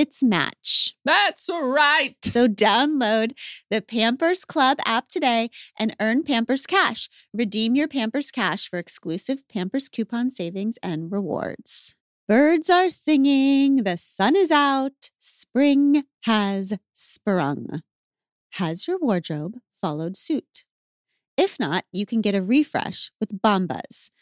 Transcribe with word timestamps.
its 0.00 0.22
match. 0.22 0.96
That's 1.04 1.50
right. 1.50 2.16
So 2.24 2.48
download 2.48 3.38
the 3.70 3.82
Pampers 3.82 4.46
Club 4.46 4.78
app 4.86 5.08
today 5.08 5.50
and 5.78 5.94
earn 6.00 6.22
Pampers 6.22 6.66
Cash. 6.66 7.10
Redeem 7.34 7.74
your 7.74 7.86
Pampers 7.86 8.30
Cash 8.30 8.66
for 8.66 8.78
exclusive 8.78 9.46
Pampers 9.46 9.90
coupon 9.90 10.30
savings 10.30 10.78
and 10.82 11.12
rewards. 11.12 11.96
Birds 12.26 12.70
are 12.70 12.88
singing, 12.88 13.84
the 13.84 13.98
sun 13.98 14.36
is 14.36 14.50
out, 14.50 15.10
spring 15.18 16.04
has 16.22 16.78
sprung. 16.94 17.82
Has 18.52 18.88
your 18.88 18.98
wardrobe 18.98 19.58
followed 19.82 20.16
suit? 20.16 20.64
If 21.36 21.60
not, 21.60 21.84
you 21.92 22.06
can 22.06 22.22
get 22.22 22.34
a 22.34 22.42
refresh 22.42 23.10
with 23.20 23.42
Bombas, 23.42 24.10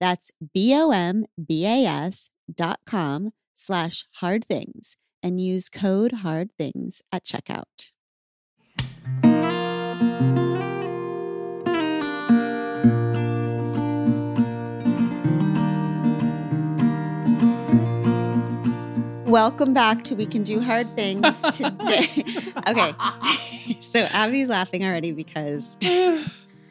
That's 0.00 0.30
B-O-M-B-A-S 0.54 2.30
dot 2.54 2.80
com 2.86 3.32
slash 3.54 4.04
hard 4.16 4.44
things 4.44 4.96
and 5.22 5.40
use 5.40 5.68
code 5.68 6.12
hard 6.12 6.50
things 6.58 7.02
at 7.12 7.24
checkout. 7.24 7.92
Welcome 19.26 19.74
back 19.74 20.02
to 20.04 20.14
We 20.14 20.24
Can 20.24 20.44
Do 20.44 20.60
Hard 20.60 20.86
Things 20.96 21.42
today. 21.56 22.06
okay. 22.68 22.94
so 23.80 24.06
Abby's 24.12 24.48
laughing 24.48 24.84
already 24.84 25.12
because 25.12 25.76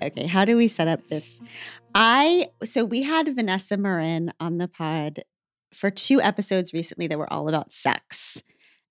okay, 0.05 0.27
how 0.27 0.45
do 0.45 0.57
we 0.57 0.67
set 0.67 0.87
up 0.87 1.07
this? 1.07 1.41
I 1.93 2.47
so 2.63 2.83
we 2.85 3.03
had 3.03 3.33
Vanessa 3.35 3.77
Marin 3.77 4.31
on 4.39 4.57
the 4.57 4.67
pod 4.67 5.21
for 5.73 5.89
two 5.91 6.21
episodes 6.21 6.73
recently 6.73 7.07
that 7.07 7.17
were 7.17 7.31
all 7.31 7.49
about 7.49 7.71
sex. 7.71 8.41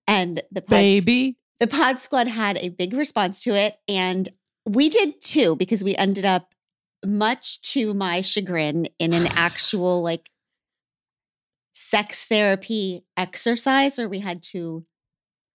And 0.07 0.41
the 0.51 0.61
pod, 0.61 0.69
Baby. 0.69 1.37
the 1.59 1.67
pod 1.67 1.99
squad 1.99 2.27
had 2.27 2.57
a 2.59 2.69
big 2.69 2.93
response 2.93 3.41
to 3.43 3.51
it 3.55 3.77
and 3.87 4.29
we 4.67 4.89
did 4.89 5.19
too 5.21 5.55
because 5.55 5.83
we 5.83 5.95
ended 5.95 6.25
up 6.25 6.53
much 7.05 7.61
to 7.73 7.93
my 7.93 8.21
chagrin 8.21 8.87
in 8.99 9.13
an 9.13 9.27
actual 9.35 10.01
like 10.03 10.29
sex 11.73 12.25
therapy 12.25 13.01
exercise 13.17 13.97
where 13.97 14.09
we 14.09 14.19
had 14.19 14.41
to 14.41 14.85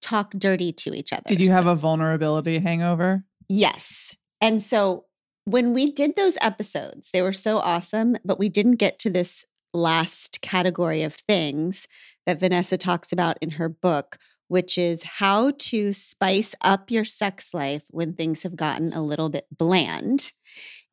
talk 0.03 0.33
dirty 0.33 0.73
to 0.73 0.95
each 0.95 1.13
other. 1.13 1.23
Did 1.27 1.41
you 1.41 1.51
have 1.51 1.65
So- 1.65 1.71
a 1.71 1.77
vulnerability 1.77 2.59
hangover? 2.59 3.25
Yes. 3.49 4.15
And 4.41 4.63
so 4.63 5.05
when 5.45 5.73
we 5.73 5.91
did 5.91 6.17
those 6.17 6.39
episodes, 6.41 7.11
they 7.11 7.23
were 7.23 7.33
so 7.33 7.59
awesome, 7.59 8.17
but 8.25 8.39
we 8.39 8.49
didn't 8.49 8.77
get 8.77 8.99
to 9.01 9.11
this 9.11 9.45
last 9.73 10.41
category 10.43 11.03
of 11.03 11.15
things 11.15 11.87
that 12.27 12.41
Vanessa 12.41 12.77
talks 12.77 13.13
about 13.13 13.39
in 13.41 13.53
her 13.53 13.69
book, 13.69 14.19
which 14.49 14.77
is 14.77 15.03
how 15.03 15.53
to 15.59 15.93
spice 15.93 16.55
up 16.61 16.91
your 16.91 17.05
sex 17.05 17.55
life 17.55 17.85
when 17.91 18.13
things 18.13 18.43
have 18.43 18.57
gotten 18.57 18.93
a 18.93 19.03
little 19.03 19.29
bit 19.29 19.47
bland. 19.57 20.33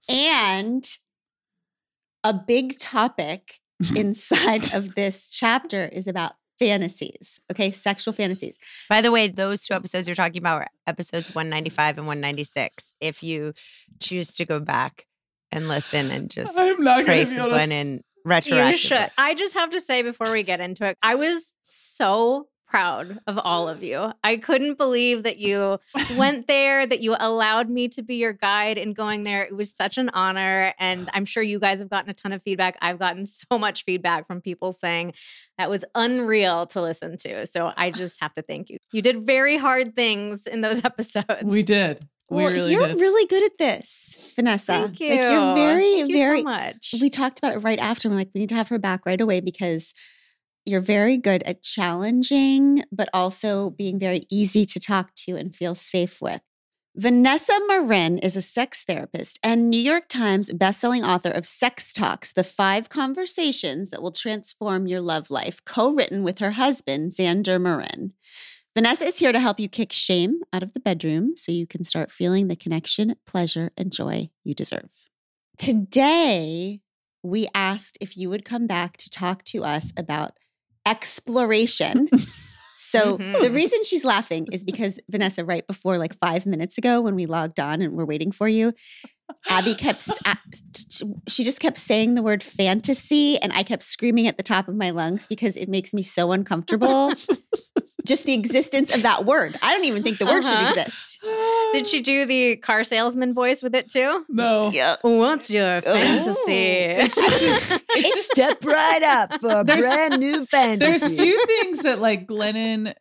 And 0.10 0.86
a 2.24 2.34
big 2.34 2.78
topic 2.80 3.60
inside 3.96 4.74
of 4.74 4.96
this 4.96 5.32
chapter 5.32 5.90
is 5.92 6.08
about 6.08 6.34
fantasies, 6.60 7.40
okay? 7.52 7.72
Sexual 7.72 8.14
fantasies. 8.14 8.58
By 8.90 9.02
the 9.02 9.12
way, 9.12 9.28
those 9.28 9.64
two 9.66 9.74
episodes 9.74 10.08
you're 10.08 10.16
talking 10.16 10.42
about 10.42 10.62
are 10.62 10.68
episodes 10.86 11.34
195 11.34 11.98
and 11.98 12.08
196. 12.08 12.94
If 13.02 13.24
you 13.24 13.54
choose 14.00 14.36
to 14.36 14.46
go 14.46 14.60
back 14.60 15.06
and 15.52 15.68
listen 15.68 16.12
and 16.12 16.30
just 16.30 16.60
I'm 16.60 16.82
not 16.82 17.06
pray 17.06 17.24
gonna 17.24 17.30
be 17.32 17.38
for 17.38 17.48
able 17.48 17.58
to- 17.58 17.64
Glennon 17.64 18.02
retroactively. 18.26 18.72
You 18.72 18.78
should. 18.78 19.12
I 19.18 19.34
just 19.36 19.54
have 19.54 19.70
to 19.72 19.80
say 19.80 20.02
before 20.02 20.32
we 20.32 20.44
get 20.44 20.60
into 20.60 20.86
it, 20.86 20.98
I 21.02 21.16
was 21.16 21.54
so 21.64 22.48
proud 22.68 23.20
of 23.28 23.38
all 23.38 23.70
of 23.70 23.84
you. 23.84 24.12
I 24.24 24.38
couldn't 24.38 24.78
believe 24.78 25.24
that 25.24 25.38
you 25.40 25.80
went 26.18 26.48
there, 26.48 26.86
that 26.86 27.02
you 27.02 27.16
allowed 27.20 27.70
me 27.70 27.88
to 27.90 28.02
be 28.02 28.16
your 28.16 28.34
guide 28.34 28.78
in 28.78 28.94
going 28.94 29.24
there. 29.24 29.44
It 29.44 29.56
was 29.56 29.74
such 29.74 29.98
an 29.98 30.10
honor. 30.10 30.74
And 30.80 31.10
I'm 31.14 31.26
sure 31.26 31.42
you 31.42 31.60
guys 31.60 31.80
have 31.80 31.90
gotten 31.90 32.10
a 32.10 32.14
ton 32.14 32.34
of 32.34 32.44
feedback. 32.44 32.78
I've 32.82 33.00
gotten 33.00 33.26
so 33.26 33.58
much 33.58 33.84
feedback 33.84 34.28
from 34.28 34.42
people 34.42 34.72
saying 34.72 35.14
that 35.58 35.70
was 35.70 35.86
unreal 35.96 36.68
to 36.68 36.82
listen 36.82 37.18
to. 37.18 37.46
So 37.48 37.72
I 37.76 37.90
just 37.98 38.22
have 38.22 38.34
to 38.34 38.42
thank 38.42 38.70
you. 38.70 38.78
You 38.92 39.02
did 39.02 39.26
very 39.26 39.58
hard 39.58 39.96
things 39.96 40.48
in 40.48 40.62
those 40.62 40.84
episodes. 40.84 41.44
We 41.44 41.64
did. 41.64 42.08
We 42.30 42.44
well, 42.44 42.52
really 42.52 42.74
you're 42.74 42.88
did. 42.88 42.98
really 42.98 43.26
good 43.28 43.44
at 43.46 43.58
this, 43.58 44.34
Vanessa. 44.36 44.74
Thank 44.74 45.00
you. 45.00 45.12
Like 45.12 45.22
you're 45.22 45.56
very, 45.56 45.94
Thank 45.94 46.10
you 46.10 46.18
very 46.18 46.40
so 46.40 46.44
much. 46.44 46.96
we 47.00 47.10
talked 47.10 47.40
about 47.40 47.56
it 47.56 47.60
right 47.60 47.80
after. 47.80 48.10
We're 48.10 48.16
like, 48.16 48.32
we 48.34 48.42
need 48.42 48.50
to 48.50 48.56
have 48.56 48.68
her 48.68 48.78
back 48.78 49.06
right 49.06 49.22
away 49.22 49.40
because 49.40 49.94
you're 50.68 50.82
very 50.82 51.18
good 51.18 51.44
at 51.44 51.64
challenging, 51.64 52.84
but 52.92 53.10
also 53.14 53.70
being 53.70 53.98
very 53.98 54.24
easy 54.30 54.66
to 54.66 54.80
talk 54.80 55.16
to 55.16 55.36
and 55.36 55.56
feel 55.56 55.76
safe 55.76 56.22
with. 56.22 56.42
Vanessa 56.96 57.54
Marin 57.68 58.18
is 58.18 58.36
a 58.36 58.42
sex 58.42 58.84
therapist 58.84 59.40
and 59.44 59.70
New 59.70 59.80
York 59.80 60.08
Times 60.10 60.52
bestselling 60.52 61.08
author 61.08 61.30
of 61.30 61.46
Sex 61.46 61.94
Talks, 61.94 62.34
the 62.34 62.44
five 62.44 62.90
conversations 62.90 63.92
that 63.92 64.02
will 64.02 64.12
transform 64.12 64.88
your 64.88 65.00
love 65.00 65.30
life, 65.30 65.64
co 65.64 65.94
written 65.94 66.24
with 66.24 66.40
her 66.40 66.52
husband, 66.52 67.12
Xander 67.12 67.62
Marin. 67.62 68.14
Vanessa 68.76 69.06
is 69.06 69.20
here 69.20 69.32
to 69.32 69.40
help 69.40 69.60
you 69.60 69.70
kick 69.70 69.94
shame 69.94 70.42
out 70.52 70.64
of 70.64 70.74
the 70.74 70.80
bedroom 70.80 71.36
so 71.36 71.52
you 71.52 71.68
can 71.68 71.84
start 71.84 72.12
feeling 72.12 72.48
the 72.48 72.56
connection, 72.56 73.16
pleasure, 73.26 73.70
and 73.78 73.92
joy 73.92 74.30
you 74.44 74.56
deserve. 74.56 75.06
Today, 75.58 76.82
we 77.24 77.48
asked 77.54 77.98
if 78.02 78.18
you 78.18 78.30
would 78.30 78.46
come 78.46 78.68
back 78.68 78.98
to 78.98 79.10
talk 79.10 79.44
to 79.44 79.64
us 79.64 79.94
about 79.98 80.34
exploration. 80.88 82.10
So 82.80 83.18
the 83.18 83.50
Mhm. 83.50 83.56
reason 83.56 83.80
she's 83.84 84.06
laughing 84.06 84.48
is 84.52 84.64
because 84.64 85.00
Vanessa, 85.10 85.44
right 85.44 85.66
before 85.66 85.98
like 85.98 86.16
five 86.20 86.46
minutes 86.46 86.78
ago, 86.78 87.02
when 87.02 87.16
we 87.16 87.26
logged 87.26 87.60
on 87.60 87.82
and 87.82 87.94
we're 87.98 88.06
waiting 88.06 88.32
for 88.32 88.48
you, 88.48 88.72
Abby 89.50 89.76
kept, 89.76 90.02
she 91.28 91.44
just 91.44 91.60
kept 91.60 91.78
saying 91.78 92.16
the 92.16 92.24
word 92.24 92.44
fantasy, 92.44 93.38
and 93.42 93.52
I 93.54 93.64
kept 93.64 93.84
screaming 93.84 94.28
at 94.28 94.38
the 94.38 94.44
top 94.44 94.68
of 94.68 94.76
my 94.76 94.90
lungs 94.90 95.28
because 95.28 95.58
it 95.58 95.70
makes 95.70 95.94
me 95.94 96.02
so 96.02 96.32
uncomfortable. 96.32 97.14
just 98.06 98.26
the 98.26 98.34
existence 98.34 98.94
of 98.96 99.04
that 99.04 99.26
word. 99.26 99.58
I 99.62 99.76
don't 99.76 99.84
even 99.86 100.02
think 100.02 100.18
the 100.18 100.26
word 100.26 100.42
should 100.44 100.54
Uh-huh. 100.56 100.68
exist. 100.70 101.20
Did 101.74 101.86
she 101.86 102.02
do 102.02 102.26
the 102.26 102.56
car 102.56 102.86
salesman 102.86 103.34
voice 103.34 103.62
with 103.62 103.76
it 103.76 103.90
too? 103.90 104.24
No. 104.30 104.72
Yeah. 104.74 104.96
What's 105.02 105.50
your 105.52 105.82
fantasy? 105.82 106.52
It's 106.54 107.16
just 107.16 107.84
it's 107.90 108.10
just, 108.16 108.32
step 108.32 108.64
right 108.64 109.04
up 109.04 109.42
for 109.42 109.60
a 109.60 109.64
There's- 109.66 109.86
brand 109.86 110.22
new 110.22 110.46
fantasy. 110.46 110.78
There's 110.90 111.08
few 111.10 111.46
things 111.48 111.84
that 111.84 112.00
like 112.00 112.28
Glennon 112.28 112.94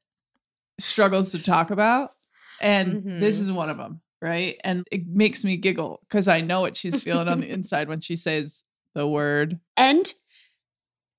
struggles 0.81 1.31
to 1.33 1.43
talk 1.43 1.71
about, 1.71 2.11
and 2.61 3.21
this 3.23 3.39
Mhm. 3.39 3.43
is 3.43 3.53
one 3.53 3.71
of 3.71 3.77
them. 3.77 4.01
Right? 4.23 4.57
And 4.65 4.87
it 4.91 5.07
makes 5.07 5.45
me 5.45 5.57
giggle 5.57 6.01
because 6.09 6.29
I 6.29 6.41
know 6.41 6.61
what 6.63 6.77
she's 6.77 7.03
feeling 7.03 7.29
on 7.29 7.41
the 7.41 7.51
inside 7.53 7.89
when 7.89 8.01
she 8.01 8.17
says 8.17 8.65
the 8.95 9.07
word. 9.07 9.59
And 9.77 10.13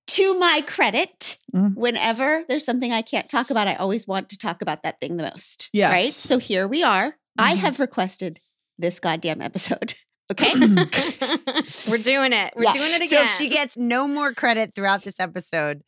to 0.08 0.40
my 0.40 0.62
credit, 0.66 1.38
Mhm. 1.54 1.76
whenever 1.76 2.44
there's 2.48 2.66
something 2.66 2.92
I 2.94 3.02
can't 3.02 3.30
talk 3.30 3.50
about, 3.50 3.68
I 3.68 3.76
always 3.76 4.08
want 4.08 4.30
to 4.30 4.38
talk 4.38 4.62
about 4.62 4.84
that 4.84 5.00
thing 5.02 5.18
the 5.18 5.24
most. 5.24 5.70
Yes. 5.74 5.92
Right. 5.92 6.14
So 6.14 6.38
here 6.38 6.68
we 6.68 6.82
are. 6.84 7.18
I 7.38 7.54
Mhm. 7.56 7.58
have 7.58 7.80
requested 7.80 8.40
this 8.78 9.00
goddamn 9.00 9.42
episode. 9.42 9.94
Okay. 10.30 10.52
We're 11.90 11.98
doing 12.04 12.34
it. 12.34 12.52
We're 12.54 12.64
Yeah. 12.64 12.74
doing 12.74 12.92
it 12.92 12.98
again. 12.98 13.08
So 13.08 13.22
if 13.24 13.32
she 13.38 13.48
gets 13.48 13.78
no 13.78 14.10
more 14.10 14.34
credit 14.34 14.76
throughout 14.76 15.04
this 15.04 15.22
episode, 15.22 15.84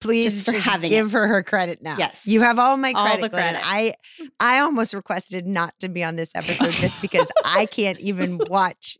please 0.00 0.44
Just 0.44 0.46
just, 0.46 0.82
give 0.82 1.12
her 1.12 1.26
her 1.26 1.42
credit 1.42 1.82
now. 1.82 1.96
Yes. 1.98 2.26
you 2.26 2.40
have 2.40 2.58
all 2.58 2.76
my 2.76 2.92
All 2.94 3.04
credit. 3.04 3.22
the 3.22 3.28
credit. 3.30 3.60
I 3.64 3.94
I 4.40 4.58
almost 4.60 4.94
requested 4.94 5.46
not 5.46 5.74
to 5.80 5.88
be 5.88 6.02
on 6.02 6.16
this 6.16 6.32
episode 6.34 6.72
just 6.72 7.00
because 7.02 7.30
I 7.44 7.66
can't 7.66 7.98
even 8.00 8.38
watch. 8.48 8.98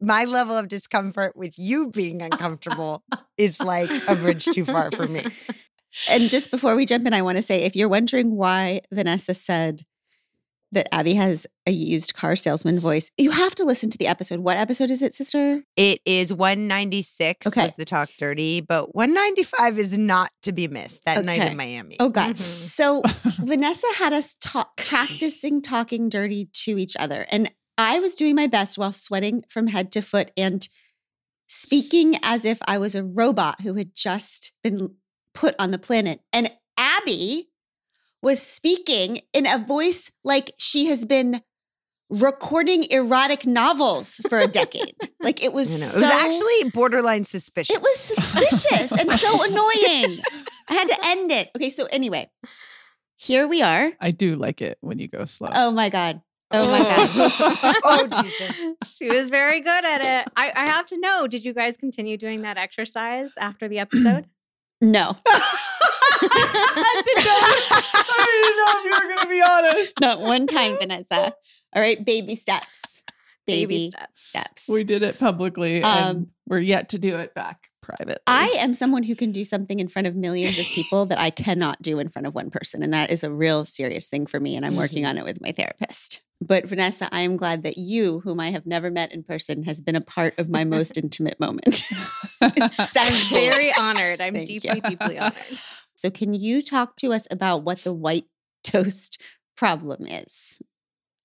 My 0.00 0.24
level 0.24 0.56
of 0.56 0.68
discomfort 0.68 1.36
with 1.36 1.58
you 1.58 1.90
being 1.90 2.22
uncomfortable 2.22 3.02
is 3.36 3.60
like 3.60 3.90
a 4.08 4.14
bridge 4.14 4.46
too 4.46 4.64
far 4.64 4.90
for 4.90 5.06
me. 5.06 5.20
and 6.10 6.30
just 6.30 6.50
before 6.50 6.74
we 6.74 6.86
jump 6.86 7.06
in, 7.06 7.12
I 7.12 7.20
want 7.20 7.36
to 7.36 7.42
say 7.42 7.62
if 7.64 7.76
you're 7.76 7.88
wondering 7.88 8.34
why 8.36 8.80
Vanessa 8.90 9.34
said 9.34 9.84
that 10.72 10.92
Abby 10.94 11.14
has 11.14 11.46
a 11.66 11.70
used 11.72 12.14
car 12.14 12.36
salesman 12.36 12.78
voice, 12.78 13.10
you 13.18 13.30
have 13.30 13.54
to 13.56 13.64
listen 13.64 13.90
to 13.90 13.98
the 13.98 14.06
episode. 14.06 14.40
What 14.40 14.56
episode 14.56 14.90
is 14.90 15.02
it, 15.02 15.14
sister? 15.14 15.62
It 15.76 16.00
is 16.06 16.32
196 16.32 17.46
Okay. 17.48 17.66
with 17.66 17.76
the 17.76 17.84
talk 17.84 18.08
dirty, 18.18 18.60
but 18.60 18.94
195 18.94 19.78
is 19.78 19.98
not 19.98 20.30
to 20.42 20.52
be 20.52 20.68
missed. 20.68 21.04
That 21.06 21.24
night 21.24 21.42
in 21.50 21.56
Miami. 21.56 21.96
Oh, 21.98 22.08
God. 22.08 22.36
Mhm. 22.36 22.64
So 22.64 23.02
Vanessa 23.38 23.86
had 23.96 24.12
us 24.12 24.36
talk, 24.40 24.76
practicing 24.76 25.60
talking 25.60 26.08
dirty 26.08 26.48
to 26.64 26.78
each 26.78 26.96
other. 26.96 27.26
And 27.30 27.50
I 27.76 27.98
was 27.98 28.14
doing 28.14 28.36
my 28.36 28.46
best 28.46 28.78
while 28.78 28.92
sweating 28.92 29.42
from 29.48 29.68
head 29.68 29.90
to 29.92 30.02
foot 30.02 30.30
and 30.36 30.68
speaking 31.48 32.14
as 32.22 32.44
if 32.44 32.58
I 32.66 32.78
was 32.78 32.94
a 32.94 33.04
robot 33.04 33.62
who 33.62 33.74
had 33.74 33.94
just 33.94 34.52
been 34.62 34.94
put 35.34 35.54
on 35.58 35.70
the 35.70 35.78
planet. 35.78 36.20
And 36.32 36.50
Abby 36.78 37.46
was 38.22 38.42
speaking 38.42 39.20
in 39.32 39.46
a 39.46 39.58
voice 39.58 40.10
like 40.24 40.52
she 40.58 40.86
has 40.86 41.04
been 41.04 41.42
recording 42.10 42.84
erotic 42.90 43.46
novels 43.46 44.20
for 44.28 44.38
a 44.38 44.46
decade. 44.46 44.94
like 45.22 45.42
it 45.42 45.50
I 45.52 45.54
was 45.54 45.80
know. 45.80 45.86
so 45.86 45.98
it 45.98 46.02
was 46.02 46.10
actually 46.24 46.70
borderline 46.70 47.24
suspicious. 47.24 47.74
it 47.76 47.80
was 47.80 47.96
suspicious 47.96 48.92
and 48.92 49.10
so 49.10 49.28
annoying. 49.44 50.18
I 50.68 50.74
had 50.74 50.88
to 50.88 50.96
end 51.06 51.30
it. 51.32 51.50
Okay, 51.56 51.70
so 51.70 51.86
anyway, 51.92 52.28
here 53.16 53.46
we 53.46 53.62
are. 53.62 53.92
I 54.00 54.10
do 54.10 54.32
like 54.34 54.60
it 54.60 54.78
when 54.80 54.98
you 54.98 55.08
go 55.08 55.24
slow. 55.24 55.50
Oh 55.54 55.70
my 55.70 55.88
God. 55.88 56.20
Oh 56.52 56.68
my 56.68 56.80
God. 56.80 57.76
Oh, 57.84 58.22
Jesus. 58.22 58.96
She 58.96 59.08
was 59.08 59.28
very 59.30 59.60
good 59.60 59.84
at 59.84 60.00
it. 60.00 60.32
I, 60.36 60.50
I 60.54 60.66
have 60.66 60.86
to 60.86 60.98
know, 60.98 61.28
did 61.28 61.44
you 61.44 61.54
guys 61.54 61.76
continue 61.76 62.16
doing 62.16 62.42
that 62.42 62.58
exercise 62.58 63.34
after 63.38 63.68
the 63.68 63.78
episode? 63.78 64.26
No, 64.82 65.14
I 66.22 67.02
didn't 67.04 67.24
know. 67.24 67.38
I 68.08 68.42
didn't 68.42 68.56
know 68.56 68.72
if 68.76 68.84
you 68.84 68.90
were 69.08 69.14
going 69.14 69.18
to 69.18 69.28
be 69.28 69.42
honest. 69.42 70.00
not 70.00 70.20
one 70.20 70.46
time, 70.46 70.76
Vanessa. 70.78 71.34
All 71.74 71.82
right, 71.82 72.04
baby 72.04 72.34
steps. 72.34 73.02
Baby, 73.46 73.66
Baby 73.66 73.88
steps. 73.90 74.22
steps. 74.22 74.68
We 74.68 74.84
did 74.84 75.02
it 75.02 75.18
publicly, 75.18 75.82
Um, 75.82 75.92
and 76.16 76.26
we're 76.46 76.58
yet 76.60 76.90
to 76.90 76.98
do 76.98 77.16
it 77.16 77.34
back 77.34 77.68
privately. 77.82 78.16
I 78.26 78.54
am 78.60 78.74
someone 78.74 79.02
who 79.02 79.16
can 79.16 79.32
do 79.32 79.42
something 79.44 79.80
in 79.80 79.88
front 79.88 80.06
of 80.06 80.14
millions 80.14 80.58
of 80.58 80.66
people 80.66 81.06
that 81.06 81.18
I 81.18 81.30
cannot 81.30 81.82
do 81.82 81.98
in 81.98 82.08
front 82.10 82.26
of 82.26 82.34
one 82.34 82.50
person. 82.50 82.82
And 82.82 82.92
that 82.92 83.10
is 83.10 83.24
a 83.24 83.30
real 83.32 83.64
serious 83.64 84.08
thing 84.08 84.26
for 84.26 84.38
me. 84.38 84.54
And 84.56 84.64
I'm 84.64 84.76
working 84.76 85.04
on 85.04 85.18
it 85.18 85.24
with 85.24 85.40
my 85.40 85.50
therapist. 85.52 86.20
But 86.42 86.64
Vanessa, 86.66 87.08
I 87.12 87.20
am 87.22 87.36
glad 87.36 87.64
that 87.64 87.76
you, 87.76 88.20
whom 88.20 88.40
I 88.40 88.50
have 88.50 88.66
never 88.66 88.90
met 88.90 89.12
in 89.12 89.22
person, 89.24 89.64
has 89.64 89.80
been 89.80 89.96
a 89.96 90.00
part 90.00 90.38
of 90.38 90.48
my 90.48 90.64
most 90.64 90.96
intimate 91.02 91.38
moment. 91.40 91.82
I'm 92.40 93.12
very 93.30 93.72
honored. 93.78 94.20
I'm 94.20 94.34
Thank 94.34 94.46
deeply, 94.46 94.76
you. 94.76 94.80
deeply 94.90 95.18
honored. 95.18 95.34
So, 96.00 96.10
can 96.10 96.32
you 96.32 96.62
talk 96.62 96.96
to 96.96 97.12
us 97.12 97.28
about 97.30 97.62
what 97.62 97.80
the 97.80 97.92
white 97.92 98.24
toast 98.64 99.20
problem 99.54 100.06
is? 100.06 100.62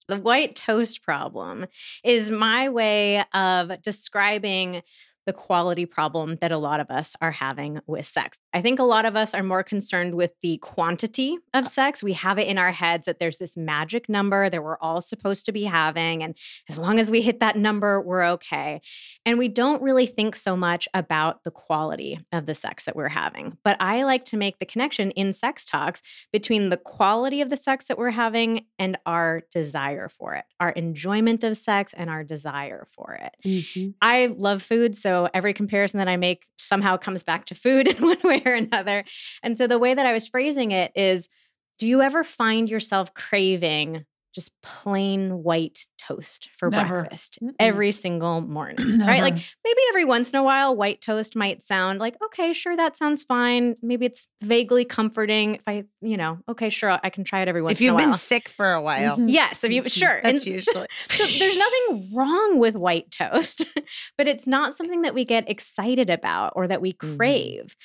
The 0.10 0.20
white 0.20 0.54
toast 0.54 1.02
problem 1.02 1.68
is 2.04 2.30
my 2.30 2.68
way 2.68 3.24
of 3.34 3.82
describing 3.82 4.84
the 5.26 5.34
quality 5.34 5.86
problem 5.86 6.38
that 6.42 6.52
a 6.52 6.58
lot 6.58 6.80
of 6.80 6.90
us 6.90 7.16
are 7.22 7.32
having 7.32 7.80
with 7.88 8.06
sex. 8.06 8.40
I 8.54 8.62
think 8.62 8.80
a 8.80 8.84
lot 8.84 9.06
of 9.06 9.16
us 9.16 9.34
are 9.34 9.44
more 9.44 9.64
concerned 9.64 10.16
with 10.16 10.34
the 10.42 10.58
quantity 10.58 11.38
of 11.54 11.66
uh 11.66 11.68
sex. 11.68 12.04
We 12.04 12.14
have 12.14 12.38
it 12.40 12.48
in 12.48 12.58
our 12.58 12.72
heads 12.72 13.06
that 13.06 13.20
there's 13.20 13.38
this 13.38 13.58
magic 13.58 14.08
number 14.08 14.50
that 14.50 14.64
we're 14.64 14.78
all 14.78 15.02
supposed 15.02 15.46
to 15.46 15.52
be 15.52 15.64
having. 15.64 16.24
And 16.24 16.38
as 16.70 16.78
long 16.78 17.00
as 17.00 17.10
we 17.10 17.22
hit 17.22 17.40
that 17.40 17.58
number, 17.58 18.02
we're 18.02 18.24
okay. 18.24 18.82
And 19.26 19.38
we 19.38 19.48
don't 19.48 19.82
really 19.82 20.06
think 20.06 20.36
so 20.36 20.56
much 20.56 20.88
about 20.94 21.44
the 21.44 21.52
quality 21.52 22.20
of 22.32 22.46
the 22.46 22.56
sex 22.56 22.86
that 22.86 22.96
we're 22.96 23.10
having. 23.10 23.58
But 23.64 23.78
I 23.80 24.04
like 24.04 24.26
to 24.26 24.38
make 24.38 24.60
the 24.60 24.66
connection 24.66 25.12
in 25.12 25.34
sex 25.34 25.66
talks 25.66 26.02
between 26.32 26.70
the 26.70 26.78
quality 26.78 27.42
of 27.42 27.50
the 27.50 27.58
sex 27.58 27.88
that 27.88 27.98
we're 27.98 28.12
having 28.12 28.66
and 28.78 28.98
our 29.06 29.42
desire 29.52 30.10
for 30.10 30.36
it, 30.36 30.46
our 30.60 30.70
enjoyment 30.70 31.44
of 31.44 31.58
sex 31.58 31.94
and 31.96 32.10
our 32.10 32.24
desire 32.24 32.88
for 32.90 33.14
it. 33.14 33.36
Mm-hmm. 33.46 33.92
I 34.02 34.28
love 34.28 34.62
food, 34.62 34.96
so 34.96 35.15
every 35.34 35.54
comparison 35.54 35.98
that 36.00 36.08
I 36.08 36.18
make 36.18 36.48
somehow 36.58 36.98
comes 36.98 37.24
back 37.24 37.46
to 37.46 37.56
food 37.56 37.88
in 37.88 38.04
one 38.04 38.22
way 38.24 38.42
or 38.46 38.54
another. 38.54 39.04
And 39.42 39.58
so 39.58 39.68
the 39.68 39.80
way 39.80 39.94
that 39.94 40.06
I 40.06 40.14
was 40.14 40.28
phrasing 40.28 40.72
it 40.72 40.92
is 40.96 41.30
do 41.78 41.88
you 41.88 42.02
ever 42.02 42.24
find 42.24 42.70
yourself 42.70 43.14
craving 43.14 44.06
just 44.36 44.52
plain 44.62 45.42
white 45.44 45.86
toast 45.98 46.50
for 46.58 46.70
Never. 46.70 46.94
breakfast 47.02 47.40
Mm-mm. 47.42 47.54
every 47.58 47.92
single 47.92 48.42
morning? 48.58 48.76
Right? 49.00 49.22
Like 49.24 49.34
maybe 49.34 49.80
every 49.90 50.06
once 50.06 50.30
in 50.32 50.38
a 50.38 50.44
while 50.44 50.76
white 50.76 51.02
toast 51.02 51.36
might 51.36 51.64
sound 51.64 52.00
like 52.00 52.16
okay 52.26 52.54
sure 52.54 52.76
that 52.76 52.96
sounds 52.98 53.24
fine 53.24 53.76
maybe 53.82 54.06
it's 54.06 54.28
vaguely 54.44 54.86
comforting 54.86 55.56
if 55.56 55.62
i 55.68 55.84
you 56.02 56.18
know 56.18 56.38
okay 56.50 56.70
sure 56.70 57.00
i 57.04 57.10
can 57.10 57.24
try 57.24 57.42
it 57.42 57.48
every 57.48 57.62
once 57.62 57.74
if 57.74 57.82
in 57.82 57.88
a 57.90 57.94
while. 57.94 58.00
If 58.00 58.04
you've 58.04 58.12
been 58.12 58.18
sick 58.18 58.50
for 58.50 58.74
a 58.74 58.82
while, 58.82 59.18
Mhm. 59.18 59.26
yes 59.32 59.64
if 59.64 59.72
you 59.72 59.84
sure 59.90 60.18
And 60.24 60.36
that's 60.36 60.46
usually. 60.46 60.86
so 61.10 61.26
there's 61.40 61.58
nothing 61.58 62.10
wrong 62.14 62.60
with 62.60 62.76
white 62.76 63.10
toast 63.10 63.66
but 64.18 64.28
it's 64.28 64.46
not 64.48 64.76
something 64.76 65.02
that 65.04 65.14
we 65.16 65.24
get 65.26 65.50
excited 65.50 66.10
about 66.10 66.54
or 66.56 66.68
that 66.68 66.82
we 66.82 66.94
Mhm. 66.94 67.18
crave 67.18 67.76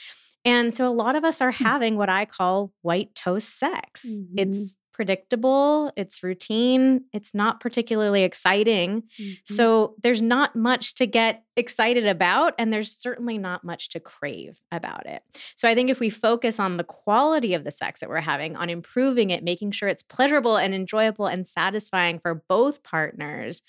and 0.44 0.75
so 0.75 0.87
a 0.87 0.91
lot 0.93 1.17
of 1.17 1.25
us 1.25 1.41
are 1.41 1.50
having 1.52 1.97
what 1.97 2.08
i 2.08 2.25
call 2.25 2.73
white 2.82 3.14
toast 3.14 3.58
sex 3.58 4.05
Mhm. 4.06 4.26
it's 4.37 4.76
predictable 5.00 5.91
it's 5.97 6.23
routine 6.23 7.00
it's 7.12 7.35
not 7.35 7.61
particularly 7.61 8.23
exciting 8.23 9.02
Mm-hmm. 9.20 9.32
so 9.44 9.94
there's 10.02 10.23
not 10.23 10.55
much 10.55 10.94
to 10.97 11.06
get 11.06 11.43
excited 11.61 12.06
about, 12.06 12.55
and 12.58 12.73
there's 12.73 12.91
certainly 12.91 13.38
not 13.38 13.62
much 13.62 13.90
to 13.90 14.00
crave 14.00 14.61
about 14.73 15.07
it. 15.07 15.23
So 15.57 15.69
I 15.69 15.75
think 15.75 15.90
if 15.90 16.00
we 16.00 16.11
focus 16.11 16.59
on 16.59 16.76
the 16.76 16.85
quality 16.85 17.54
of 17.54 17.62
the 17.62 17.71
sex 17.71 18.00
that 18.00 18.09
we're 18.09 18.21
having, 18.21 18.57
on 18.57 18.71
improving 18.71 19.30
it, 19.30 19.45
making 19.45 19.71
sure 19.73 19.88
it's 19.88 20.02
pleasurable 20.02 20.57
and 20.57 20.75
enjoyable 20.75 21.26
and 21.26 21.47
satisfying 21.47 22.19
for 22.19 22.42
both 22.49 22.83
partners, 22.83 23.62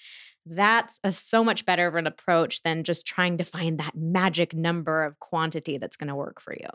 that's 0.45 0.99
a 1.03 1.11
so 1.11 1.43
much 1.43 1.65
better 1.65 1.85
of 1.85 1.95
an 1.95 2.07
approach 2.07 2.63
than 2.63 2.83
just 2.83 3.05
trying 3.05 3.37
to 3.37 3.43
find 3.43 3.77
that 3.79 3.95
magic 3.95 4.55
number 4.55 5.03
of 5.03 5.19
quantity 5.19 5.77
that's 5.77 5.97
going 5.97 6.07
to 6.07 6.15
work 6.15 6.41
for 6.41 6.53
you. 6.53 6.69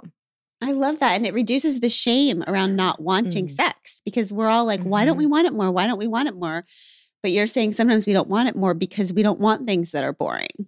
I 0.63 0.73
love 0.73 1.01
that. 1.01 1.17
And 1.17 1.27
it 1.27 1.35
reduces 1.35 1.81
the 1.81 1.89
shame 1.89 2.43
around 2.47 2.77
not 2.77 3.01
wanting 3.01 3.47
Mm. 3.47 3.51
sex 3.51 4.01
because 4.05 4.33
we're 4.33 4.49
all 4.49 4.65
like, 4.65 4.83
why 4.83 5.05
don't 5.05 5.19
we 5.19 5.27
want 5.27 5.47
it 5.47 5.53
more? 5.53 5.71
Why 5.71 5.87
don't 5.87 5.99
we 5.99 6.07
want 6.07 6.29
it 6.29 6.35
more? 6.35 6.65
But 7.23 7.33
you're 7.33 7.47
saying 7.47 7.73
sometimes 7.73 8.07
we 8.07 8.13
don't 8.13 8.29
want 8.29 8.49
it 8.49 8.57
more 8.57 8.73
because 8.75 9.13
we 9.13 9.23
don't 9.23 9.41
want 9.41 9.67
things 9.67 9.93
that 9.93 10.05
are 10.05 10.13
boring. 10.13 10.67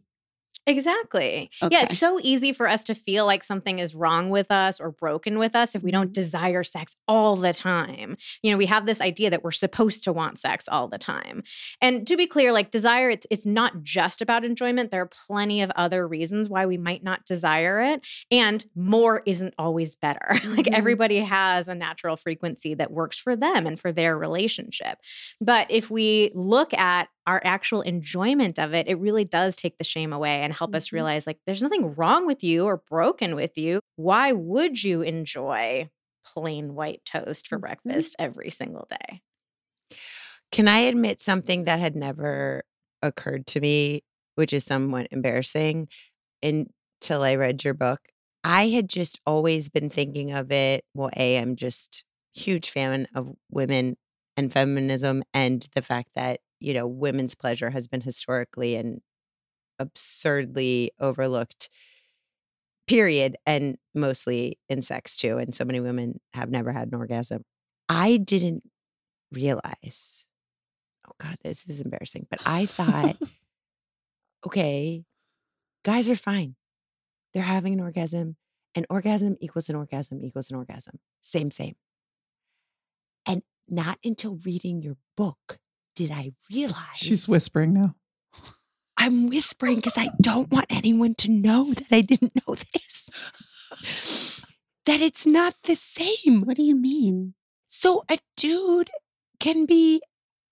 Exactly. 0.69 1.51
Yeah, 1.71 1.85
it's 1.85 1.99
so 1.99 2.21
easy 2.23 2.53
for 2.53 2.69
us 2.69 2.85
to 2.85 2.95
feel 2.95 3.25
like 3.25 3.43
something 3.43 3.79
is 3.79 3.95
wrong 3.95 4.29
with 4.29 4.51
us 4.51 4.81
or 4.81 4.91
broken 4.91 5.39
with 5.39 5.57
us 5.57 5.75
if 5.75 5.83
we 5.83 5.91
don't 5.91 6.13
desire 6.13 6.63
sex 6.63 6.95
all 7.09 7.37
the 7.37 7.55
time. 7.55 8.19
You 8.43 8.51
know, 8.51 8.59
we 8.59 8.67
have 8.67 8.85
this 8.85 9.01
idea 9.01 9.31
that 9.31 9.43
we're 9.43 9.51
supposed 9.51 10.05
to 10.05 10.13
want 10.13 10.39
sex 10.39 10.69
all 10.69 10.87
the 10.87 10.99
time. 10.99 11.43
And 11.81 12.07
to 12.07 12.19
be 12.19 12.27
clear, 12.27 12.53
like 12.53 12.71
desire 12.71 13.09
it's 13.09 13.27
it's 13.31 13.47
not 13.47 13.83
just 13.83 14.21
about 14.21 14.45
enjoyment. 14.45 14.91
There 14.91 15.01
are 15.01 15.11
plenty 15.27 15.63
of 15.63 15.71
other 15.75 16.07
reasons 16.07 16.51
why 16.51 16.67
we 16.67 16.77
might 16.77 17.03
not 17.03 17.25
desire 17.25 17.81
it, 17.81 18.03
and 18.31 18.67
more 18.75 19.23
isn't 19.25 19.55
always 19.59 19.97
better. 19.97 20.27
like 20.45 20.67
Mhm. 20.67 20.75
everybody 20.75 21.21
has 21.21 21.69
a 21.69 21.75
natural 21.75 22.17
frequency 22.19 22.75
that 22.75 22.91
works 22.91 23.19
for 23.19 23.35
them 23.35 23.67
and 23.67 23.81
for 23.81 23.91
their 23.91 24.19
relationship. 24.19 24.99
But 25.41 25.67
if 25.71 25.91
we 25.91 26.31
look 26.35 26.75
at 26.75 27.09
our 27.27 27.43
actual 27.45 27.83
enjoyment 27.83 28.59
of 28.59 28.73
it, 28.73 28.89
it 28.89 28.99
really 28.99 29.25
does 29.25 29.55
take 29.55 29.77
the 29.77 29.85
shame 29.85 30.15
away 30.15 30.41
and 30.41 30.51
help 30.59 30.75
us 30.75 30.93
Mhm. 30.93 30.93
realize 30.93 31.27
like 31.27 31.39
there's 31.47 31.63
nothing 31.63 31.95
wrong 31.95 32.27
with 32.27 32.43
you 32.45 32.65
or 32.65 32.79
broken 32.89 33.35
with 33.37 33.57
you. 33.59 33.81
Why 33.97 34.33
would 34.33 34.83
you 34.83 35.03
enjoy 35.03 35.91
plain 36.25 36.75
white 36.75 37.05
toast 37.05 37.49
for 37.49 37.59
Mhm. 37.85 38.01
breakfast 38.01 38.17
every 38.19 38.51
single 38.51 38.87
day? 38.91 39.23
Can 40.53 40.69
I 40.69 40.79
admit 40.81 41.21
something 41.21 41.65
that 41.65 41.79
had 41.81 41.97
never 41.97 42.63
occurred 43.03 43.47
to 43.49 43.61
me, 43.61 44.03
which 44.35 44.53
is 44.53 44.65
somewhat 44.65 45.09
embarrassing 45.11 45.89
until 46.43 47.23
I 47.23 47.37
read 47.37 47.65
your 47.65 47.75
book? 47.75 48.01
I 48.45 48.69
had 48.69 48.89
just 48.89 49.21
always 49.27 49.69
been 49.69 49.91
thinking 49.91 50.33
of 50.33 50.51
it. 50.53 50.85
Well, 50.95 51.11
A, 51.17 51.39
I'm 51.39 51.57
just 51.57 52.05
huge 52.35 52.71
fan 52.71 53.07
of 53.15 53.35
women 53.51 53.97
and 54.37 54.53
feminism 54.53 55.23
and 55.35 55.67
the 55.75 55.83
fact 55.83 56.11
that 56.15 56.41
you 56.61 56.75
know, 56.75 56.87
women's 56.89 57.35
pleasure 57.37 57.71
has 57.71 57.89
been 57.89 58.01
historically 58.01 58.77
and 58.77 59.01
absurdly 59.79 60.91
overlooked 61.01 61.69
period 62.87 63.37
and 63.47 63.77
mostly 63.95 64.59
in 64.69 64.81
sex 64.81 65.17
too 65.17 65.37
and 65.39 65.55
so 65.55 65.65
many 65.65 65.79
women 65.81 66.19
have 66.33 66.51
never 66.51 66.73
had 66.73 66.89
an 66.89 66.95
orgasm. 66.95 67.45
I 67.89 68.17
didn't 68.17 68.63
realize 69.31 70.27
oh 71.07 71.13
god 71.19 71.37
this 71.45 71.69
is 71.69 71.83
embarrassing 71.83 72.27
but 72.31 72.41
i 72.47 72.65
thought 72.65 73.17
okay 74.47 75.05
guys 75.85 76.11
are 76.11 76.17
fine. 76.17 76.55
They're 77.35 77.43
having 77.43 77.75
an 77.75 77.81
orgasm 77.81 78.37
an 78.75 78.87
orgasm 78.91 79.37
equals 79.41 79.69
an 79.69 79.77
orgasm 79.77 80.23
equals 80.25 80.51
an 80.51 80.57
orgasm. 80.57 80.99
Same 81.21 81.51
same. 81.51 81.77
And 83.27 83.43
not 83.69 83.99
until 84.05 84.39
reading 84.45 84.83
your 84.83 84.97
book 85.17 85.59
did 85.95 86.11
i 86.11 86.33
realize 86.53 86.95
She's 86.95 87.29
whispering 87.29 87.75
now. 87.75 87.97
I'm 88.99 89.29
whispering 89.29 89.77
because 89.77 89.97
I 89.97 90.09
don't 90.21 90.51
want 90.51 90.67
anyone 90.69 91.15
to 91.19 91.31
know 91.31 91.73
that 91.73 91.87
I 91.93 92.01
didn't 92.01 92.35
know 92.35 92.55
this. 92.55 94.45
that 94.87 95.01
it's 95.01 95.25
not 95.25 95.55
the 95.65 95.77
same. 95.77 96.43
What 96.43 96.57
do 96.57 96.63
you 96.63 96.75
mean? 96.75 97.35
So 97.69 98.03
a 98.11 98.19
dude 98.37 98.91
can 99.39 99.67
be 99.67 100.03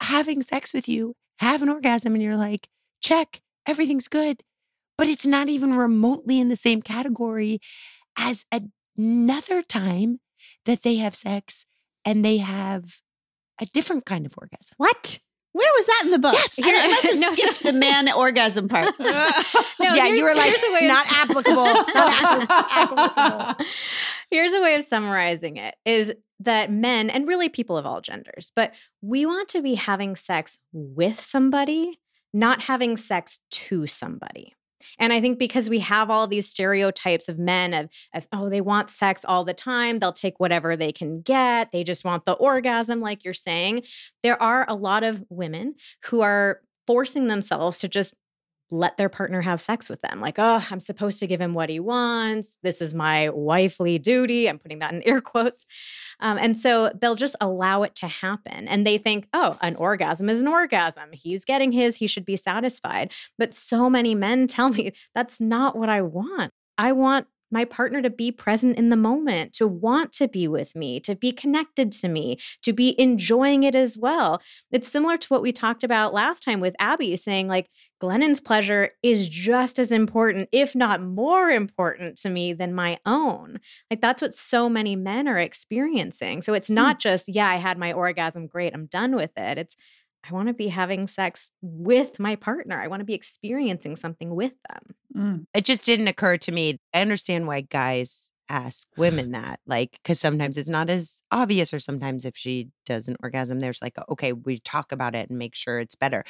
having 0.01 0.43
sex 0.43 0.73
with 0.73 0.89
you, 0.89 1.15
have 1.41 1.61
an 1.61 1.69
orgasm, 1.69 2.15
and 2.15 2.23
you're 2.23 2.37
like, 2.37 2.69
check, 3.03 3.41
everything's 3.67 4.09
good. 4.09 4.43
But 4.97 5.09
it's 5.09 5.27
not 5.27 5.49
even 5.49 5.77
remotely 5.77 6.41
in 6.41 6.49
the 6.49 6.57
same 6.57 6.83
category 6.83 7.59
as 8.19 8.47
another 8.97 9.61
time 9.61 10.21
that 10.65 10.83
they 10.83 10.97
have 10.97 11.15
sex 11.15 11.67
and 12.05 12.25
they 12.25 12.39
have 12.39 13.01
a 13.61 13.67
different 13.67 14.07
kind 14.07 14.25
of 14.25 14.35
orgasm. 14.39 14.75
What? 14.77 15.19
Where 15.57 15.73
was 15.75 15.87
that 15.87 16.03
in 16.05 16.11
the 16.11 16.19
book? 16.19 16.35
Yes. 16.35 16.59
I, 16.63 16.85
I 16.85 16.87
must 16.89 17.03
have 17.05 17.19
No, 17.21 17.29
skipped 17.31 17.65
the 17.65 17.73
man 17.73 18.13
orgasm 18.13 18.69
parts. 18.69 19.03
No, 19.79 19.95
yeah, 19.95 20.07
you 20.07 20.25
were 20.25 20.35
like, 20.35 20.47
here's 20.49 20.63
a 20.63 20.73
way 20.73 20.79
of 20.81 20.89
not 20.89 21.07
applicable. 21.13 21.65
Not 21.65 22.47
applicable. 22.73 23.65
Here's 24.31 24.53
a 24.55 24.61
way 24.61 24.75
of 24.75 24.83
summarizing 24.83 25.57
it 25.59 25.75
is 25.85 26.13
that 26.41 26.71
men 26.71 27.09
and 27.11 27.29
really 27.29 27.49
people 27.49 27.77
of 27.77 27.87
all 27.87 28.01
genders, 28.01 28.53
but 28.57 28.75
we 29.01 29.25
want 29.27 29.49
to 29.49 29.63
be 29.63 29.75
having 29.75 30.17
sex 30.17 30.59
with 30.73 31.21
somebody, 31.21 32.01
not 32.33 32.63
having 32.63 32.97
sex 32.97 33.39
to 33.51 33.87
somebody. 33.87 34.55
And 34.99 35.13
I 35.13 35.21
think 35.21 35.39
because 35.39 35.71
we 35.71 35.81
have 35.81 36.11
all 36.11 36.27
these 36.27 36.49
stereotypes 36.49 37.29
of 37.29 37.39
men 37.39 37.75
of 37.75 37.89
as 38.13 38.29
oh 38.33 38.49
they 38.49 38.61
want 38.61 38.91
sex 38.91 39.25
all 39.27 39.45
the 39.45 39.55
time, 39.55 39.99
they'll 39.99 40.13
take 40.13 40.41
whatever 40.41 40.77
they 40.77 40.93
can 40.93 41.21
get, 41.21 41.73
they 41.73 41.85
just 41.85 42.05
want 42.05 42.25
the 42.25 42.33
orgasm 42.33 43.01
like 43.01 43.25
you're 43.25 43.35
saying. 43.35 43.83
There 44.23 44.41
are 44.43 44.69
a 44.69 44.75
lot 44.75 45.03
of 45.03 45.25
women 45.29 45.75
who 46.07 46.21
are 46.21 46.61
forcing 46.87 47.27
themselves 47.27 47.79
to 47.81 47.89
just 47.89 48.15
let 48.71 48.97
their 48.97 49.09
partner 49.09 49.41
have 49.43 49.61
sex 49.61 49.89
with 49.89 50.01
them. 50.01 50.21
Like, 50.21 50.39
oh, 50.39 50.65
I'm 50.71 50.81
supposed 50.81 51.21
to 51.21 51.27
give 51.27 51.41
him 51.41 51.55
what 51.55 51.69
he 51.69 51.79
wants. 51.79 52.59
This 52.63 52.81
is 52.81 52.95
my 52.95 53.29
wifely 53.31 53.99
duty. 53.99 54.49
I'm 54.49 54.59
putting 54.59 54.81
that 54.81 54.93
in 54.93 55.03
air 55.07 55.21
quotes. 55.21 55.65
Um, 56.21 56.39
and 56.39 56.59
so 56.59 56.91
they'll 57.01 57.15
just 57.15 57.37
allow 57.41 57.83
it 57.83 57.95
to 57.97 58.09
happen. 58.09 58.67
And 58.69 58.87
they 58.87 58.99
think, 58.99 59.29
oh, 59.33 59.57
an 59.61 59.77
orgasm 59.77 60.29
is 60.29 60.41
an 60.41 60.49
orgasm. 60.49 61.11
He's 61.13 61.45
getting 61.45 61.73
his, 61.73 61.97
he 61.97 62.07
should 62.07 62.25
be 62.25 62.37
satisfied. 62.37 63.13
But 63.39 63.55
so 63.55 63.89
many 63.89 64.15
men 64.15 64.47
tell 64.47 64.71
me 64.71 64.93
that's 65.15 65.41
not 65.41 65.77
what 65.77 65.89
I 65.89 66.03
want. 66.03 66.53
I 66.79 66.93
want 66.93 67.27
my 67.51 67.65
partner 67.65 68.03
to 68.03 68.11
be 68.11 68.33
present 68.33 68.77
in 68.77 68.89
the 68.89 68.97
moment, 68.97 69.53
to 69.55 69.67
want 69.67 70.13
to 70.15 70.29
be 70.29 70.49
with 70.49 70.75
me, 70.75 71.01
to 71.01 71.15
be 71.15 71.33
connected 71.33 71.93
to 71.93 72.09
me, 72.09 72.39
to 72.63 72.73
be 72.73 72.99
enjoying 73.01 73.63
it 73.63 73.75
as 73.75 73.97
well. 73.99 74.41
It's 74.71 74.89
similar 74.89 75.17
to 75.17 75.29
what 75.29 75.43
we 75.43 75.53
talked 75.53 75.85
about 75.85 76.15
last 76.15 76.43
time 76.43 76.61
with 76.61 76.75
Abby 76.79 77.17
saying, 77.17 77.49
like, 77.49 77.69
Glennon's 77.99 78.43
pleasure 78.43 78.91
is 79.03 79.29
just 79.29 79.79
as 79.79 79.91
important, 79.91 80.51
if 80.53 80.75
not 80.75 81.01
more 81.01 81.49
important 81.49 82.17
to 82.19 82.29
me 82.29 82.53
than 82.53 82.75
my 82.75 82.99
own. 83.07 83.59
Like, 83.91 84.03
that's 84.03 84.21
what 84.21 84.35
so 84.35 84.69
many 84.69 84.97
men 84.97 85.27
are 85.27 85.39
experiencing. 85.39 86.43
So 86.43 86.53
it's 86.53 86.69
hmm. 86.69 86.75
not 86.75 87.01
just, 87.01 87.29
yeah, 87.29 87.49
I 87.49 87.57
had 87.57 87.79
my 87.79 87.93
orgasm, 87.93 88.47
great, 88.47 88.75
I'm 88.75 88.87
done 88.87 89.17
with 89.17 89.33
it. 89.37 89.59
It's, 89.59 89.77
I 90.29 90.35
want 90.35 90.49
to 90.49 90.55
be 90.55 90.69
having 90.69 91.07
sex 91.07 91.51
with 91.63 92.19
my 92.19 92.37
partner. 92.37 92.81
I 92.81 92.89
want 92.89 93.01
to 93.01 93.05
be 93.05 93.15
experiencing 93.15 93.97
something 93.97 94.35
with 94.35 94.55
them. 94.69 94.95
Mm. 95.15 95.47
It 95.55 95.65
just 95.65 95.85
didn't 95.85 96.09
occur 96.09 96.37
to 96.39 96.53
me. 96.53 96.79
I 96.93 97.01
understand 97.01 97.47
why 97.47 97.61
guys 97.61 98.31
ask 98.49 98.87
women 98.97 99.33
that, 99.33 99.61
like, 99.67 99.93
because 99.93 100.21
sometimes 100.21 100.57
it's 100.57 100.71
not 100.71 100.89
as 100.91 101.23
obvious, 101.31 101.75
or 101.75 101.81
sometimes 101.81 102.25
if 102.25 102.37
she 102.37 102.69
does 102.85 103.09
an 103.09 103.17
orgasm, 103.23 103.61
there's 103.61 103.83
like, 103.83 103.97
okay, 104.09 104.33
we 104.33 104.59
talk 104.59 104.93
about 104.93 105.15
it 105.15 105.29
and 105.29 105.39
make 105.39 105.55
sure 105.55 105.79
it's 105.79 105.97
better. 105.97 106.25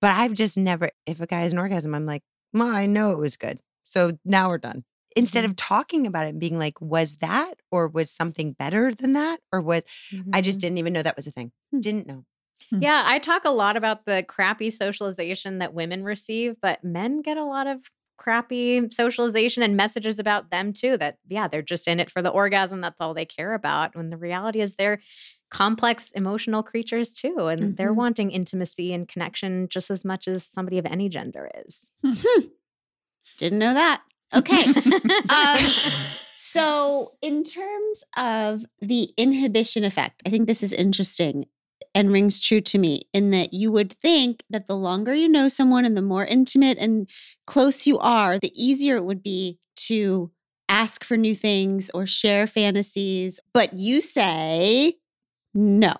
But 0.00 0.16
I've 0.16 0.34
just 0.34 0.56
never, 0.56 0.90
if 1.06 1.20
a 1.20 1.26
guy 1.26 1.40
has 1.40 1.52
an 1.52 1.58
orgasm, 1.58 1.94
I'm 1.94 2.06
like, 2.06 2.22
well, 2.52 2.74
I 2.74 2.86
know 2.86 3.10
it 3.10 3.18
was 3.18 3.36
good. 3.36 3.60
So 3.84 4.18
now 4.24 4.48
we're 4.48 4.58
done. 4.58 4.84
Instead 5.14 5.44
of 5.44 5.56
talking 5.56 6.06
about 6.06 6.26
it 6.26 6.30
and 6.30 6.40
being 6.40 6.58
like, 6.58 6.80
was 6.80 7.16
that, 7.16 7.54
or 7.70 7.86
was 7.86 8.10
something 8.10 8.52
better 8.52 8.94
than 8.94 9.12
that? 9.12 9.40
Or 9.52 9.60
was, 9.60 9.82
I 10.32 10.40
just 10.40 10.58
didn't 10.58 10.78
even 10.78 10.94
know 10.94 11.02
that 11.02 11.16
was 11.16 11.26
a 11.26 11.30
thing. 11.30 11.52
Hmm. 11.70 11.80
Didn't 11.80 12.06
know. 12.06 12.24
Yeah, 12.80 13.04
I 13.06 13.18
talk 13.18 13.44
a 13.44 13.50
lot 13.50 13.76
about 13.76 14.06
the 14.06 14.22
crappy 14.26 14.70
socialization 14.70 15.58
that 15.58 15.74
women 15.74 16.04
receive, 16.04 16.56
but 16.60 16.82
men 16.82 17.20
get 17.22 17.36
a 17.36 17.44
lot 17.44 17.66
of 17.66 17.90
crappy 18.18 18.88
socialization 18.90 19.62
and 19.62 19.76
messages 19.76 20.18
about 20.18 20.50
them 20.50 20.72
too 20.72 20.96
that 20.98 21.16
yeah, 21.28 21.48
they're 21.48 21.60
just 21.62 21.88
in 21.88 22.00
it 22.00 22.10
for 22.10 22.22
the 22.22 22.30
orgasm, 22.30 22.80
that's 22.80 23.00
all 23.00 23.14
they 23.14 23.24
care 23.24 23.52
about. 23.52 23.96
When 23.96 24.10
the 24.10 24.16
reality 24.16 24.60
is 24.60 24.76
they're 24.76 25.00
complex 25.50 26.12
emotional 26.12 26.62
creatures 26.62 27.12
too 27.12 27.48
and 27.48 27.76
they're 27.76 27.92
Mhm. 27.92 27.96
wanting 27.96 28.30
intimacy 28.30 28.92
and 28.94 29.06
connection 29.08 29.68
just 29.68 29.90
as 29.90 30.04
much 30.04 30.26
as 30.26 30.44
somebody 30.46 30.78
of 30.78 30.86
any 30.86 31.08
gender 31.10 31.50
is. 31.66 31.90
Didn't 33.38 33.58
know 33.58 33.74
that. 33.74 34.02
Okay. 34.34 34.64
um, 35.28 35.58
so, 35.58 37.12
in 37.20 37.44
terms 37.44 38.04
of 38.16 38.64
the 38.80 39.10
inhibition 39.18 39.84
effect, 39.84 40.22
I 40.26 40.30
think 40.30 40.46
this 40.46 40.62
is 40.62 40.72
interesting 40.72 41.46
and 41.94 42.12
rings 42.12 42.40
true 42.40 42.60
to 42.60 42.78
me 42.78 43.02
in 43.12 43.30
that 43.30 43.52
you 43.52 43.70
would 43.70 43.92
think 43.92 44.42
that 44.50 44.66
the 44.66 44.76
longer 44.76 45.14
you 45.14 45.28
know 45.28 45.48
someone 45.48 45.84
and 45.84 45.96
the 45.96 46.02
more 46.02 46.24
intimate 46.24 46.78
and 46.78 47.08
close 47.46 47.86
you 47.86 47.98
are, 47.98 48.38
the 48.38 48.52
easier 48.54 48.96
it 48.96 49.04
would 49.04 49.22
be 49.22 49.58
to 49.76 50.30
ask 50.68 51.04
for 51.04 51.16
new 51.16 51.34
things 51.34 51.90
or 51.92 52.06
share 52.06 52.46
fantasies. 52.46 53.40
But 53.52 53.74
you 53.74 54.00
say 54.00 54.94
no. 55.54 55.94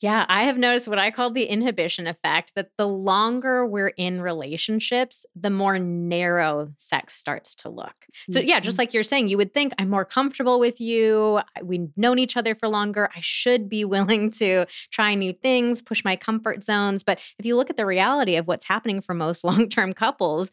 Yeah, 0.00 0.26
I 0.28 0.42
have 0.42 0.58
noticed 0.58 0.88
what 0.88 0.98
I 0.98 1.10
call 1.10 1.30
the 1.30 1.44
inhibition 1.44 2.06
effect 2.06 2.52
that 2.56 2.70
the 2.76 2.86
longer 2.86 3.64
we're 3.64 3.88
in 3.88 4.20
relationships, 4.20 5.24
the 5.34 5.50
more 5.50 5.78
narrow 5.78 6.72
sex 6.76 7.14
starts 7.14 7.54
to 7.56 7.68
look. 7.68 7.94
So, 8.28 8.40
yeah, 8.40 8.60
just 8.60 8.74
mm-hmm. 8.74 8.80
like 8.82 8.94
you're 8.94 9.02
saying, 9.02 9.28
you 9.28 9.36
would 9.36 9.54
think 9.54 9.72
I'm 9.78 9.88
more 9.88 10.04
comfortable 10.04 10.58
with 10.58 10.80
you. 10.80 11.40
We've 11.62 11.88
known 11.96 12.18
each 12.18 12.36
other 12.36 12.54
for 12.54 12.68
longer. 12.68 13.08
I 13.14 13.20
should 13.20 13.68
be 13.68 13.84
willing 13.94 14.30
to 14.32 14.66
try 14.90 15.14
new 15.14 15.32
things, 15.32 15.80
push 15.80 16.04
my 16.04 16.16
comfort 16.16 16.64
zones. 16.64 17.04
But 17.04 17.20
if 17.38 17.46
you 17.46 17.56
look 17.56 17.70
at 17.70 17.76
the 17.76 17.86
reality 17.86 18.36
of 18.36 18.48
what's 18.48 18.66
happening 18.66 19.00
for 19.00 19.14
most 19.14 19.44
long 19.44 19.68
term 19.68 19.92
couples, 19.92 20.50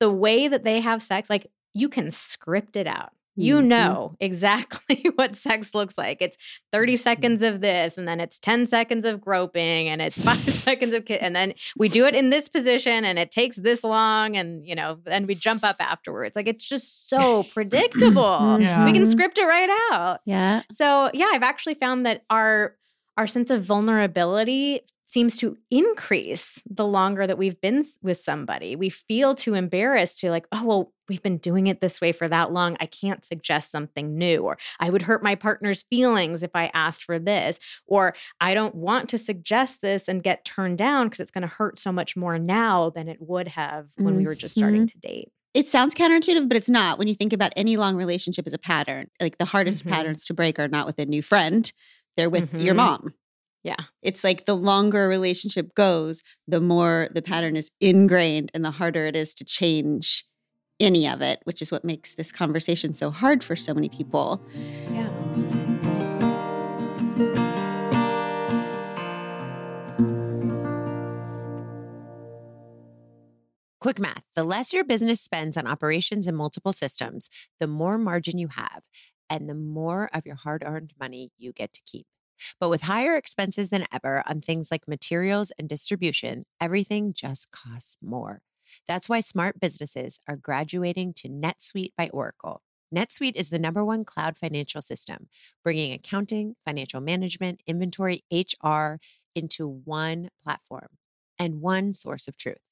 the 0.00 0.10
way 0.10 0.48
that 0.48 0.64
they 0.64 0.80
have 0.80 1.00
sex, 1.00 1.30
like 1.30 1.46
you 1.72 1.88
can 1.88 2.10
script 2.10 2.76
it 2.76 2.86
out. 2.86 3.12
You 3.34 3.60
Mhm. 3.60 3.64
know 3.66 4.16
exactly 4.20 5.06
what 5.14 5.34
sex 5.34 5.74
looks 5.74 5.96
like. 5.96 6.18
It's 6.20 6.36
30 6.70 6.96
seconds 6.96 7.42
of 7.42 7.60
this, 7.62 7.96
and 7.96 8.06
then 8.06 8.20
it's 8.20 8.38
10 8.38 8.66
seconds 8.66 9.06
of 9.06 9.20
groping, 9.20 9.88
and 9.88 10.02
it's 10.02 10.22
five 10.22 10.36
seconds 10.68 10.92
of, 10.92 11.06
ki- 11.06 11.18
and 11.18 11.34
then 11.34 11.54
we 11.78 11.88
do 11.88 12.04
it 12.06 12.14
in 12.14 12.28
this 12.30 12.48
position, 12.48 13.04
and 13.06 13.18
it 13.18 13.30
takes 13.30 13.56
this 13.56 13.82
long, 13.84 14.36
and 14.36 14.66
you 14.66 14.74
know, 14.74 14.98
then 15.04 15.26
we 15.26 15.34
jump 15.34 15.64
up 15.64 15.76
afterwards. 15.80 16.36
Like 16.36 16.46
it's 16.46 16.64
just 16.68 17.08
so 17.08 17.42
predictable. 17.54 18.58
Yeah. 18.60 18.84
We 18.84 18.92
can 18.92 19.06
script 19.06 19.38
it 19.38 19.46
right 19.46 19.70
out. 19.92 20.20
Yeah. 20.26 20.62
So 20.70 21.10
yeah, 21.14 21.30
I've 21.32 21.42
actually 21.42 21.74
found 21.74 22.04
that 22.06 22.22
our 22.28 22.76
our 23.16 23.26
sense 23.26 23.50
of 23.50 23.62
vulnerability 23.62 24.80
seems 25.12 25.36
to 25.38 25.56
increase 25.70 26.62
the 26.68 26.86
longer 26.86 27.26
that 27.26 27.36
we've 27.38 27.60
been 27.60 27.84
with 28.02 28.16
somebody. 28.18 28.76
We 28.76 28.88
feel 28.88 29.34
too 29.34 29.54
embarrassed 29.54 30.18
to 30.20 30.30
like, 30.30 30.46
oh 30.52 30.64
well, 30.64 30.92
we've 31.08 31.22
been 31.22 31.36
doing 31.38 31.66
it 31.66 31.80
this 31.80 32.00
way 32.00 32.12
for 32.12 32.28
that 32.28 32.52
long. 32.52 32.76
I 32.80 32.86
can't 32.86 33.24
suggest 33.24 33.70
something 33.70 34.16
new, 34.16 34.38
or 34.42 34.56
I 34.80 34.88
would 34.90 35.02
hurt 35.02 35.22
my 35.22 35.34
partner's 35.34 35.82
feelings 35.90 36.42
if 36.42 36.52
I 36.54 36.70
asked 36.72 37.02
for 37.04 37.18
this, 37.18 37.58
or 37.86 38.14
I 38.40 38.54
don't 38.54 38.74
want 38.74 39.08
to 39.10 39.18
suggest 39.18 39.82
this 39.82 40.08
and 40.08 40.22
get 40.22 40.44
turned 40.44 40.78
down 40.78 41.06
because 41.06 41.20
it's 41.20 41.30
going 41.30 41.42
to 41.46 41.54
hurt 41.54 41.78
so 41.78 41.92
much 41.92 42.16
more 42.16 42.38
now 42.38 42.88
than 42.90 43.08
it 43.08 43.18
would 43.20 43.48
have 43.48 43.88
when 43.96 44.16
we 44.16 44.24
were 44.24 44.34
just 44.34 44.54
starting 44.54 44.86
to 44.86 44.98
date. 44.98 45.28
it 45.54 45.68
sounds 45.68 45.94
counterintuitive, 45.94 46.48
but 46.48 46.56
it's 46.56 46.70
not. 46.70 46.98
When 46.98 47.08
you 47.08 47.14
think 47.14 47.34
about 47.34 47.52
any 47.56 47.76
long 47.76 47.94
relationship 47.96 48.46
as 48.46 48.54
a 48.54 48.58
pattern, 48.58 49.08
like 49.20 49.36
the 49.36 49.44
hardest 49.44 49.84
Mhm. 49.84 49.90
patterns 49.90 50.24
to 50.24 50.32
break 50.34 50.58
are 50.58 50.68
not 50.68 50.86
with 50.86 50.98
a 50.98 51.04
new 51.04 51.20
friend, 51.20 51.70
they're 52.16 52.30
with 52.30 52.54
your 52.54 52.72
Mhm. 52.74 52.76
mom. 52.78 53.14
Yeah. 53.62 53.76
It's 54.02 54.24
like 54.24 54.44
the 54.44 54.54
longer 54.54 55.04
a 55.04 55.08
relationship 55.08 55.74
goes, 55.74 56.22
the 56.48 56.60
more 56.60 57.08
the 57.14 57.22
pattern 57.22 57.56
is 57.56 57.70
ingrained 57.80 58.50
and 58.54 58.64
the 58.64 58.72
harder 58.72 59.06
it 59.06 59.14
is 59.14 59.34
to 59.36 59.44
change 59.44 60.24
any 60.80 61.08
of 61.08 61.22
it, 61.22 61.40
which 61.44 61.62
is 61.62 61.70
what 61.70 61.84
makes 61.84 62.14
this 62.14 62.32
conversation 62.32 62.92
so 62.92 63.10
hard 63.10 63.44
for 63.44 63.54
so 63.54 63.72
many 63.72 63.88
people. 63.88 64.42
Yeah. 64.90 65.08
Quick 73.80 73.98
math 73.98 74.24
the 74.34 74.44
less 74.44 74.72
your 74.72 74.84
business 74.84 75.20
spends 75.20 75.56
on 75.56 75.66
operations 75.66 76.26
and 76.26 76.36
multiple 76.36 76.72
systems, 76.72 77.28
the 77.60 77.66
more 77.66 77.98
margin 77.98 78.38
you 78.38 78.48
have, 78.48 78.82
and 79.28 79.48
the 79.48 79.54
more 79.54 80.08
of 80.12 80.26
your 80.26 80.36
hard 80.36 80.64
earned 80.64 80.92
money 80.98 81.30
you 81.36 81.52
get 81.52 81.72
to 81.72 81.82
keep. 81.84 82.06
But 82.60 82.68
with 82.68 82.82
higher 82.82 83.16
expenses 83.16 83.70
than 83.70 83.86
ever 83.92 84.22
on 84.26 84.40
things 84.40 84.70
like 84.70 84.88
materials 84.88 85.52
and 85.58 85.68
distribution, 85.68 86.44
everything 86.60 87.12
just 87.12 87.50
costs 87.50 87.96
more. 88.02 88.42
That's 88.86 89.08
why 89.08 89.20
smart 89.20 89.60
businesses 89.60 90.18
are 90.28 90.36
graduating 90.36 91.14
to 91.14 91.28
NetSuite 91.28 91.92
by 91.96 92.08
Oracle. 92.12 92.62
NetSuite 92.94 93.36
is 93.36 93.50
the 93.50 93.58
number 93.58 93.84
one 93.84 94.04
cloud 94.04 94.36
financial 94.36 94.82
system, 94.82 95.28
bringing 95.64 95.92
accounting, 95.92 96.56
financial 96.64 97.00
management, 97.00 97.62
inventory, 97.66 98.22
HR 98.30 98.96
into 99.34 99.66
one 99.66 100.28
platform 100.42 100.88
and 101.38 101.60
one 101.60 101.92
source 101.92 102.28
of 102.28 102.36
truth. 102.36 102.71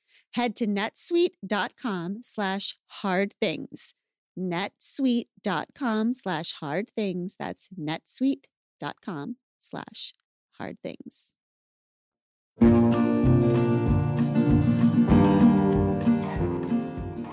Head 0.33 0.55
to 0.57 0.67
netsuite.com 0.67 2.19
slash 2.23 2.77
hard 2.87 3.33
things. 3.41 3.93
netsuite.com 4.39 6.13
slash 6.13 6.53
hard 6.53 6.89
things. 6.95 7.35
That's 7.37 7.67
netsuite.com 7.77 9.35
slash 9.59 10.13
hard 10.57 10.77
things. 10.81 11.33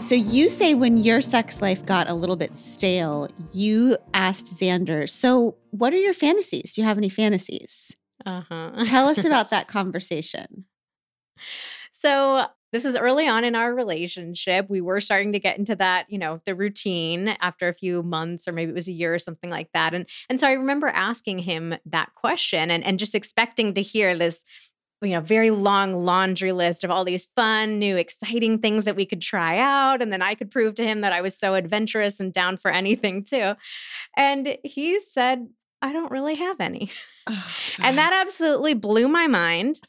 So 0.00 0.14
you 0.14 0.48
say 0.48 0.74
when 0.74 0.96
your 0.96 1.20
sex 1.20 1.60
life 1.60 1.84
got 1.84 2.08
a 2.08 2.14
little 2.14 2.36
bit 2.36 2.56
stale, 2.56 3.28
you 3.52 3.96
asked 4.14 4.46
Xander, 4.46 5.08
so 5.08 5.56
what 5.70 5.92
are 5.92 5.98
your 5.98 6.14
fantasies? 6.14 6.74
Do 6.74 6.80
you 6.80 6.86
have 6.86 6.98
any 6.98 7.08
fantasies? 7.08 7.96
Uh-huh. 8.24 8.82
Tell 8.84 9.08
us 9.08 9.24
about 9.24 9.50
that 9.50 9.68
conversation. 9.68 10.66
So 11.92 12.46
this 12.72 12.84
is 12.84 12.96
early 12.96 13.26
on 13.26 13.44
in 13.44 13.54
our 13.54 13.74
relationship. 13.74 14.66
We 14.68 14.80
were 14.80 15.00
starting 15.00 15.32
to 15.32 15.38
get 15.38 15.58
into 15.58 15.76
that, 15.76 16.06
you 16.08 16.18
know, 16.18 16.40
the 16.44 16.54
routine 16.54 17.36
after 17.40 17.68
a 17.68 17.74
few 17.74 18.02
months 18.02 18.46
or 18.46 18.52
maybe 18.52 18.70
it 18.70 18.74
was 18.74 18.88
a 18.88 18.92
year 18.92 19.14
or 19.14 19.18
something 19.18 19.50
like 19.50 19.70
that. 19.72 19.94
And 19.94 20.06
and 20.28 20.38
so 20.38 20.46
I 20.46 20.52
remember 20.52 20.88
asking 20.88 21.40
him 21.40 21.76
that 21.86 22.12
question 22.14 22.70
and 22.70 22.84
and 22.84 22.98
just 22.98 23.14
expecting 23.14 23.74
to 23.74 23.82
hear 23.82 24.16
this 24.16 24.44
you 25.00 25.10
know, 25.10 25.20
very 25.20 25.50
long 25.50 26.04
laundry 26.04 26.50
list 26.50 26.82
of 26.82 26.90
all 26.90 27.04
these 27.04 27.28
fun, 27.36 27.78
new, 27.78 27.96
exciting 27.96 28.58
things 28.58 28.84
that 28.84 28.96
we 28.96 29.06
could 29.06 29.20
try 29.20 29.58
out. 29.58 30.02
And 30.02 30.12
then 30.12 30.22
I 30.22 30.34
could 30.34 30.50
prove 30.50 30.74
to 30.74 30.84
him 30.84 31.02
that 31.02 31.12
I 31.12 31.20
was 31.20 31.38
so 31.38 31.54
adventurous 31.54 32.18
and 32.18 32.32
down 32.32 32.56
for 32.56 32.70
anything 32.70 33.22
too. 33.22 33.54
And 34.16 34.58
he 34.64 34.98
said, 35.00 35.46
I 35.80 35.92
don't 35.92 36.10
really 36.10 36.34
have 36.34 36.60
any. 36.60 36.90
Oh, 37.28 37.50
and 37.80 37.96
that 37.98 38.12
absolutely 38.12 38.74
blew 38.74 39.06
my 39.06 39.26
mind 39.26 39.80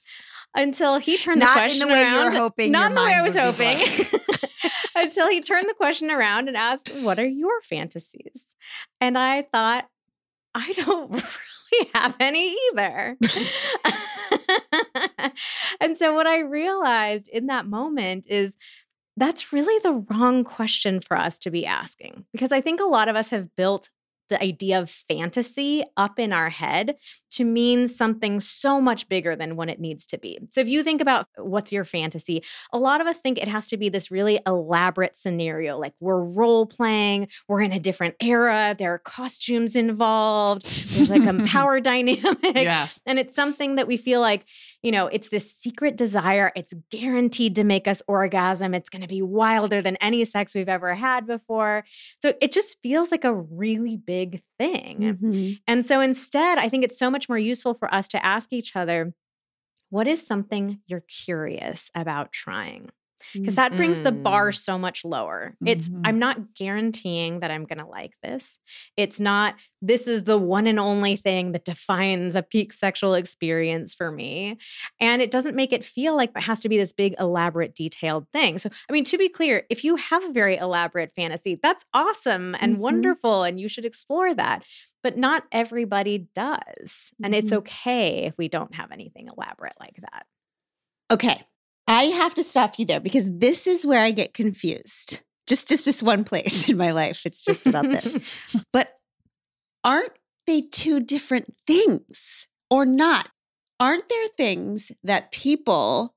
until 0.55 0.97
he 0.97 1.17
turned 1.17 1.41
the 1.41 1.45
question 1.45 1.81
around. 1.83 1.87
Not 1.87 1.87
the 1.87 1.87
in 1.87 1.87
question 1.87 1.87
the 1.87 1.93
way 1.93 2.01
you 2.01 2.17
around. 2.17 2.33
were 2.33 2.39
hoping 2.39 2.71
Not 2.71 2.91
in 2.91 2.95
the 2.95 3.01
way 3.01 3.13
I 3.13 3.21
was 3.21 3.37
hoping. 3.37 4.19
until 4.95 5.29
he 5.29 5.41
turned 5.41 5.67
the 5.69 5.73
question 5.73 6.11
around 6.11 6.47
and 6.47 6.57
asked, 6.57 6.89
What 7.01 7.19
are 7.19 7.27
your 7.27 7.61
fantasies? 7.61 8.55
And 8.99 9.17
I 9.17 9.43
thought, 9.43 9.87
I 10.55 10.73
don't 10.73 11.11
really 11.71 11.89
have 11.93 12.15
any 12.19 12.55
either. 12.71 13.17
and 15.79 15.95
so, 15.95 16.13
what 16.13 16.27
I 16.27 16.39
realized 16.39 17.27
in 17.29 17.47
that 17.47 17.65
moment 17.65 18.25
is 18.27 18.57
that's 19.15 19.51
really 19.53 19.79
the 19.83 20.05
wrong 20.09 20.43
question 20.43 20.99
for 20.99 21.17
us 21.17 21.37
to 21.39 21.51
be 21.51 21.65
asking 21.65 22.25
because 22.31 22.51
I 22.51 22.61
think 22.61 22.79
a 22.79 22.85
lot 22.85 23.09
of 23.09 23.15
us 23.15 23.29
have 23.31 23.55
built 23.55 23.89
the 24.29 24.41
idea 24.41 24.79
of 24.79 24.89
fantasy 24.89 25.83
up 25.97 26.19
in 26.19 26.31
our 26.31 26.49
head 26.49 26.95
to 27.31 27.43
mean 27.43 27.87
something 27.87 28.39
so 28.39 28.79
much 28.79 29.07
bigger 29.09 29.35
than 29.35 29.55
what 29.55 29.69
it 29.69 29.79
needs 29.79 30.05
to 30.07 30.17
be. 30.17 30.39
So 30.49 30.61
if 30.61 30.67
you 30.67 30.83
think 30.83 31.01
about 31.01 31.27
uh, 31.37 31.43
what's 31.43 31.71
your 31.71 31.85
fantasy, 31.85 32.43
a 32.71 32.79
lot 32.79 33.01
of 33.01 33.07
us 33.07 33.19
think 33.19 33.37
it 33.37 33.47
has 33.47 33.67
to 33.67 33.77
be 33.77 33.89
this 33.89 34.11
really 34.11 34.39
elaborate 34.45 35.15
scenario 35.15 35.77
like 35.77 35.93
we're 35.99 36.23
role 36.23 36.65
playing, 36.65 37.27
we're 37.47 37.61
in 37.61 37.71
a 37.71 37.79
different 37.79 38.15
era, 38.21 38.75
there 38.77 38.93
are 38.93 38.99
costumes 38.99 39.75
involved, 39.75 40.63
there's 40.63 41.09
like 41.09 41.25
a 41.25 41.43
power 41.47 41.79
dynamic. 41.79 42.55
Yeah. 42.55 42.87
And 43.05 43.19
it's 43.19 43.35
something 43.35 43.75
that 43.75 43.87
we 43.87 43.97
feel 43.97 44.21
like, 44.21 44.45
you 44.81 44.91
know, 44.91 45.07
it's 45.07 45.29
this 45.29 45.51
secret 45.53 45.97
desire. 45.97 46.51
It's 46.55 46.73
guaranteed 46.89 47.55
to 47.55 47.63
make 47.63 47.87
us 47.87 48.01
orgasm. 48.07 48.73
It's 48.73 48.89
going 48.89 49.01
to 49.01 49.07
be 49.07 49.21
wilder 49.21 49.81
than 49.81 49.97
any 49.97 50.23
sex 50.25 50.55
we've 50.55 50.69
ever 50.69 50.93
had 50.93 51.27
before. 51.27 51.83
So 52.21 52.33
it 52.41 52.51
just 52.51 52.77
feels 52.81 53.11
like 53.11 53.23
a 53.25 53.33
really 53.33 53.97
big 53.97 54.41
thing. 54.57 55.17
Mhm. 55.21 55.59
And 55.67 55.85
so 55.85 55.99
instead, 55.99 56.57
I 56.57 56.69
think 56.69 56.83
it's 56.83 56.97
so 56.97 57.09
much 57.09 57.27
more 57.27 57.37
useful 57.39 57.73
for 57.73 57.93
us 57.93 58.07
to 58.09 58.25
ask 58.25 58.53
each 58.53 58.75
other, 58.75 59.13
what 59.89 60.07
is 60.07 60.25
something 60.25 60.79
you're 60.87 61.01
curious 61.01 61.91
about 61.95 62.31
trying? 62.31 62.89
Because 63.33 63.55
that 63.55 63.75
brings 63.75 64.01
the 64.01 64.11
bar 64.11 64.49
Mm. 64.49 64.55
so 64.57 64.77
much 64.77 65.03
lower. 65.05 65.55
It's, 65.65 65.89
Mhm. 65.89 66.01
I'm 66.05 66.19
not 66.19 66.53
guaranteeing 66.55 67.39
that 67.41 67.51
I'm 67.51 67.65
going 67.65 67.79
to 67.79 67.85
like 67.85 68.13
this. 68.23 68.59
It's 68.97 69.19
not, 69.19 69.55
this 69.81 70.07
is 70.07 70.23
the 70.25 70.37
one 70.37 70.67
and 70.67 70.79
only 70.79 71.15
thing 71.15 71.51
that 71.53 71.65
defines 71.65 72.35
a 72.35 72.43
peak 72.43 72.73
sexual 72.73 73.13
experience 73.13 73.93
for 73.93 74.11
me. 74.11 74.57
And 74.99 75.21
it 75.21 75.31
doesn't 75.31 75.55
make 75.55 75.73
it 75.73 75.83
feel 75.83 76.15
like 76.15 76.31
it 76.35 76.43
has 76.43 76.59
to 76.61 76.69
be 76.69 76.77
this 76.77 76.93
big, 76.93 77.15
elaborate, 77.19 77.75
detailed 77.75 78.27
thing. 78.31 78.57
So, 78.59 78.69
I 78.89 78.93
mean, 78.93 79.03
to 79.05 79.17
be 79.17 79.29
clear, 79.29 79.65
if 79.69 79.83
you 79.83 79.95
have 79.97 80.23
a 80.23 80.31
very 80.31 80.57
elaborate 80.57 81.11
fantasy, 81.15 81.59
that's 81.61 81.85
awesome 81.93 82.55
and 82.59 82.77
Mhm. 82.77 82.79
wonderful, 82.79 83.43
and 83.43 83.59
you 83.59 83.69
should 83.69 83.85
explore 83.85 84.33
that. 84.35 84.63
But 85.01 85.17
not 85.17 85.43
everybody 85.51 86.27
does. 86.35 87.11
And 87.23 87.33
it's 87.33 87.51
Mhm. 87.51 87.57
okay 87.59 88.25
if 88.25 88.37
we 88.37 88.49
don't 88.49 88.75
have 88.75 88.91
anything 88.91 89.29
elaborate 89.29 89.75
like 89.79 89.95
that. 90.01 90.25
Okay. 91.11 91.43
I 91.89 92.03
have 92.03 92.35
to 92.35 92.43
stop 92.43 92.77
you 92.77 92.85
there 92.85 92.99
because 92.99 93.29
this 93.29 93.65
is 93.67 93.85
where 93.85 93.99
I 93.99 94.11
get 94.11 94.33
confused. 94.33 95.21
Just 95.47 95.67
just 95.67 95.83
this 95.85 96.03
one 96.03 96.23
place 96.23 96.69
in 96.69 96.77
my 96.77 96.91
life. 96.91 97.23
It's 97.25 97.43
just 97.43 97.65
about 97.67 97.85
this. 97.85 98.41
But 98.73 98.93
aren't 99.83 100.13
they 100.45 100.61
two 100.61 100.99
different 100.99 101.55
things 101.65 102.47
or 102.69 102.85
not? 102.85 103.29
Aren't 103.79 104.07
there 104.09 104.27
things 104.37 104.91
that 105.03 105.31
people 105.31 106.15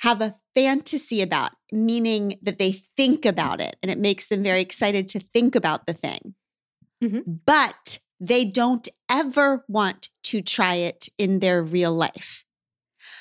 have 0.00 0.20
a 0.20 0.36
fantasy 0.54 1.22
about, 1.22 1.52
meaning 1.70 2.34
that 2.42 2.58
they 2.58 2.72
think 2.96 3.24
about 3.26 3.60
it 3.60 3.76
and 3.82 3.90
it 3.90 3.98
makes 3.98 4.26
them 4.26 4.42
very 4.42 4.60
excited 4.60 5.06
to 5.08 5.20
think 5.32 5.54
about 5.54 5.86
the 5.86 5.92
thing, 5.92 6.34
Mhm. 7.02 7.40
but 7.46 7.98
they 8.20 8.44
don't 8.44 8.88
ever 9.08 9.64
want 9.68 10.08
to 10.24 10.40
try 10.42 10.74
it 10.76 11.08
in 11.18 11.38
their 11.40 11.62
real 11.62 11.92
life? 11.92 12.44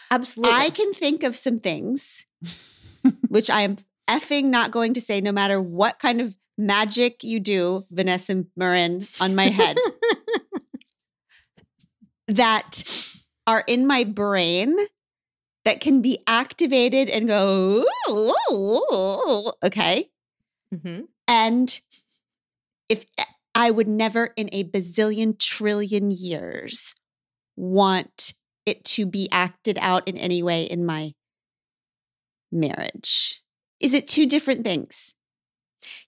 Absolutely. 0.10 0.56
I 0.56 0.70
can 0.70 0.94
think 0.94 1.24
of 1.24 1.36
some 1.36 1.60
things, 1.60 2.26
which 3.28 3.50
I 3.50 3.62
am 3.62 3.78
effing 4.10 4.46
not 4.46 4.72
going 4.72 4.94
to 4.94 5.02
say, 5.02 5.22
no 5.22 5.32
matter 5.32 5.62
what 5.62 6.00
kind 6.00 6.22
of 6.22 6.36
magic 6.58 7.24
you 7.24 7.40
do, 7.40 7.84
Vanessa 7.92 8.46
Marin, 8.56 9.08
on 9.22 9.36
my 9.36 9.50
head, 9.50 9.78
that 12.28 12.84
are 13.46 13.64
in 13.68 13.86
my 13.86 14.04
brain 14.04 14.76
that 15.66 15.82
can 15.82 16.02
be 16.02 16.18
activated 16.28 17.10
and 17.10 17.28
go, 17.28 17.84
"Ooh, 18.10 18.34
ooh, 18.52 18.82
ooh," 18.94 19.52
okay. 19.64 20.10
Mhm. 20.74 21.08
And 21.28 21.80
if 22.90 23.06
I 23.54 23.72
would 23.72 23.88
never 23.88 24.28
in 24.38 24.50
a 24.52 24.64
bazillion 24.64 25.38
trillion 25.40 26.12
years 26.12 26.96
want 27.56 28.34
it 28.68 28.84
to 28.84 29.06
be 29.06 29.28
acted 29.32 29.78
out 29.82 30.08
in 30.08 30.18
any 30.18 30.44
way 30.44 30.64
in 30.64 30.86
my 30.86 31.14
marriage. 32.52 33.42
Is 33.80 33.94
it 33.94 34.08
two 34.08 34.26
different 34.28 34.64
things? 34.64 35.14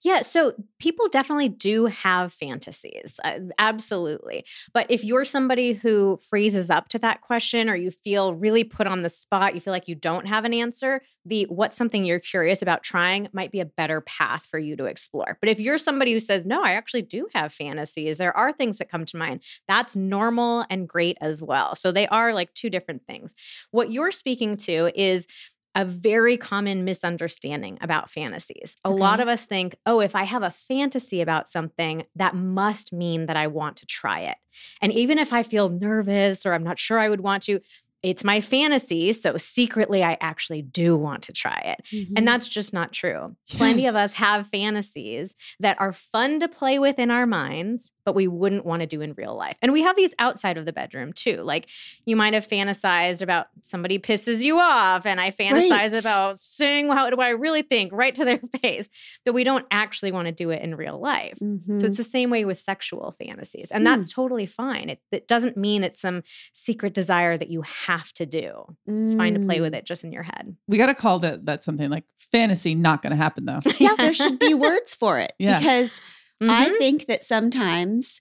Yeah, 0.02 0.22
so 0.22 0.54
people 0.78 1.08
definitely 1.08 1.48
do 1.48 1.86
have 1.86 2.32
fantasies, 2.32 3.20
uh, 3.24 3.38
absolutely. 3.58 4.44
But 4.72 4.86
if 4.90 5.04
you're 5.04 5.24
somebody 5.24 5.72
who 5.74 6.18
freezes 6.28 6.70
up 6.70 6.88
to 6.90 6.98
that 7.00 7.20
question 7.20 7.68
or 7.68 7.76
you 7.76 7.90
feel 7.90 8.34
really 8.34 8.64
put 8.64 8.86
on 8.86 9.02
the 9.02 9.08
spot, 9.08 9.54
you 9.54 9.60
feel 9.60 9.72
like 9.72 9.88
you 9.88 9.94
don't 9.94 10.26
have 10.26 10.44
an 10.44 10.54
answer, 10.54 11.02
the 11.24 11.44
what's 11.44 11.76
something 11.76 12.04
you're 12.04 12.18
curious 12.18 12.62
about 12.62 12.82
trying 12.82 13.28
might 13.32 13.52
be 13.52 13.60
a 13.60 13.64
better 13.66 14.00
path 14.02 14.46
for 14.46 14.58
you 14.58 14.76
to 14.76 14.84
explore. 14.86 15.38
But 15.40 15.48
if 15.50 15.60
you're 15.60 15.78
somebody 15.78 16.12
who 16.12 16.20
says, 16.20 16.46
"No, 16.46 16.62
I 16.64 16.72
actually 16.72 17.02
do 17.02 17.28
have 17.34 17.52
fantasies. 17.52 18.18
There 18.18 18.36
are 18.36 18.52
things 18.52 18.78
that 18.78 18.88
come 18.90 19.04
to 19.06 19.16
mind." 19.16 19.42
That's 19.68 19.94
normal 19.96 20.64
and 20.70 20.88
great 20.88 21.16
as 21.20 21.42
well. 21.42 21.74
So 21.74 21.92
they 21.92 22.06
are 22.08 22.34
like 22.34 22.52
two 22.54 22.70
different 22.70 23.02
things. 23.06 23.34
What 23.70 23.92
you're 23.92 24.10
speaking 24.12 24.56
to 24.58 24.90
is 25.00 25.26
a 25.74 25.84
very 25.84 26.36
common 26.36 26.84
misunderstanding 26.84 27.78
about 27.80 28.10
fantasies. 28.10 28.76
A 28.84 28.90
lot 28.90 29.20
of 29.20 29.28
us 29.28 29.46
think, 29.46 29.76
oh, 29.86 30.00
if 30.00 30.16
I 30.16 30.24
have 30.24 30.42
a 30.42 30.50
fantasy 30.50 31.20
about 31.20 31.48
something, 31.48 32.04
that 32.16 32.34
must 32.34 32.92
mean 32.92 33.26
that 33.26 33.36
I 33.36 33.46
want 33.46 33.76
to 33.76 33.86
try 33.86 34.20
it. 34.20 34.36
And 34.82 34.92
even 34.92 35.18
if 35.18 35.32
I 35.32 35.42
feel 35.42 35.68
nervous 35.68 36.44
or 36.44 36.54
I'm 36.54 36.64
not 36.64 36.78
sure 36.78 36.98
I 36.98 37.08
would 37.08 37.20
want 37.20 37.44
to, 37.44 37.60
it's 38.02 38.24
my 38.24 38.40
fantasy. 38.40 39.12
So 39.12 39.36
secretly, 39.36 40.02
I 40.02 40.16
actually 40.20 40.62
do 40.62 40.96
want 40.96 41.22
to 41.24 41.32
try 41.32 41.60
it. 41.76 41.84
Mm-hmm. 41.94 42.14
And 42.16 42.26
that's 42.26 42.48
just 42.48 42.72
not 42.72 42.92
true. 42.92 43.26
Plenty 43.50 43.86
of 43.86 43.94
us 43.94 44.14
have 44.14 44.46
fantasies 44.46 45.36
that 45.60 45.78
are 45.80 45.92
fun 45.92 46.40
to 46.40 46.48
play 46.48 46.78
with 46.78 46.98
in 46.98 47.10
our 47.10 47.26
minds, 47.26 47.92
but 48.06 48.14
we 48.14 48.26
wouldn't 48.26 48.64
want 48.64 48.80
to 48.80 48.86
do 48.86 49.02
in 49.02 49.12
real 49.14 49.34
life. 49.36 49.56
And 49.60 49.72
we 49.72 49.82
have 49.82 49.96
these 49.96 50.14
outside 50.18 50.56
of 50.56 50.64
the 50.64 50.72
bedroom 50.72 51.12
too. 51.12 51.42
Like 51.42 51.68
you 52.06 52.16
might 52.16 52.32
have 52.32 52.46
fantasized 52.48 53.20
about 53.20 53.48
somebody 53.62 53.98
pisses 53.98 54.42
you 54.42 54.58
off, 54.58 55.04
and 55.04 55.20
I 55.20 55.30
fantasize 55.30 55.70
Right. 55.70 56.00
about 56.00 56.40
saying 56.40 56.88
how, 56.88 57.04
what 57.10 57.20
I 57.20 57.30
really 57.30 57.62
think 57.62 57.92
right 57.92 58.14
to 58.14 58.24
their 58.24 58.38
face, 58.62 58.88
but 59.26 59.34
we 59.34 59.44
don't 59.44 59.66
actually 59.70 60.12
want 60.12 60.26
to 60.26 60.32
do 60.32 60.50
it 60.50 60.62
in 60.62 60.74
real 60.74 60.98
life. 60.98 61.38
Mhm. 61.42 61.80
So 61.80 61.86
it's 61.86 61.96
the 61.98 62.04
same 62.04 62.30
way 62.30 62.44
with 62.46 62.56
sexual 62.58 63.12
fantasies. 63.12 63.70
And 63.70 63.82
Hmm. 63.86 63.92
that's 63.92 64.12
totally 64.12 64.46
fine. 64.46 64.88
It, 64.88 65.00
it 65.12 65.28
doesn't 65.28 65.56
mean 65.58 65.84
it's 65.84 66.00
some 66.00 66.22
secret 66.54 66.94
desire 66.94 67.36
that 67.36 67.50
you 67.50 67.62
have 67.62 67.89
to 68.14 68.26
do. 68.26 68.76
It's 68.86 69.14
fine 69.14 69.34
to 69.34 69.40
play 69.40 69.60
with 69.60 69.72
Mm. 69.72 69.76
it 69.78 69.84
just 69.86 70.04
in 70.04 70.12
your 70.12 70.22
head. 70.22 70.56
We 70.68 70.78
got 70.78 70.86
to 70.86 70.94
call 70.94 71.18
that 71.20 71.46
that 71.46 71.64
something 71.64 71.90
like 71.90 72.04
fantasy. 72.32 72.74
Not 72.74 73.02
going 73.02 73.10
to 73.10 73.16
happen 73.16 73.44
though. 73.46 73.60
yeah, 73.78 73.94
there 73.98 74.12
should 74.12 74.38
be 74.38 74.54
words 74.54 74.94
for 74.94 75.18
it 75.18 75.32
Yeah. 75.38 75.58
because 75.58 76.00
I 76.42 76.68
Mhm. 76.70 76.78
think 76.78 77.06
that 77.06 77.24
sometimes, 77.24 78.20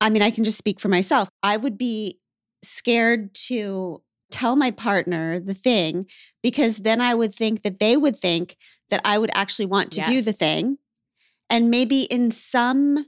I 0.00 0.10
mean, 0.10 0.22
I 0.22 0.30
can 0.30 0.44
just 0.44 0.58
speak 0.58 0.80
for 0.80 0.88
myself. 0.88 1.28
I 1.42 1.56
would 1.56 1.78
be 1.78 2.18
scared 2.64 3.34
to 3.48 4.02
tell 4.30 4.56
my 4.56 4.70
partner 4.70 5.38
the 5.40 5.54
thing 5.54 6.06
because 6.42 6.78
then 6.78 7.00
I 7.00 7.14
would 7.14 7.34
think 7.34 7.62
that 7.62 7.78
they 7.78 7.96
would 7.96 8.18
think 8.18 8.56
that 8.90 9.00
I 9.04 9.18
would 9.18 9.30
actually 9.34 9.66
want 9.66 9.90
to 9.92 10.00
do 10.02 10.22
the 10.22 10.32
thing. 10.32 10.78
And 11.50 11.70
maybe 11.70 12.02
in 12.04 12.30
some 12.30 13.06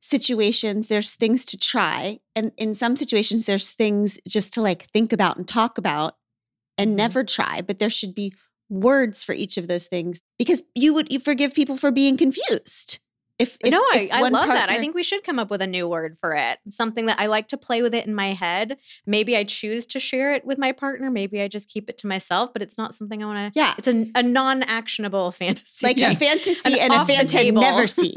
situations, 0.00 0.88
there's 0.88 1.14
things 1.14 1.44
to 1.46 1.58
try. 1.58 2.20
And 2.34 2.52
in 2.56 2.74
some 2.74 2.96
situations, 2.96 3.46
there's 3.46 3.72
things 3.72 4.18
just 4.26 4.54
to 4.54 4.62
like 4.62 4.84
think 4.92 5.12
about 5.12 5.36
and 5.36 5.46
talk 5.46 5.78
about 5.78 6.14
and 6.78 6.92
Mhm. 6.92 6.96
never 6.96 7.24
try. 7.24 7.60
But 7.60 7.78
there 7.78 7.90
should 7.90 8.14
be 8.14 8.32
words 8.68 9.24
for 9.24 9.34
each 9.34 9.56
of 9.58 9.68
those 9.68 9.86
things 9.86 10.20
because 10.38 10.62
you 10.74 10.94
would 10.94 11.12
you 11.12 11.18
forgive 11.20 11.54
people 11.54 11.76
for 11.76 11.90
being 11.90 12.16
confused. 12.16 13.00
If, 13.40 13.56
if 13.64 13.70
no, 13.70 13.78
I, 13.78 14.00
if 14.02 14.12
I 14.12 14.20
one 14.20 14.32
love 14.32 14.48
that. 14.48 14.68
I 14.68 14.78
think 14.78 14.94
we 14.94 15.02
should 15.02 15.24
come 15.24 15.38
up 15.38 15.50
with 15.50 15.62
a 15.62 15.66
new 15.66 15.88
word 15.88 16.16
for 16.20 16.34
it. 16.34 16.58
Something 16.68 17.06
that 17.06 17.18
I 17.18 17.26
like 17.26 17.48
to 17.48 17.56
play 17.56 17.82
with 17.82 17.94
it 17.94 18.06
in 18.06 18.14
my 18.14 18.32
head. 18.34 18.76
Maybe 19.06 19.36
I 19.36 19.44
choose 19.44 19.86
to 19.86 19.98
share 20.00 20.34
it 20.34 20.44
with 20.44 20.58
my 20.58 20.72
partner. 20.72 21.10
Maybe 21.10 21.40
I 21.40 21.48
just 21.48 21.68
keep 21.68 21.88
it 21.88 21.98
to 21.98 22.06
myself, 22.06 22.52
but 22.52 22.60
it's 22.62 22.76
not 22.78 22.94
something 22.94 23.22
I 23.22 23.26
want 23.26 23.54
to. 23.54 23.58
yeah, 23.58 23.74
It's 23.78 23.88
a, 23.88 24.10
a 24.14 24.22
non 24.22 24.62
actionable 24.62 25.30
fantasy. 25.32 25.86
like 25.86 25.96
Yeah. 25.96 26.12
a 26.12 26.16
fantasy 26.16 26.74
An 26.74 26.78
and 26.84 26.92
a 26.92 26.96
off 26.96 27.06
the 27.06 27.14
fan 27.14 27.26
to 27.26 27.32
table. 27.36 27.60
never 27.62 27.86
see. 27.86 28.14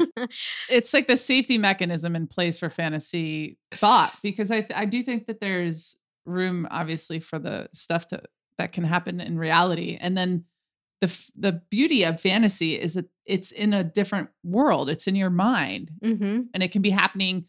it's 0.70 0.92
like 0.92 1.06
the 1.06 1.16
safety 1.16 1.58
mechanism 1.58 2.14
in 2.14 2.26
place 2.26 2.58
for 2.58 2.70
fantasy 2.70 3.58
thought 3.72 4.14
because 4.22 4.50
I 4.52 4.66
I 4.76 4.84
do 4.84 5.02
think 5.02 5.26
that 5.26 5.40
there's 5.40 5.96
room 6.26 6.66
obviously 6.70 7.20
for 7.20 7.38
the 7.38 7.68
stuff 7.72 8.08
that 8.10 8.26
that 8.58 8.72
can 8.72 8.84
happen 8.84 9.20
in 9.20 9.38
reality 9.38 9.98
and 10.00 10.16
then 10.16 10.44
the 11.00 11.24
the 11.36 11.52
beauty 11.70 12.02
of 12.04 12.20
fantasy 12.20 12.74
is 12.80 12.94
that 12.94 13.06
it's 13.26 13.50
in 13.52 13.72
a 13.72 13.84
different 13.84 14.28
world 14.42 14.88
it's 14.90 15.06
in 15.06 15.16
your 15.16 15.30
mind 15.30 15.90
hmm 16.02 16.42
and 16.52 16.62
it 16.62 16.70
can 16.72 16.82
be 16.82 16.90
happening 16.90 17.46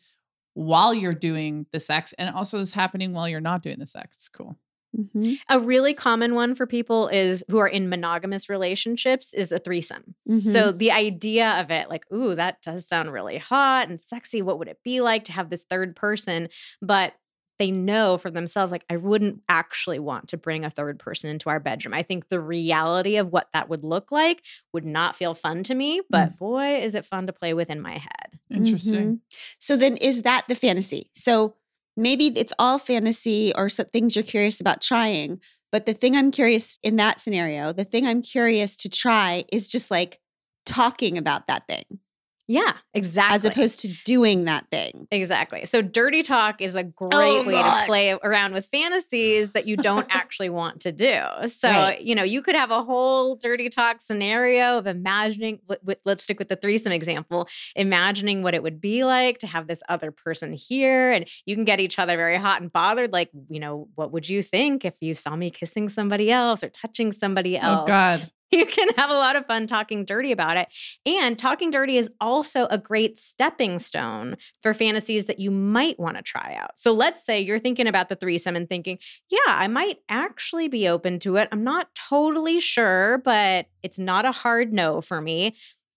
while 0.53 0.93
you're 0.93 1.13
doing 1.13 1.65
the 1.71 1.79
sex 1.79 2.13
and 2.13 2.33
also 2.33 2.59
is 2.59 2.71
happening 2.73 3.13
while 3.13 3.27
you're 3.27 3.41
not 3.41 3.61
doing 3.61 3.79
the 3.79 3.87
sex 3.87 4.17
it's 4.17 4.29
cool 4.29 4.57
Mhm, 4.97 5.37
A 5.49 5.59
really 5.59 5.93
common 5.93 6.35
one 6.35 6.55
for 6.55 6.65
people 6.65 7.09
is 7.09 7.43
who 7.49 7.57
are 7.57 7.67
in 7.67 7.89
monogamous 7.89 8.47
relationships 8.47 9.33
is 9.33 9.51
a 9.51 9.59
threesome. 9.59 10.15
mhm. 10.29 10.41
So 10.41 10.71
the 10.71 10.91
idea 10.91 11.59
of 11.59 11.69
it, 11.69 11.89
like, 11.89 12.05
ooh, 12.13 12.33
that 12.35 12.61
does 12.61 12.87
sound 12.87 13.11
really 13.11 13.37
hot 13.37 13.89
and 13.89 13.99
sexy. 13.99 14.41
What 14.41 14.57
would 14.57 14.69
it 14.69 14.79
be 14.85 15.01
like 15.01 15.25
to 15.25 15.33
have 15.33 15.49
this 15.49 15.65
third 15.65 15.97
person? 15.97 16.47
But 16.81 17.13
they 17.57 17.71
know 17.71 18.17
for 18.17 18.29
themselves, 18.29 18.71
like, 18.71 18.85
I 18.89 18.97
wouldn't 18.97 19.41
actually 19.47 19.99
want 19.99 20.27
to 20.29 20.37
bring 20.37 20.65
a 20.65 20.69
third 20.69 20.99
person 20.99 21.29
into 21.29 21.49
our 21.49 21.59
bedroom. 21.59 21.93
I 21.93 22.03
think 22.03 22.29
the 22.29 22.39
reality 22.39 23.15
of 23.17 23.31
what 23.31 23.47
that 23.53 23.69
would 23.69 23.83
look 23.83 24.11
like 24.11 24.41
would 24.73 24.85
not 24.85 25.15
feel 25.15 25.33
fun 25.33 25.63
to 25.63 25.75
me, 25.75 26.01
but 26.09 26.37
boy, 26.37 26.81
is 26.81 26.95
it 26.95 27.05
fun 27.05 27.27
to 27.27 27.33
play 27.33 27.53
with 27.53 27.69
in 27.69 27.81
my 27.81 27.97
head. 27.97 28.39
interesting 28.51 29.15
Mhm. 29.15 29.19
So 29.59 29.75
then 29.75 29.97
is 29.97 30.21
that 30.23 30.45
the 30.47 30.55
fantasy? 30.55 31.09
So 31.13 31.55
maybe 31.97 32.27
it's 32.27 32.53
all 32.59 32.77
fantasy 32.77 33.53
or 33.55 33.69
some 33.69 33.87
things 33.87 34.15
you're 34.15 34.23
curious 34.23 34.59
about 34.59 34.81
trying, 34.81 35.39
but 35.71 35.85
the 35.85 35.93
thing 35.93 36.15
I'm 36.15 36.31
curious 36.31 36.77
in 36.83 36.97
that 36.97 37.19
scenario, 37.19 37.71
the 37.73 37.83
thing 37.83 38.05
I'm 38.05 38.21
curious 38.21 38.75
to 38.77 38.89
try 38.89 39.45
is 39.51 39.67
just 39.67 39.89
like 39.91 40.19
talking 40.65 41.17
about 41.17 41.47
that 41.47 41.67
thing 41.67 41.99
Yeah, 42.47 42.73
exactly. 42.93 43.35
as 43.35 43.45
opposed 43.45 43.79
to 43.81 43.87
doing 44.05 44.45
that 44.45 44.69
thing. 44.69 45.07
Exactly. 45.09 45.65
So 45.65 45.81
dirty 45.81 46.21
talk 46.21 46.61
is 46.61 46.75
a 46.75 46.83
great 46.83 47.09
Oh, 47.13 47.43
way 47.43 47.53
God. 47.53 47.79
to 47.81 47.85
play 47.87 48.11
around 48.11 48.53
with 48.53 48.67
fantasies 48.67 49.51
that 49.53 49.65
you 49.65 49.75
don't 49.77 50.05
actually 50.11 50.49
want 50.49 50.81
to 50.81 50.91
do. 50.91 51.21
So, 51.47 51.69
Right. 51.69 52.01
you 52.01 52.13
know, 52.13 52.23
you 52.23 52.43
could 52.43 52.53
have 52.55 52.69
a 52.69 52.83
whole 52.83 53.35
dirty 53.35 53.69
talk 53.69 53.99
scenario 53.99 54.77
of 54.77 54.85
imagining, 54.85 55.59
let- 55.67 55.99
let's 56.05 56.23
stick 56.23 56.37
with 56.37 56.49
the 56.49 56.55
threesome 56.55 56.91
example, 56.91 57.47
imagining 57.75 58.43
what 58.43 58.53
it 58.53 58.61
would 58.61 58.79
be 58.79 59.03
like 59.03 59.39
to 59.39 59.47
have 59.47 59.67
this 59.67 59.81
other 59.89 60.11
person 60.11 60.53
here. 60.53 61.11
And 61.11 61.27
you 61.47 61.55
can 61.55 61.65
get 61.65 61.79
each 61.79 61.97
other 61.97 62.15
very 62.15 62.37
hot 62.37 62.61
and 62.61 62.71
bothered. 62.71 63.11
Like, 63.11 63.31
you 63.49 63.59
know, 63.59 63.87
what 63.95 64.11
would 64.11 64.29
you 64.29 64.43
think 64.43 64.85
if 64.85 64.93
you 65.01 65.15
saw 65.15 65.35
me 65.35 65.49
kissing 65.49 65.89
somebody 65.89 66.31
else 66.31 66.63
or 66.63 66.69
touching 66.69 67.11
somebody 67.11 67.57
oh, 67.57 67.61
else? 67.61 67.79
oh 67.81 67.85
god 67.87 68.31
you 68.59 68.65
can 68.65 68.89
have 68.95 69.09
a 69.09 69.13
lot 69.13 69.35
of 69.35 69.45
fun 69.45 69.67
talking 69.67 70.05
dirty 70.05 70.31
about 70.31 70.55
it. 70.57 70.69
And 71.05 71.37
talking 71.37 71.71
dirty 71.71 71.97
is 71.97 72.09
also 72.21 72.67
a 72.67 72.77
great 72.77 73.17
stepping 73.17 73.79
stone 73.79 74.37
for 74.61 74.73
fantasies 74.73 75.25
that 75.25 75.39
you 75.39 75.51
might 75.51 75.99
want 75.99 76.15
to 76.15 76.23
try 76.23 76.55
out. 76.57 76.71
So 76.79 76.93
let's 76.93 77.23
say 77.25 77.41
you're 77.41 77.59
thinking 77.59 77.87
about 77.87 78.09
the 78.09 78.15
threesome 78.15 78.55
and 78.55 78.69
thinking, 78.69 78.97
yeah, 79.29 79.39
I 79.47 79.67
might 79.67 79.97
actually 80.07 80.69
be 80.69 80.87
open 80.87 81.19
to 81.19 81.35
it. 81.35 81.49
I'm 81.51 81.63
not 81.63 81.89
totally 82.09 82.59
sure, 82.59 83.17
but 83.25 83.67
it's 83.83 83.99
not 83.99 84.25
a 84.25 84.31
hard 84.31 84.71
no 84.71 85.01
for 85.01 85.19
me. 85.19 85.55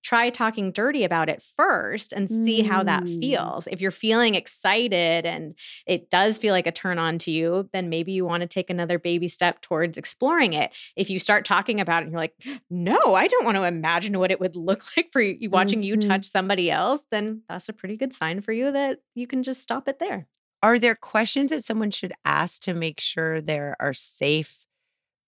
Try 0.08 0.30
talking 0.30 0.72
dirty 0.72 1.04
about 1.04 1.28
it 1.28 1.42
first 1.58 2.14
and 2.14 2.30
see 2.30 2.62
how 2.62 2.82
that 2.84 3.04
Mm. 3.04 3.20
feels. 3.20 3.66
If 3.66 3.82
you're 3.82 3.90
feeling 3.90 4.36
excited 4.36 5.26
and 5.26 5.54
it 5.86 6.08
does 6.08 6.38
feel 6.38 6.54
like 6.54 6.66
a 6.66 6.72
turn 6.72 6.98
on 6.98 7.18
to 7.18 7.30
you, 7.30 7.68
then 7.74 7.90
maybe 7.90 8.12
you 8.12 8.24
want 8.24 8.40
to 8.40 8.46
take 8.46 8.70
another 8.70 8.98
baby 8.98 9.28
step 9.28 9.60
towards 9.60 9.98
exploring 9.98 10.54
it 10.54 10.70
if 10.96 11.10
you 11.10 11.18
start 11.18 11.44
talking 11.44 11.78
about 11.78 12.02
it 12.02 12.06
and 12.06 12.12
you're 12.12 12.20
like, 12.22 12.34
no, 12.70 13.14
I 13.14 13.26
don't 13.26 13.44
want 13.44 13.58
to 13.58 13.64
imagine 13.64 14.18
what 14.18 14.30
it 14.30 14.40
would 14.40 14.56
look 14.56 14.82
like 14.96 15.10
for 15.12 15.20
you 15.20 15.50
watching 15.50 15.82
you 15.82 15.96
Mhm. 15.96 16.08
touch 16.08 16.24
somebody 16.24 16.70
else, 16.70 17.04
then 17.10 17.42
that's 17.46 17.68
a 17.68 17.74
pretty 17.74 17.98
good 17.98 18.14
sign 18.14 18.40
for 18.40 18.52
you 18.52 18.72
that 18.72 19.00
you 19.14 19.26
can 19.26 19.42
just 19.42 19.60
stop 19.60 19.88
it 19.88 19.98
there. 19.98 20.26
Are 20.62 20.78
there 20.78 20.94
questions 20.94 21.50
that 21.50 21.64
someone 21.64 21.90
should 21.90 22.12
ask 22.24 22.62
to 22.62 22.72
make 22.72 22.98
sure 22.98 23.40
there 23.42 23.76
are 23.78 23.92
safe 23.92 24.64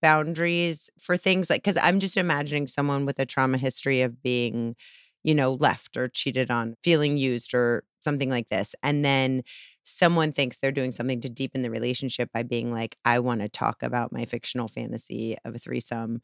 boundaries 0.02 0.90
for 0.98 1.16
things 1.16 1.50
like 1.50 1.62
because 1.62 1.78
I'm 1.82 2.00
just 2.00 2.16
imagining 2.16 2.66
someone 2.66 3.06
with 3.06 3.18
a 3.18 3.26
trauma 3.26 3.58
history 3.58 4.02
of 4.02 4.22
being, 4.22 4.76
you 5.22 5.34
know, 5.34 5.54
left 5.54 5.96
or 5.96 6.08
cheated 6.08 6.50
on, 6.50 6.76
feeling 6.82 7.16
used 7.16 7.54
or 7.54 7.84
something 8.02 8.30
like 8.30 8.48
this. 8.48 8.74
And 8.82 9.04
then 9.04 9.42
someone 9.84 10.32
thinks 10.32 10.58
they're 10.58 10.72
doing 10.72 10.92
something 10.92 11.20
to 11.20 11.28
deepen 11.28 11.62
the 11.62 11.70
relationship 11.70 12.30
by 12.32 12.42
being 12.42 12.72
like, 12.72 12.96
I 13.04 13.18
want 13.18 13.40
to 13.42 13.48
talk 13.48 13.82
about 13.82 14.12
my 14.12 14.24
fictional 14.24 14.68
fantasy 14.68 15.36
of 15.44 15.54
a 15.54 15.58
threesome. 15.58 16.20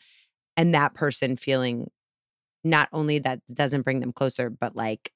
And 0.56 0.74
that 0.74 0.94
person 0.94 1.36
feeling 1.36 1.90
not 2.64 2.88
only 2.92 3.18
that 3.20 3.40
doesn't 3.52 3.82
bring 3.82 4.00
them 4.00 4.12
closer, 4.12 4.50
but 4.50 4.76
like 4.76 5.12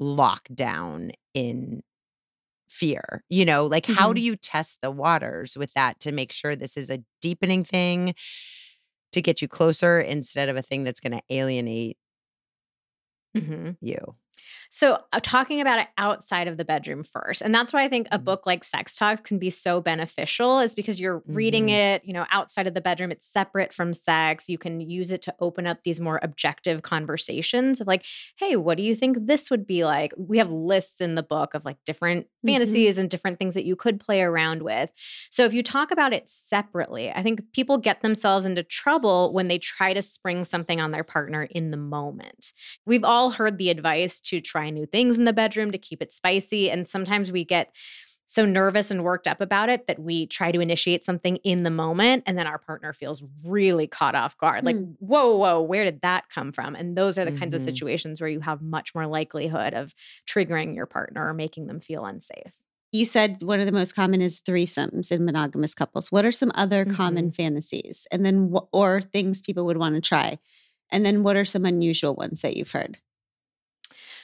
locked 0.00 0.54
down 0.54 1.10
in 1.34 1.82
fear 2.68 3.22
you 3.28 3.44
know 3.44 3.66
like 3.66 3.86
how 3.86 4.12
do 4.12 4.20
you 4.20 4.36
test 4.36 4.78
the 4.82 4.90
waters 4.90 5.56
with 5.56 5.72
that 5.74 5.98
to 6.00 6.12
make 6.12 6.32
sure 6.32 6.54
this 6.54 6.76
is 6.76 6.90
a 6.90 7.02
deepening 7.20 7.64
thing 7.64 8.14
to 9.12 9.22
get 9.22 9.40
you 9.42 9.48
closer 9.48 10.00
instead 10.00 10.48
of 10.48 10.56
a 10.56 10.62
thing 10.62 10.84
that's 10.84 11.00
going 11.00 11.12
to 11.12 11.22
alienate 11.30 11.96
Mm-hmm. 13.36 13.70
you 13.80 14.16
So, 14.70 14.98
uh, 15.12 15.20
talking 15.22 15.60
about 15.60 15.78
it 15.80 15.88
outside 15.98 16.48
of 16.48 16.56
the 16.56 16.64
bedroom 16.64 17.04
first. 17.04 17.42
And 17.42 17.54
that's 17.54 17.72
why 17.72 17.82
I 17.84 17.88
think 17.88 18.08
a 18.10 18.18
Mhm. 18.18 18.24
book 18.24 18.46
like 18.46 18.64
Sex 18.64 18.96
Talks 18.96 19.20
can 19.22 19.38
be 19.38 19.50
so 19.50 19.80
beneficial, 19.80 20.58
is 20.60 20.74
because 20.74 21.00
you're 21.00 21.22
reading 21.26 21.66
Mhm. 21.68 21.96
it, 21.96 22.04
you 22.04 22.12
know, 22.12 22.26
outside 22.30 22.66
of 22.66 22.74
the 22.74 22.80
bedroom. 22.80 23.10
It's 23.10 23.26
separate 23.26 23.72
from 23.72 23.94
sex. 23.94 24.48
You 24.48 24.58
can 24.58 24.80
use 24.80 25.10
it 25.12 25.22
to 25.22 25.34
open 25.40 25.66
up 25.66 25.82
these 25.84 26.00
more 26.00 26.20
objective 26.22 26.82
conversations 26.82 27.80
of 27.80 27.86
like, 27.86 28.04
hey, 28.36 28.56
what 28.56 28.76
do 28.76 28.82
you 28.84 28.94
think 28.94 29.16
this 29.26 29.50
would 29.50 29.66
be 29.66 29.84
like? 29.84 30.12
We 30.16 30.38
have 30.38 30.52
lists 30.52 31.00
in 31.00 31.14
the 31.14 31.22
book 31.22 31.54
of 31.54 31.64
like 31.64 31.78
different 31.84 32.26
Mhm. 32.44 32.52
fantasies 32.52 32.98
and 32.98 33.08
different 33.10 33.38
things 33.38 33.54
that 33.54 33.64
you 33.64 33.76
could 33.76 34.00
play 34.00 34.22
around 34.22 34.62
with. 34.62 34.90
So, 35.30 35.44
if 35.44 35.52
you 35.54 35.62
talk 35.62 35.90
about 35.90 36.12
it 36.12 36.28
separately, 36.28 37.10
I 37.10 37.22
think 37.22 37.42
people 37.52 37.78
get 37.78 38.02
themselves 38.02 38.44
into 38.46 38.62
trouble 38.62 39.32
when 39.32 39.48
they 39.48 39.58
try 39.58 39.92
to 39.92 40.02
spring 40.02 40.44
something 40.44 40.80
on 40.80 40.90
their 40.90 41.04
partner 41.04 41.44
in 41.44 41.70
the 41.70 41.76
moment. 41.76 42.52
We've 42.86 43.04
all 43.04 43.30
heard 43.30 43.58
the 43.58 43.70
advice 43.70 44.20
to 44.28 44.40
try 44.40 44.70
new 44.70 44.86
things 44.86 45.18
in 45.18 45.24
the 45.24 45.32
bedroom 45.32 45.70
to 45.72 45.78
keep 45.78 46.00
it 46.02 46.12
spicy. 46.12 46.70
And 46.70 46.86
sometimes 46.86 47.30
we 47.32 47.44
get 47.44 47.74
so 48.30 48.44
nervous 48.44 48.90
and 48.90 49.04
worked 49.04 49.26
up 49.26 49.40
about 49.40 49.70
it 49.70 49.86
that 49.86 49.98
we 49.98 50.26
try 50.26 50.52
to 50.52 50.60
initiate 50.60 51.02
something 51.02 51.36
in 51.44 51.62
the 51.62 51.70
moment 51.70 52.22
and 52.26 52.36
then 52.36 52.46
our 52.46 52.58
partner 52.58 52.92
feels 52.92 53.22
really 53.46 53.86
caught 53.86 54.14
off 54.14 54.36
guard. 54.36 54.64
Like, 54.64 54.76
Hmm. 54.76 54.92
whoa, 54.98 55.34
whoa, 55.34 55.62
where 55.62 55.84
did 55.84 56.02
that 56.02 56.28
come 56.28 56.52
from? 56.52 56.74
And 56.76 56.94
those 56.94 57.16
are 57.16 57.24
the 57.24 57.32
kinds 57.32 57.54
of 57.54 57.62
Mhm. 57.62 57.64
situations 57.64 58.20
where 58.20 58.28
you 58.28 58.40
have 58.40 58.60
much 58.60 58.94
more 58.94 59.06
likelihood 59.06 59.72
of 59.72 59.94
triggering 60.26 60.74
your 60.76 60.84
partner 60.84 61.26
or 61.26 61.32
making 61.32 61.68
them 61.68 61.80
feel 61.80 62.04
unsafe. 62.04 62.60
You 62.92 63.06
said 63.06 63.42
one 63.42 63.60
of 63.60 63.66
the 63.66 63.72
most 63.72 63.94
common 63.94 64.20
is 64.20 64.42
threesomes 64.42 65.10
in 65.10 65.24
monogamous 65.24 65.74
couples. 65.74 66.12
What 66.12 66.26
are 66.26 66.32
some 66.32 66.52
other 66.54 66.84
Mm-hmm. 66.84 66.96
common 66.96 67.32
fantasies? 67.32 68.06
And 68.12 68.26
then, 68.26 68.50
wh- 68.54 68.66
or 68.72 69.00
things 69.00 69.40
people 69.40 69.64
would 69.64 69.78
want 69.78 69.94
to 69.94 70.02
try? 70.02 70.38
And 70.90 71.04
then, 71.04 71.22
what 71.22 71.36
are 71.36 71.44
some 71.46 71.64
unusual 71.64 72.14
ones 72.14 72.42
that 72.42 72.56
you've 72.58 72.70
heard? 72.72 72.98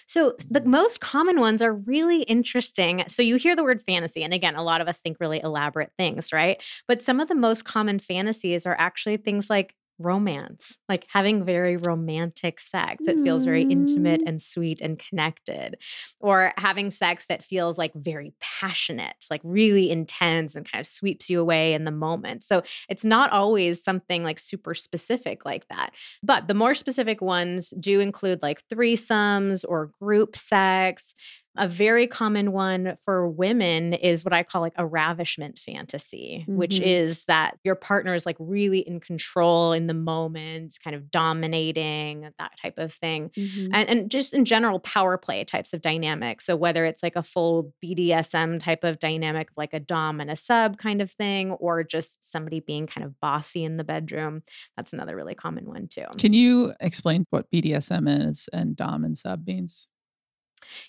So 0.06 0.34
the 0.50 0.60
most 0.62 1.00
common 1.00 1.40
ones 1.40 1.62
are 1.62 1.72
really 1.74 2.22
interesting. 2.22 3.04
So 3.08 3.22
you 3.22 3.36
hear 3.36 3.56
the 3.56 3.64
word 3.64 3.80
fantasy, 3.80 4.22
and 4.22 4.34
again, 4.34 4.56
a 4.56 4.62
lot 4.62 4.80
of 4.80 4.88
us 4.88 4.98
think 4.98 5.18
really 5.20 5.40
elaborate 5.40 5.92
things, 5.98 6.32
right? 6.32 6.62
But 6.86 7.00
some 7.00 7.20
of 7.20 7.28
the 7.28 7.34
most 7.34 7.64
common 7.64 7.98
fantasies 7.98 8.66
are 8.66 8.76
actually 8.78 9.16
things 9.16 9.48
like 9.50 9.74
romance, 9.98 10.76
like 10.88 11.06
having 11.08 11.44
very 11.44 11.76
romantic 11.76 12.60
sex. 12.60 13.06
It 13.06 13.20
feels 13.20 13.44
very 13.44 13.62
intimate 13.62 14.20
Mm. 14.20 14.28
and 14.28 14.42
sweet 14.42 14.80
and 14.80 14.98
connected, 14.98 15.76
or 16.20 16.52
having 16.58 16.90
sex 16.90 17.26
that 17.26 17.44
feels 17.44 17.78
like 17.78 17.92
very 17.94 18.32
passionate, 18.40 19.26
like 19.30 19.40
really 19.44 19.90
intense 19.90 20.54
and 20.56 20.70
kind 20.70 20.80
of 20.80 20.86
sweeps 20.86 21.30
you 21.30 21.40
away 21.40 21.74
in 21.74 21.84
the 21.84 21.90
moment. 21.90 22.42
So 22.42 22.62
it's 22.88 23.04
not 23.04 23.30
always 23.30 23.82
something 23.82 24.22
like 24.24 24.38
super 24.38 24.74
specific 24.74 25.44
like 25.44 25.68
that. 25.68 25.90
But 26.22 26.48
the 26.48 26.54
more 26.54 26.74
specific 26.74 27.20
ones 27.20 27.72
do 27.78 28.00
include 28.00 28.42
like 28.42 28.66
threesomes 28.68 29.64
or 29.68 29.90
group 30.00 30.36
sex. 30.36 31.14
A 31.56 31.68
very 31.68 32.06
common 32.08 32.50
one 32.50 32.96
for 33.04 33.28
women 33.28 33.92
is 33.92 34.24
what 34.24 34.32
I 34.32 34.42
call 34.42 34.60
like 34.60 34.72
a 34.76 34.84
ravishment 34.84 35.58
fantasy, 35.58 36.44
which 36.48 36.80
Mhm. 36.80 36.82
is 36.82 37.24
that 37.26 37.58
your 37.62 37.76
partner 37.76 38.12
is 38.14 38.26
like 38.26 38.36
really 38.40 38.80
in 38.80 38.98
control 38.98 39.72
in 39.72 39.86
the 39.86 39.94
moment, 39.94 40.76
kind 40.82 40.96
of 40.96 41.10
dominating, 41.12 42.28
that 42.38 42.58
type 42.60 42.74
of 42.78 42.92
thing. 42.92 43.30
Mhm. 43.36 43.70
And, 43.72 43.88
and 43.88 44.10
just 44.10 44.34
in 44.34 44.44
general, 44.44 44.80
power 44.80 45.16
play 45.16 45.44
types 45.44 45.72
of 45.72 45.80
dynamics. 45.80 46.44
So, 46.44 46.56
whether 46.56 46.84
it's 46.86 47.02
like 47.04 47.14
a 47.16 47.22
full 47.22 47.72
BDSM 47.80 48.58
type 48.58 48.82
of 48.82 48.98
dynamic, 48.98 49.48
like 49.56 49.72
a 49.72 49.80
Dom 49.80 50.20
and 50.20 50.30
a 50.30 50.36
sub 50.36 50.76
kind 50.78 51.00
of 51.00 51.10
thing, 51.12 51.52
or 51.52 51.84
just 51.84 52.30
somebody 52.32 52.60
being 52.60 52.86
kind 52.88 53.04
of 53.04 53.20
bossy 53.20 53.62
in 53.62 53.76
the 53.76 53.84
bedroom, 53.84 54.42
that's 54.76 54.92
another 54.92 55.14
really 55.14 55.34
common 55.36 55.66
one 55.66 55.86
too. 55.88 56.04
Can 56.18 56.32
you 56.32 56.72
explain 56.80 57.26
what 57.30 57.48
BDSM 57.50 58.08
is 58.08 58.48
and 58.52 58.74
Dom 58.74 59.04
and 59.04 59.16
sub 59.16 59.46
means? 59.46 59.88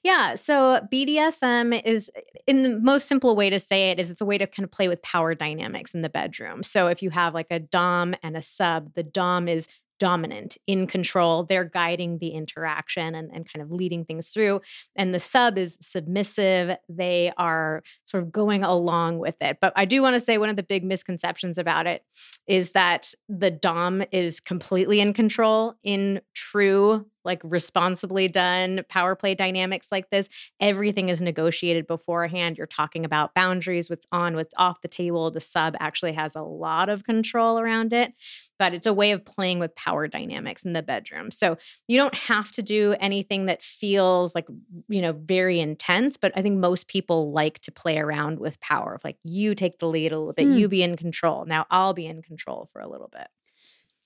Yeah. 0.04 0.36
So 0.36 0.82
BDSM 0.92 1.82
is, 1.86 2.12
in 2.48 2.64
the 2.64 2.80
most 2.80 3.08
simple 3.08 3.36
way 3.36 3.50
to 3.50 3.60
say 3.60 3.92
it, 3.92 4.00
is 4.00 4.12
it's 4.12 4.22
a 4.22 4.26
way 4.26 4.38
to 4.38 4.48
kind 4.48 4.64
of 4.64 4.72
play 4.72 4.88
with 4.88 5.02
power 5.02 5.36
dynamics 5.36 5.94
in 5.94 6.02
the 6.02 6.10
bedroom. 6.10 6.64
So 6.64 6.88
if 6.88 7.02
you 7.02 7.10
have 7.12 7.34
like 7.34 7.48
a 7.50 7.60
Dom 7.60 8.16
and 8.24 8.36
a 8.36 8.42
sub, 8.42 8.94
the 8.94 9.04
Dom 9.04 9.48
is 9.48 9.68
dominant, 10.00 10.58
in 10.68 10.88
control. 10.88 11.44
They're 11.44 11.64
guiding 11.64 12.18
the 12.18 12.30
interaction 12.30 13.16
and, 13.16 13.30
and 13.34 13.52
kind 13.52 13.64
of 13.64 13.72
leading 13.72 14.06
things 14.06 14.30
through. 14.30 14.62
And 14.96 15.14
the 15.14 15.20
sub 15.20 15.58
is 15.58 15.78
submissive. 15.82 16.78
They 16.90 17.32
are 17.38 17.84
sort 18.06 18.24
of 18.24 18.32
going 18.32 18.64
along 18.64 19.20
with 19.20 19.36
it. 19.42 19.58
But 19.62 19.74
I 19.76 19.86
do 19.86 20.02
want 20.02 20.16
to 20.16 20.20
say 20.20 20.38
one 20.38 20.50
of 20.50 20.56
the 20.56 20.64
big 20.64 20.84
misconceptions 20.84 21.58
about 21.58 21.88
it 21.88 22.04
is 22.48 22.72
that 22.72 23.14
the 23.30 23.52
Dom 23.52 24.04
is 24.12 24.40
completely 24.40 25.00
in 25.00 25.14
control 25.14 25.76
in 25.84 26.22
true 26.34 27.06
like 27.26 27.42
responsibly 27.44 28.28
done 28.28 28.84
power 28.88 29.16
play 29.16 29.36
dynamics 29.36 29.92
like 29.92 30.10
this 30.10 30.30
everything 30.60 31.10
is 31.10 31.20
negotiated 31.22 31.88
beforehand. 31.88 32.58
You're 32.58 32.68
talking 32.68 33.04
about 33.04 33.34
boundaries 33.34 33.90
what's 33.90 34.08
on 34.12 34.36
what's 34.36 34.54
off 34.58 34.82
the 34.82 34.88
table. 34.88 35.32
The 35.32 35.42
sub 35.42 35.76
actually 35.80 36.14
has 36.14 36.36
a 36.36 36.42
lot 36.42 36.90
of 36.90 37.04
control 37.04 37.60
around 37.60 37.92
it 37.94 38.14
but 38.58 38.74
it's 38.74 38.88
a 38.88 38.94
way 38.94 39.12
of 39.12 39.26
playing 39.26 39.60
with 39.60 39.76
power 39.76 40.08
dynamics 40.08 40.64
in 40.64 40.72
the 40.72 40.82
bedroom. 40.82 41.30
So 41.30 41.58
you 41.88 41.98
don't 41.98 42.16
have 42.16 42.54
to 42.54 42.64
do 42.64 42.96
anything 43.02 43.48
that 43.48 43.62
feels 43.62 44.34
like 44.34 44.48
you 44.88 45.02
know 45.02 45.14
very 45.14 45.60
intense 45.60 46.18
but 46.18 46.32
i 46.36 46.42
think 46.42 46.58
most 46.58 46.88
people 46.88 47.32
like 47.32 47.60
to 47.60 47.72
play 47.72 47.98
around 47.98 48.40
with 48.40 48.60
power 48.60 48.94
of 48.94 49.04
like 49.04 49.18
you 49.24 49.56
take 49.56 49.80
the 49.80 49.88
lead 49.88 50.12
a 50.12 50.18
little 50.18 50.34
bit 50.34 50.46
Hmm. 50.46 50.54
you 50.54 50.68
be 50.68 50.84
in 50.84 50.96
control. 50.96 51.46
Now 51.46 51.66
i'll 51.72 51.94
be 51.94 52.06
in 52.06 52.22
control 52.22 52.66
for 52.66 52.80
a 52.82 52.88
little 52.88 53.10
bit. 53.12 53.28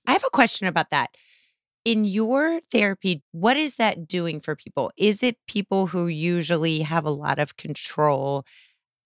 I 0.07 0.13
have 0.13 0.23
a 0.25 0.29
question 0.29 0.67
about 0.67 0.89
that. 0.91 1.09
In 1.85 2.05
your 2.05 2.59
therapy, 2.71 3.23
what 3.31 3.57
is 3.57 3.75
that 3.77 4.07
doing 4.07 4.39
for 4.39 4.55
people? 4.55 4.91
Is 4.97 5.23
it 5.23 5.37
people 5.47 5.87
who 5.87 6.07
usually 6.07 6.81
have 6.81 7.05
a 7.05 7.09
lot 7.09 7.39
of 7.39 7.57
control 7.57 8.45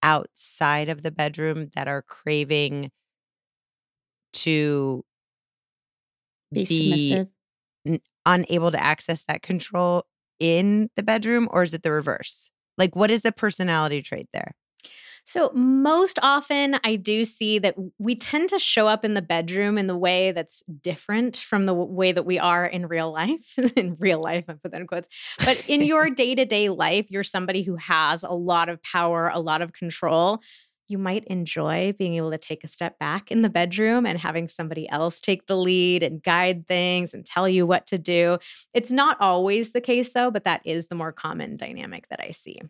outside 0.02 0.88
of 0.88 1.02
the 1.02 1.12
bedroom 1.12 1.68
that 1.76 1.88
are 1.88 2.02
craving 2.02 2.90
to 4.32 5.04
Be 6.52 6.64
be 6.64 6.66
submissive. 6.66 7.28
unable 8.26 8.70
to 8.70 8.82
access 8.82 9.22
that 9.24 9.42
control 9.42 10.04
in 10.38 10.90
the 10.96 11.02
bedroom, 11.02 11.48
or 11.50 11.62
is 11.62 11.74
it 11.74 11.82
the 11.82 11.92
reverse? 11.92 12.50
Like, 12.78 12.96
what 12.96 13.10
is 13.10 13.22
the 13.22 13.32
personality 13.32 14.02
trait 14.02 14.28
there? 14.32 14.52
So, 15.26 15.50
most 15.54 16.18
often, 16.22 16.78
I 16.84 16.96
do 16.96 17.24
see 17.24 17.58
that 17.60 17.76
we 17.98 18.14
tend 18.14 18.50
to 18.50 18.58
show 18.58 18.86
up 18.86 19.06
in 19.06 19.14
the 19.14 19.22
bedroom 19.22 19.78
in 19.78 19.86
the 19.86 19.96
way 19.96 20.32
that's 20.32 20.62
different 20.82 21.38
from 21.38 21.64
the 21.64 21.72
way 21.72 22.12
that 22.12 22.26
we 22.26 22.38
are 22.38 22.66
in 22.66 22.86
real 22.86 23.10
life. 23.10 23.58
in 23.76 23.96
real 23.98 24.20
life, 24.20 24.44
I 24.48 24.52
put 24.52 24.72
that 24.72 24.80
in 24.82 24.86
quotes. 24.86 25.08
But 25.38 25.64
in 25.66 25.82
your 25.82 26.10
day 26.10 26.34
to 26.34 26.44
day 26.44 26.68
life, 26.68 27.10
you're 27.10 27.24
somebody 27.24 27.62
who 27.62 27.76
has 27.76 28.22
a 28.22 28.32
lot 28.32 28.68
of 28.68 28.82
power, 28.82 29.30
a 29.32 29.40
lot 29.40 29.62
of 29.62 29.72
control. 29.72 30.42
You 30.88 30.98
might 30.98 31.24
enjoy 31.24 31.94
being 31.98 32.16
able 32.16 32.30
to 32.30 32.36
take 32.36 32.62
a 32.62 32.68
step 32.68 32.98
back 32.98 33.30
in 33.30 33.40
the 33.40 33.48
bedroom 33.48 34.04
and 34.04 34.18
having 34.18 34.46
somebody 34.48 34.86
else 34.90 35.18
take 35.18 35.46
the 35.46 35.56
lead 35.56 36.02
and 36.02 36.22
guide 36.22 36.68
things 36.68 37.14
and 37.14 37.24
tell 37.24 37.48
you 37.48 37.66
what 37.66 37.86
to 37.86 37.96
do. 37.96 38.36
It's 38.74 38.92
not 38.92 39.18
always 39.22 39.72
the 39.72 39.80
case, 39.80 40.12
though, 40.12 40.30
but 40.30 40.44
that 40.44 40.60
is 40.66 40.88
the 40.88 40.94
more 40.94 41.12
common 41.12 41.56
dynamic 41.56 42.08
that 42.10 42.20
I 42.20 42.32
see. 42.32 42.60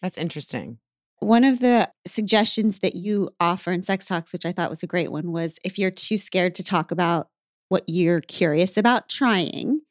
That's 0.00 0.18
interesting. 0.18 0.78
One 1.22 1.44
of 1.44 1.60
the 1.60 1.88
suggestions 2.04 2.80
that 2.80 2.96
you 2.96 3.30
offer 3.38 3.70
in 3.70 3.84
Sex 3.84 4.06
Talks, 4.06 4.32
which 4.32 4.44
I 4.44 4.50
thought 4.50 4.70
was 4.70 4.82
a 4.82 4.88
great 4.88 5.12
one, 5.12 5.30
was 5.30 5.60
if 5.62 5.78
you're 5.78 5.92
too 5.92 6.18
scared 6.18 6.52
to 6.56 6.64
talk 6.64 6.90
about 6.90 7.28
what 7.68 7.84
you're 7.86 8.20
curious 8.22 8.76
about 8.76 9.08
trying, 9.08 9.81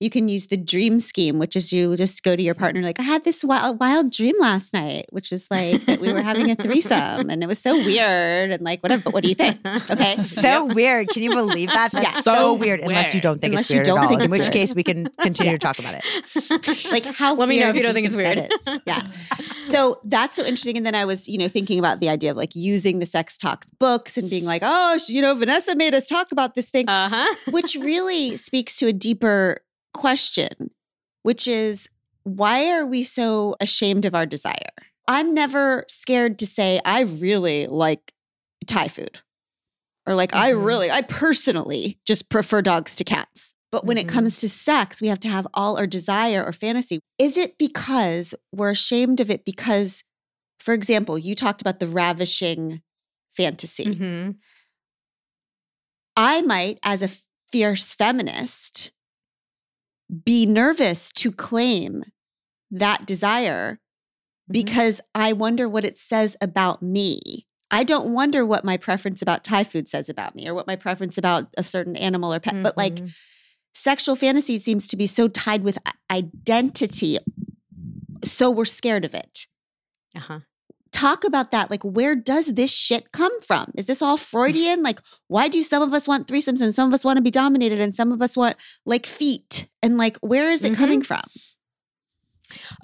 you 0.00 0.10
can 0.10 0.28
use 0.28 0.46
the 0.48 0.56
dream 0.58 0.98
scheme, 0.98 1.38
which 1.38 1.56
is 1.56 1.72
you 1.72 1.96
just 1.96 2.22
go 2.22 2.36
to 2.36 2.42
your 2.42 2.54
partner, 2.54 2.82
like, 2.82 3.00
I 3.00 3.02
had 3.02 3.24
this 3.24 3.42
wild, 3.42 3.80
wild 3.80 4.12
dream 4.12 4.34
last 4.38 4.74
night, 4.74 5.06
which 5.10 5.32
is 5.32 5.48
like 5.50 5.86
that 5.86 6.00
we 6.00 6.12
were 6.12 6.20
having 6.20 6.50
a 6.50 6.54
threesome 6.54 7.30
and 7.30 7.42
it 7.42 7.46
was 7.46 7.58
so 7.58 7.74
weird 7.76 8.50
and 8.50 8.62
like, 8.62 8.82
whatever. 8.82 9.08
What 9.10 9.22
do 9.22 9.28
you 9.30 9.34
think? 9.34 9.58
Okay. 9.90 10.16
So 10.36 10.66
weird. 10.66 11.08
Can 11.08 11.22
you 11.22 11.30
believe 11.30 11.68
that? 11.68 11.90
That's 11.92 12.04
Yeah. 12.04 12.20
so, 12.20 12.32
So 12.34 12.54
weird. 12.54 12.80
Unless 12.80 13.14
you 13.14 13.20
don't 13.20 13.40
think 13.40 13.52
Unless 13.52 13.64
it's 13.66 13.70
you 13.70 13.76
weird 13.78 13.86
don't 13.86 13.98
at 13.98 14.02
all. 14.02 14.08
think 14.08 14.20
In 14.20 14.24
it's 14.26 14.30
which 14.32 14.40
weird. 14.42 14.52
case, 14.52 14.74
we 14.74 14.82
can 14.82 15.06
continue 15.20 15.52
to 15.52 15.58
talk 15.58 15.78
about 15.78 15.94
it. 15.94 16.92
like 16.92 17.04
how 17.16 17.34
Let 17.34 17.48
me 17.48 17.58
know 17.60 17.68
if 17.68 17.76
you 17.76 17.82
don't 17.82 17.94
think 17.94 18.06
it's 18.06 18.16
weird. 18.16 18.48
Yeah. 18.86 19.00
So 19.62 20.00
that's 20.04 20.36
so 20.36 20.42
interesting. 20.44 20.76
And 20.76 20.84
then 20.86 20.94
I 20.94 21.04
was, 21.04 21.26
you 21.28 21.38
know, 21.38 21.48
thinking 21.48 21.78
about 21.78 22.00
the 22.00 22.08
idea 22.08 22.30
of 22.32 22.36
like 22.36 22.54
using 22.54 22.98
the 22.98 23.06
sex 23.06 23.36
talks 23.38 23.66
books 23.78 24.16
and 24.18 24.28
being 24.30 24.44
like, 24.44 24.62
oh, 24.64 24.98
you 25.08 25.22
know, 25.22 25.34
Vanessa 25.34 25.74
made 25.76 25.94
us 25.94 26.08
talk 26.08 26.32
about 26.32 26.54
this 26.54 26.70
thing, 26.70 26.88
Uh 26.88 27.08
huh. 27.08 27.34
which 27.50 27.76
really 27.76 28.36
speaks 28.36 28.76
to 28.76 28.86
a 28.88 28.92
deeper 28.92 29.58
question, 29.96 30.70
which 31.22 31.48
is 31.48 31.88
why 32.22 32.70
are 32.70 32.86
we 32.86 33.02
so 33.02 33.56
ashamed 33.60 34.04
of 34.04 34.14
our 34.14 34.26
desire? 34.26 34.74
I'm 35.08 35.34
never 35.34 35.84
scared 35.88 36.38
to 36.40 36.46
say 36.46 36.80
I 36.84 37.02
really 37.02 37.66
like 37.66 38.12
Thai 38.66 38.88
food. 38.88 39.20
Or 40.06 40.14
like 40.14 40.34
I 40.34 40.52
Mhm. 40.52 40.64
really, 40.64 40.90
I 40.90 41.02
personally 41.02 41.98
just 42.06 42.28
prefer 42.28 42.62
dogs 42.62 42.94
to 42.96 43.04
cats. 43.04 43.54
But 43.72 43.84
when 43.86 43.98
it 43.98 44.06
Mhm. 44.06 44.10
comes 44.10 44.40
to 44.40 44.48
sex, 44.48 45.00
we 45.00 45.08
have 45.08 45.20
to 45.20 45.28
have 45.28 45.46
all 45.54 45.76
our 45.76 45.86
desire 45.86 46.44
or 46.44 46.52
fantasy. 46.52 47.00
Is 47.18 47.36
it 47.36 47.58
because 47.58 48.34
we're 48.52 48.70
ashamed 48.70 49.20
of 49.20 49.30
it? 49.30 49.44
Because, 49.44 50.04
for 50.60 50.74
example, 50.74 51.18
you 51.18 51.34
talked 51.34 51.60
about 51.60 51.80
the 51.80 51.88
ravishing 51.88 52.82
fantasy. 53.32 53.94
hmm 53.94 54.30
I 56.16 56.40
might, 56.42 56.78
as 56.82 57.02
a 57.02 57.10
fierce 57.52 57.92
feminist, 57.94 58.90
be 60.24 60.46
nervous 60.46 61.12
to 61.12 61.32
claim 61.32 62.04
that 62.70 63.06
desire 63.06 63.80
because 64.50 65.00
I 65.14 65.32
wonder 65.32 65.68
what 65.68 65.84
it 65.84 65.98
says 65.98 66.36
about 66.40 66.82
me. 66.82 67.46
I 67.70 67.82
don't 67.82 68.12
wonder 68.12 68.46
what 68.46 68.64
my 68.64 68.76
preference 68.76 69.20
about 69.20 69.42
Thai 69.42 69.64
food 69.64 69.88
says 69.88 70.08
about 70.08 70.36
me 70.36 70.48
or 70.48 70.54
what 70.54 70.68
my 70.68 70.76
preference 70.76 71.18
about 71.18 71.48
a 71.58 71.64
certain 71.64 71.96
animal 71.96 72.32
or 72.32 72.38
pet, 72.38 72.62
but 72.62 72.76
like 72.76 72.94
Mhm. 72.96 73.12
sexual 73.74 74.14
fantasy 74.14 74.58
seems 74.58 74.86
to 74.88 74.96
be 74.96 75.06
so 75.08 75.26
tied 75.26 75.64
with 75.64 75.78
identity. 76.10 77.18
So 78.24 78.50
we're 78.50 78.64
scared 78.64 79.04
of 79.04 79.14
it. 79.14 79.46
Uh-huh. 80.14 80.40
Talk 80.96 81.24
about 81.24 81.50
that. 81.50 81.70
Like, 81.70 81.82
where 81.82 82.16
does 82.16 82.54
this 82.54 82.74
shit 82.74 83.12
come 83.12 83.38
from? 83.42 83.70
Is 83.76 83.84
this 83.84 84.00
all 84.00 84.16
Freudian? 84.16 84.82
Like, 84.82 85.00
why 85.28 85.46
do 85.48 85.62
some 85.62 85.82
of 85.82 85.92
us 85.92 86.08
want 86.08 86.26
threesomes 86.26 86.62
and 86.62 86.74
some 86.74 86.88
of 86.88 86.94
us 86.94 87.04
want 87.04 87.18
to 87.18 87.22
be 87.22 87.30
dominated 87.30 87.80
and 87.80 87.94
some 87.94 88.12
of 88.12 88.22
us 88.22 88.34
want 88.34 88.56
like 88.86 89.04
feet? 89.04 89.68
And 89.82 89.98
like, 89.98 90.16
where 90.22 90.50
is 90.50 90.64
it 90.64 90.72
Mhm. 90.72 90.76
coming 90.76 91.02
from? 91.02 91.20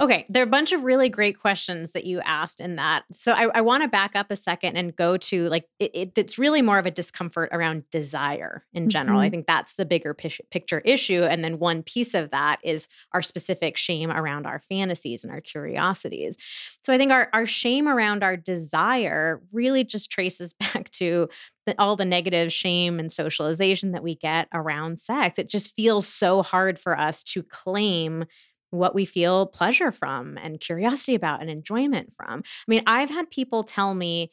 Okay, 0.00 0.26
there 0.28 0.42
are 0.42 0.46
a 0.46 0.50
bunch 0.50 0.72
of 0.72 0.82
really 0.82 1.08
great 1.08 1.38
questions 1.38 1.92
that 1.92 2.04
you 2.04 2.20
asked 2.20 2.60
in 2.60 2.76
that. 2.76 3.04
So 3.12 3.32
I, 3.32 3.48
I 3.54 3.60
want 3.60 3.82
to 3.82 3.88
back 3.88 4.16
up 4.16 4.30
a 4.30 4.36
second 4.36 4.76
and 4.76 4.94
go 4.94 5.16
to 5.16 5.48
like 5.48 5.66
it, 5.78 5.90
it, 5.94 6.12
it's 6.16 6.38
really 6.38 6.62
more 6.62 6.78
of 6.78 6.86
a 6.86 6.90
discomfort 6.90 7.48
around 7.52 7.84
desire 7.90 8.64
in 8.72 8.88
general. 8.88 9.20
I 9.20 9.28
Mhm. 9.28 9.30
think 9.30 9.46
that's 9.46 9.74
the 9.74 9.84
bigger 9.84 10.14
pish- 10.14 10.40
picture 10.50 10.80
issue, 10.80 11.22
and 11.22 11.44
then 11.44 11.58
one 11.58 11.82
piece 11.82 12.14
of 12.14 12.30
that 12.30 12.58
is 12.62 12.88
our 13.12 13.22
specific 13.22 13.76
shame 13.76 14.10
around 14.10 14.46
our 14.46 14.58
fantasies 14.60 15.24
and 15.24 15.32
our 15.32 15.40
curiosities. 15.40 16.36
So 16.84 16.92
I 16.92 16.98
think 16.98 17.12
our 17.12 17.28
our 17.32 17.46
shame 17.46 17.88
around 17.88 18.22
our 18.22 18.36
desire 18.36 19.40
really 19.52 19.84
just 19.84 20.10
traces 20.10 20.52
back 20.74 20.90
to 20.92 21.28
the, 21.66 21.74
all 21.78 21.94
the 21.96 22.04
negative 22.04 22.52
shame 22.52 22.98
and 22.98 23.12
socialization 23.12 23.92
that 23.92 24.02
we 24.02 24.16
get 24.16 24.48
around 24.52 24.98
sex. 25.00 25.38
It 25.38 25.48
just 25.48 25.74
feels 25.76 26.06
so 26.08 26.42
hard 26.42 26.78
for 26.78 26.98
us 26.98 27.22
to 27.24 27.42
claim 27.44 28.24
what 28.72 28.94
we 28.94 29.04
feel 29.04 29.46
pleasure 29.46 29.92
from 29.92 30.38
and 30.38 30.60
curiosity 30.60 31.14
about 31.14 31.40
and 31.40 31.50
enjoyment 31.50 32.12
from. 32.16 32.40
I 32.40 32.64
mean, 32.68 32.82
I've 32.86 33.10
had 33.10 33.30
people 33.30 33.62
tell 33.62 33.94
me 33.94 34.30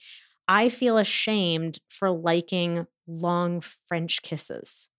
I 0.48 0.70
feel 0.70 0.98
ashamed 0.98 1.80
for 1.90 2.10
liking 2.10 2.88
long 3.08 3.62
French 3.88 4.22
kisses. 4.24 4.90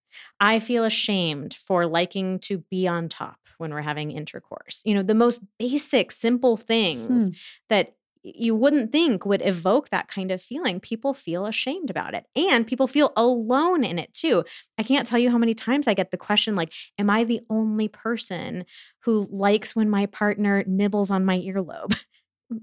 I 0.40 0.59
feel 0.59 0.85
ashamed 0.85 1.55
for 1.55 1.87
liking 1.87 2.38
to 2.40 2.59
be 2.70 2.87
on 2.87 3.09
top 3.09 3.38
when 3.59 3.72
we're 3.72 3.83
having 3.83 4.11
intercourse. 4.11 4.83
You 4.85 4.94
know, 4.94 5.03
the 5.03 5.14
most 5.14 5.40
basic, 5.59 6.12
simple 6.12 6.57
things 6.57 7.31
Hmm. 7.31 7.35
that 7.68 7.94
you 8.22 8.54
wouldn't 8.54 8.92
think 8.92 9.24
would 9.24 9.40
evoke 9.44 9.88
that 9.88 10.09
kind 10.09 10.30
of 10.30 10.42
feeling. 10.42 10.78
People 10.80 11.14
feel 11.14 11.46
ashamed 11.46 11.90
about 11.90 12.14
it. 12.14 12.26
And 12.37 12.66
people 12.66 12.87
feel 12.87 13.12
alone 13.16 13.83
in 13.85 13.98
it 13.98 14.12
too. 14.12 14.44
I 14.78 14.83
can't 14.83 15.06
tell 15.06 15.18
you 15.18 15.30
how 15.30 15.38
many 15.38 15.54
times 15.54 15.88
I 15.88 15.94
get 15.94 16.11
the 16.11 16.16
question 16.18 16.54
like, 16.54 16.72
am 16.98 17.09
I 17.11 17.24
the 17.24 17.40
only 17.48 17.88
person 17.88 18.64
who 19.04 19.26
likes 19.30 19.74
when 19.74 19.88
my 19.88 20.06
partner 20.06 20.64
nibbles 20.66 21.11
on 21.11 21.24
my 21.24 21.38
earlobe? 21.38 21.96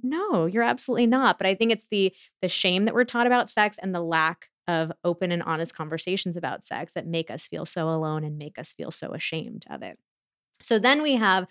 No, 0.04 0.46
you're 0.46 0.64
absolutely 0.64 1.08
not. 1.08 1.38
But 1.38 1.48
I 1.48 1.56
think 1.56 1.72
it's 1.72 1.88
the 1.90 2.14
the 2.42 2.50
shame 2.50 2.86
that 2.86 2.94
we're 2.94 3.06
taught 3.06 3.26
about 3.26 3.50
sex 3.50 3.78
and 3.82 3.96
the 3.96 4.02
lack 4.02 4.50
of 4.68 4.92
open 5.06 5.32
and 5.32 5.42
honest 5.44 5.76
conversations 5.76 6.36
about 6.36 6.64
sex 6.66 6.94
that 6.94 7.08
make 7.08 7.32
us 7.32 7.48
feel 7.48 7.66
so 7.66 7.88
alone 7.90 8.26
and 8.26 8.38
make 8.38 8.60
us 8.60 8.74
feel 8.74 8.92
so 8.92 9.14
ashamed 9.14 9.66
of 9.70 9.82
it. 9.84 9.98
So 10.62 10.80
then 10.80 11.02
we 11.02 11.16
have 11.16 11.48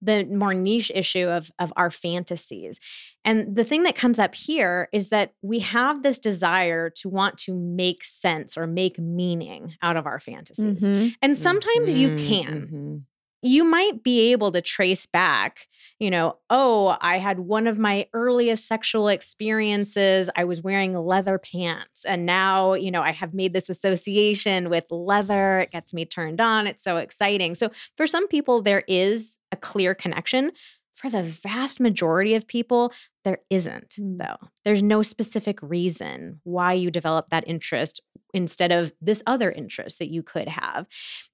the 0.00 0.24
more 0.26 0.54
niche 0.54 0.92
issue 0.94 1.26
of, 1.28 1.50
of 1.58 1.72
our 1.76 1.90
fantasies. 1.90 2.78
And 3.24 3.56
the 3.56 3.64
thing 3.64 3.82
that 3.82 3.96
comes 3.96 4.18
up 4.20 4.34
here 4.34 4.88
is 4.92 5.08
that 5.08 5.32
we 5.42 5.58
have 5.58 6.02
this 6.02 6.18
desire 6.20 6.88
to 6.90 7.08
want 7.08 7.36
to 7.38 7.54
make 7.54 8.04
sense 8.04 8.56
or 8.56 8.66
make 8.66 8.98
meaning 8.98 9.74
out 9.82 9.96
of 9.96 10.06
our 10.06 10.20
fantasies. 10.20 10.82
Mhm. 10.82 11.14
And 11.20 11.36
sometimes 11.36 11.98
you 11.98 12.10
Mhm, 12.10 12.26
can. 12.28 12.68
mhm. 12.72 13.02
You 13.42 13.64
might 13.64 14.02
be 14.02 14.32
able 14.32 14.50
to 14.52 14.60
trace 14.60 15.06
back, 15.06 15.68
you 16.00 16.10
know, 16.10 16.38
oh, 16.50 16.96
I 17.00 17.18
had 17.18 17.38
one 17.40 17.66
of 17.66 17.78
my 17.78 18.06
earliest 18.12 18.66
sexual 18.66 19.08
experiences. 19.08 20.28
I 20.36 20.44
was 20.44 20.62
wearing 20.62 20.94
leather 20.96 21.38
pants. 21.38 22.04
And 22.04 22.26
now, 22.26 22.74
you 22.74 22.90
know, 22.90 23.02
I 23.02 23.12
have 23.12 23.34
made 23.34 23.52
this 23.52 23.68
association 23.70 24.70
with 24.70 24.84
leather. 24.90 25.60
It 25.60 25.70
gets 25.70 25.94
me 25.94 26.04
turned 26.04 26.40
on. 26.40 26.66
It's 26.66 26.82
so 26.82 26.96
exciting. 26.96 27.54
So 27.54 27.70
for 27.96 28.06
some 28.06 28.26
people, 28.28 28.60
there 28.62 28.84
is 28.88 29.38
a 29.52 29.56
clear 29.56 29.94
connection. 29.94 30.52
For 30.94 31.08
the 31.08 31.22
vast 31.22 31.78
majority 31.78 32.34
of 32.34 32.48
people, 32.48 32.92
there 33.22 33.38
isn't, 33.50 33.94
Mm. 34.00 34.18
though. 34.18 34.48
There's 34.64 34.82
no 34.82 35.02
specific 35.02 35.62
reason 35.62 36.40
why 36.42 36.72
you 36.72 36.90
develop 36.90 37.30
that 37.30 37.46
interest 37.46 38.00
instead 38.34 38.72
of 38.72 38.92
this 39.00 39.22
other 39.26 39.50
interest 39.50 39.98
that 39.98 40.10
you 40.10 40.22
could 40.22 40.48
have. 40.48 40.86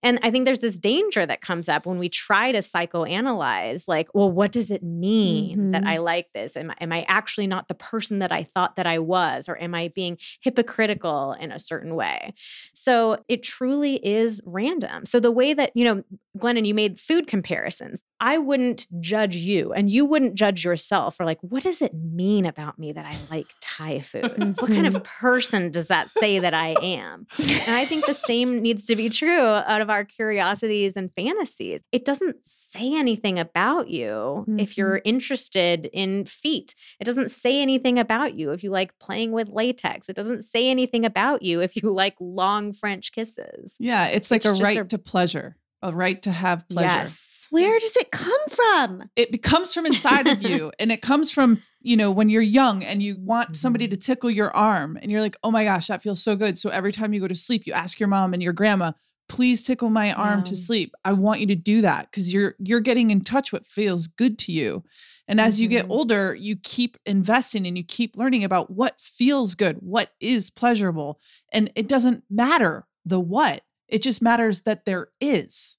And 0.02 0.18
I 0.22 0.30
think 0.30 0.44
there's 0.44 0.60
this 0.60 0.78
danger 0.78 1.26
that 1.26 1.40
comes 1.40 1.68
up 1.68 1.86
when 1.86 1.98
we 1.98 2.08
try 2.08 2.52
to 2.52 2.58
psychoanalyze, 2.58 3.88
like, 3.88 4.08
well, 4.14 4.30
what 4.30 4.52
does 4.52 4.70
it 4.70 4.82
mean 4.82 5.70
that 5.72 5.82
Mhm. 5.82 5.86
I 5.88 5.96
like 5.98 6.28
this? 6.34 6.56
Am, 6.56 6.70
I- 6.70 6.76
am 6.80 6.92
I 6.92 7.04
actually 7.08 7.46
not 7.46 7.68
the 7.68 7.74
person 7.74 8.18
that 8.20 8.32
I 8.32 8.42
thought 8.44 8.76
that 8.76 8.86
I 8.86 8.98
was? 8.98 9.48
Or 9.48 9.60
am 9.60 9.74
I 9.74 9.88
being 9.88 10.18
hypocritical 10.40 11.32
in 11.32 11.50
a 11.52 11.58
certain 11.58 11.94
way? 11.94 12.32
So 12.74 13.18
it 13.28 13.42
truly 13.42 13.96
is 14.06 14.40
random. 14.44 15.06
So 15.06 15.20
the 15.20 15.32
way 15.32 15.54
that, 15.54 15.72
you 15.74 15.84
know, 15.84 16.04
Glennon, 16.38 16.66
you 16.66 16.74
made 16.74 16.98
food 17.00 17.26
comparisons. 17.26 18.02
I 18.20 18.38
wouldn't 18.38 18.86
judge 19.00 19.36
you 19.36 19.72
and 19.72 19.90
you 19.90 20.04
wouldn't 20.04 20.34
judge 20.34 20.64
yourself 20.64 21.16
for 21.16 21.24
like, 21.24 21.38
what 21.42 21.62
does 21.62 21.82
it 21.82 21.92
mean 21.94 22.46
about 22.46 22.78
me 22.78 22.92
that 22.92 23.04
I 23.04 23.14
like 23.34 23.46
Thai 23.60 24.00
food? 24.00 24.56
What 24.58 24.70
kind 24.70 24.86
of 24.86 24.94
mm-hmm. 24.94 25.02
person 25.02 25.70
does 25.70 25.88
that 25.88 26.08
say 26.08 26.38
that 26.38 26.54
I 26.54 26.76
am? 26.82 27.26
And 27.38 27.74
I 27.74 27.84
think 27.84 28.06
the 28.06 28.14
same 28.14 28.62
needs 28.62 28.86
to 28.86 28.96
be 28.96 29.08
true 29.08 29.40
out 29.40 29.80
of 29.80 29.90
our 29.90 30.04
curiosities 30.04 30.96
and 30.96 31.10
fantasies. 31.16 31.82
It 31.92 32.04
doesn't 32.04 32.44
say 32.44 32.94
anything 32.94 33.38
about 33.38 33.88
you 33.88 34.44
if 34.58 34.76
you're 34.78 34.98
mm-hmm. 34.98 35.08
interested 35.08 35.90
in 35.92 36.24
feet. 36.24 36.74
It 37.00 37.04
doesn't 37.04 37.30
say 37.30 37.60
anything 37.60 37.98
about 37.98 38.34
you 38.34 38.52
if 38.52 38.62
you 38.62 38.70
like 38.70 38.98
playing 38.98 39.32
with 39.32 39.48
latex. 39.48 40.08
It 40.08 40.16
doesn't 40.16 40.42
say 40.42 40.70
anything 40.70 41.04
about 41.04 41.42
you 41.42 41.60
if 41.60 41.76
you 41.76 41.92
like 41.92 42.14
long 42.20 42.72
French 42.72 43.12
kisses. 43.12 43.76
Yeah, 43.78 44.06
it's 44.06 44.30
like 44.30 44.44
It's 44.44 44.60
a 44.60 44.62
right 44.62 44.78
a- 44.78 44.84
to 44.84 44.98
pleasure, 44.98 45.56
a 45.84 45.94
right 45.94 46.20
to 46.22 46.32
have 46.32 46.68
pleasure. 46.68 46.88
Yes. 46.88 47.46
Where 47.50 47.78
does 47.78 47.96
it 47.96 48.10
come 48.10 48.40
from? 48.48 49.02
It 49.14 49.42
comes 49.42 49.72
from 49.74 49.86
inside 49.86 50.26
of 50.26 50.42
you 50.42 50.72
and 50.80 50.90
it 50.90 51.02
comes 51.02 51.30
from, 51.30 51.62
you 51.80 51.96
know, 51.96 52.10
when 52.10 52.28
you're 52.28 52.42
young 52.42 52.82
and 52.82 53.02
you 53.02 53.16
want 53.20 53.54
somebody 53.54 53.86
Mhm. 53.86 53.90
to 53.90 53.96
tickle 53.98 54.30
your 54.30 54.50
arm 54.56 54.98
and 55.00 55.10
you're 55.12 55.20
like, 55.20 55.36
"Oh 55.44 55.50
my 55.52 55.64
gosh, 55.64 55.86
that 55.88 56.02
feels 56.02 56.22
so 56.22 56.34
good." 56.36 56.58
So 56.58 56.70
every 56.70 56.90
time 56.90 57.12
you 57.12 57.20
go 57.20 57.28
to 57.28 57.34
sleep, 57.34 57.66
you 57.66 57.72
ask 57.74 58.00
your 58.00 58.08
mom 58.08 58.32
and 58.32 58.42
your 58.42 58.54
grandma, 58.54 58.92
"Please 59.28 59.62
tickle 59.62 59.90
my 59.90 60.12
arm 60.12 60.42
to 60.44 60.56
sleep. 60.56 60.94
I 61.04 61.12
want 61.12 61.40
you 61.40 61.46
to 61.48 61.54
do 61.54 61.80
that 61.82 62.10
cuz 62.12 62.32
you're 62.32 62.54
you're 62.58 62.80
getting 62.80 63.10
in 63.10 63.20
touch 63.22 63.52
what 63.52 63.66
feels 63.66 64.06
good 64.08 64.38
to 64.40 64.52
you." 64.52 64.82
And 65.28 65.40
as 65.40 65.58
you 65.60 65.68
get 65.68 65.86
Mhm. 65.86 65.90
older, 65.90 66.34
you 66.34 66.56
keep 66.56 66.98
investing 67.06 67.66
and 67.66 67.78
you 67.78 67.84
keep 67.84 68.16
learning 68.16 68.44
about 68.44 68.70
what 68.70 69.00
feels 69.00 69.54
good, 69.54 69.76
what 69.80 70.12
is 70.20 70.50
pleasurable, 70.50 71.18
and 71.52 71.70
it 71.74 71.88
doesn't 71.88 72.24
matter 72.28 72.86
the 73.06 73.20
what. 73.20 73.62
It 73.94 74.02
just 74.02 74.20
matters 74.20 74.62
that 74.62 74.86
there 74.86 75.06
is. 75.20 75.76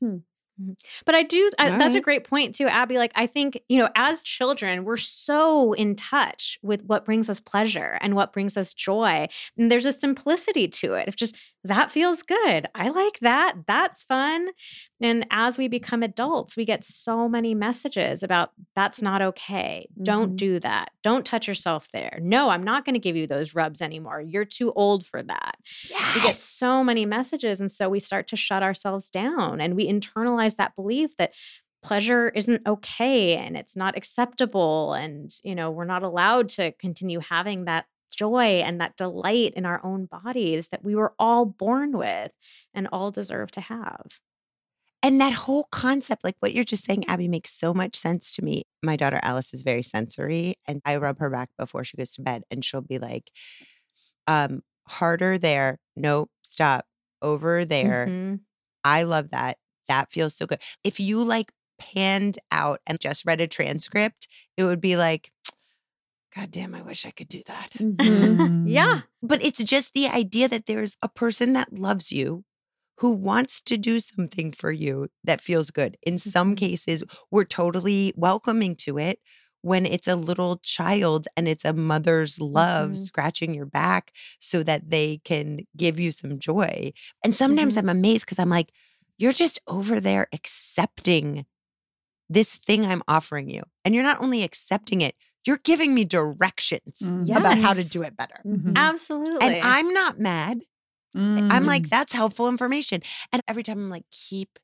Hmm. 0.00 0.18
Mm-hmm. 0.60 0.72
But 1.06 1.14
I 1.14 1.22
do, 1.22 1.50
I, 1.58 1.70
All 1.70 1.78
that's 1.78 1.94
a 1.94 2.00
great 2.00 2.24
point 2.24 2.54
too, 2.54 2.66
Abby. 2.66 2.98
Like, 2.98 3.12
I 3.14 3.26
think, 3.26 3.62
you 3.68 3.78
know, 3.78 3.88
as 3.94 4.22
children, 4.22 4.84
we're 4.84 4.98
so 4.98 5.72
in 5.72 5.94
touch 5.94 6.58
with 6.62 6.84
what 6.84 7.06
brings 7.06 7.30
us 7.30 7.40
pleasure 7.40 7.96
and 8.02 8.14
what 8.14 8.32
brings 8.32 8.56
us 8.56 8.74
joy. 8.74 9.28
And 9.56 9.70
there's 9.70 9.86
a 9.86 9.92
simplicity 9.92 10.68
to 10.68 10.94
it. 10.94 11.08
If 11.08 11.16
just 11.16 11.36
that 11.64 11.90
feels 11.90 12.22
good, 12.22 12.66
I 12.74 12.88
like 12.88 13.18
that. 13.20 13.54
That's 13.66 14.04
fun. 14.04 14.48
And 15.02 15.26
as 15.30 15.58
we 15.58 15.68
become 15.68 16.02
adults, 16.02 16.56
we 16.56 16.64
get 16.64 16.82
so 16.84 17.28
many 17.28 17.54
messages 17.54 18.22
about 18.22 18.50
that's 18.76 19.02
not 19.02 19.20
okay. 19.22 19.88
Don't 20.02 20.32
Mhm. 20.32 20.36
do 20.36 20.60
that. 20.60 20.90
Don't 21.02 21.26
touch 21.26 21.46
yourself 21.48 21.88
there. 21.92 22.18
No, 22.22 22.50
I'm 22.50 22.62
not 22.64 22.84
going 22.84 22.94
to 22.94 22.98
give 23.00 23.16
you 23.16 23.26
those 23.26 23.54
rubs 23.54 23.82
anymore. 23.82 24.20
You're 24.20 24.44
too 24.44 24.72
old 24.72 25.04
for 25.06 25.22
that 25.22 25.56
we 26.14 26.20
get 26.22 26.34
so 26.34 26.82
many 26.84 27.04
messages 27.06 27.60
and 27.60 27.70
so 27.70 27.88
we 27.88 28.00
start 28.00 28.28
to 28.28 28.36
shut 28.36 28.62
ourselves 28.62 29.10
down 29.10 29.60
and 29.60 29.74
we 29.74 29.88
internalize 29.90 30.56
that 30.56 30.74
belief 30.76 31.16
that 31.16 31.32
pleasure 31.82 32.30
isn't 32.30 32.66
okay 32.66 33.36
and 33.36 33.56
it's 33.56 33.76
not 33.76 33.96
acceptable 33.96 34.94
and 34.94 35.30
you 35.44 35.54
know 35.54 35.70
we're 35.70 35.84
not 35.84 36.02
allowed 36.02 36.48
to 36.48 36.72
continue 36.72 37.20
having 37.20 37.64
that 37.66 37.84
joy 38.10 38.62
and 38.64 38.80
that 38.80 38.96
delight 38.96 39.52
in 39.54 39.66
our 39.66 39.84
own 39.84 40.06
bodies 40.06 40.68
that 40.68 40.84
we 40.84 40.94
were 40.94 41.14
all 41.18 41.44
born 41.46 41.92
with 41.96 42.32
and 42.74 42.88
all 42.92 43.10
deserve 43.10 43.50
to 43.52 43.60
have 43.60 44.20
And 45.02 45.20
that 45.20 45.32
whole 45.32 45.64
concept, 45.70 46.24
like 46.24 46.36
what 46.40 46.54
you're 46.54 46.64
just 46.64 46.84
saying, 46.84 47.04
Abby, 47.06 47.28
makes 47.28 47.50
so 47.52 47.72
much 47.72 47.94
sense 47.96 48.32
to 48.32 48.42
me. 48.42 48.64
My 48.82 48.96
daughter 48.96 49.20
Alice 49.22 49.54
is 49.54 49.62
very 49.62 49.82
sensory, 49.82 50.56
and 50.66 50.80
I 50.84 50.96
rub 50.96 51.18
her 51.20 51.30
back 51.30 51.50
before 51.56 51.84
she 51.84 51.96
goes 51.96 52.10
to 52.12 52.22
bed, 52.22 52.42
and 52.50 52.64
she'll 52.64 52.80
be 52.80 52.98
like, 52.98 53.30
um, 54.26 54.62
harder 54.88 55.38
there. 55.38 55.78
Nope, 55.96 56.30
stop. 56.42 56.86
Over 57.20 57.64
there. 57.64 58.06
Mhm. 58.08 58.40
I 58.84 59.02
love 59.02 59.30
that. 59.30 59.58
That 59.88 60.12
feels 60.12 60.36
so 60.36 60.46
good. 60.46 60.62
If 60.84 61.00
you 61.00 61.24
like 61.24 61.52
panned 61.78 62.38
out 62.52 62.80
and 62.86 63.00
just 63.00 63.24
read 63.26 63.40
a 63.40 63.46
transcript, 63.48 64.28
it 64.56 64.64
would 64.64 64.80
be 64.80 64.96
like, 64.96 65.32
God 66.38 66.50
damn, 66.52 66.74
I 66.74 66.82
wish 66.82 67.04
I 67.04 67.10
could 67.10 67.28
do 67.28 67.42
that. 67.46 67.70
Mhm. 67.80 68.50
yeah 68.64 69.00
But 69.22 69.42
it's 69.42 69.62
just 69.64 69.92
the 69.92 70.06
idea 70.06 70.48
that 70.48 70.66
there's 70.66 70.96
a 71.02 71.08
person 71.08 71.52
that 71.54 71.72
loves 71.72 72.12
you 72.12 72.44
who 72.98 73.12
wants 73.12 73.60
to 73.62 73.76
do 73.76 73.98
something 74.00 74.52
for 74.52 74.70
you 74.70 75.08
that 75.24 75.40
feels 75.40 75.70
good. 75.72 75.96
In 76.02 76.18
some 76.18 76.54
Mhm. 76.54 76.58
cases, 76.58 77.02
we're 77.30 77.44
totally 77.44 78.12
welcoming 78.16 78.76
to 78.86 78.98
it 78.98 79.18
when 79.62 79.84
it's 79.84 80.06
a 80.06 80.14
little 80.16 80.58
child 80.58 81.26
and 81.36 81.48
it's 81.48 81.64
a 81.64 81.72
mother's 81.72 82.40
love 82.40 82.90
Mhm. 82.92 82.98
scratching 82.98 83.52
your 83.54 83.66
back 83.66 84.12
so 84.38 84.62
that 84.62 84.90
they 84.90 85.20
can 85.24 85.66
give 85.76 85.98
you 85.98 86.12
some 86.12 86.38
joy. 86.38 86.92
And 87.24 87.34
sometimes 87.34 87.74
Mhm. 87.74 87.78
I'm 87.78 87.88
amazed 87.88 88.26
because 88.26 88.38
I'm 88.38 88.50
like, 88.50 88.70
you're 89.18 89.32
just 89.32 89.58
over 89.66 89.98
there 90.00 90.28
accepting 90.32 91.46
this 92.28 92.54
thing 92.56 92.84
I'm 92.86 93.02
offering 93.08 93.50
you. 93.50 93.62
And 93.84 93.94
you're 93.94 94.04
not 94.04 94.22
only 94.22 94.42
accepting 94.42 95.00
it, 95.00 95.14
you're 95.46 95.60
giving 95.64 95.94
me 95.94 96.04
directions 96.04 97.00
Mhm. 97.02 97.36
about 97.36 97.58
how 97.58 97.72
to 97.72 97.84
do 97.84 98.02
it 98.02 98.16
better. 98.16 98.40
Mhm. 98.46 98.76
absolutely 98.76 99.46
And 99.46 99.58
I'm 99.62 99.92
not 99.92 100.18
mad. 100.18 100.60
Mm. 101.16 101.50
I'm 101.50 101.64
like, 101.64 101.88
that's 101.88 102.12
helpful 102.12 102.48
information. 102.48 103.02
And 103.32 103.42
every 103.48 103.62
time 103.62 103.78
I'm 103.78 103.90
like, 103.90 104.04
keep 104.10 104.58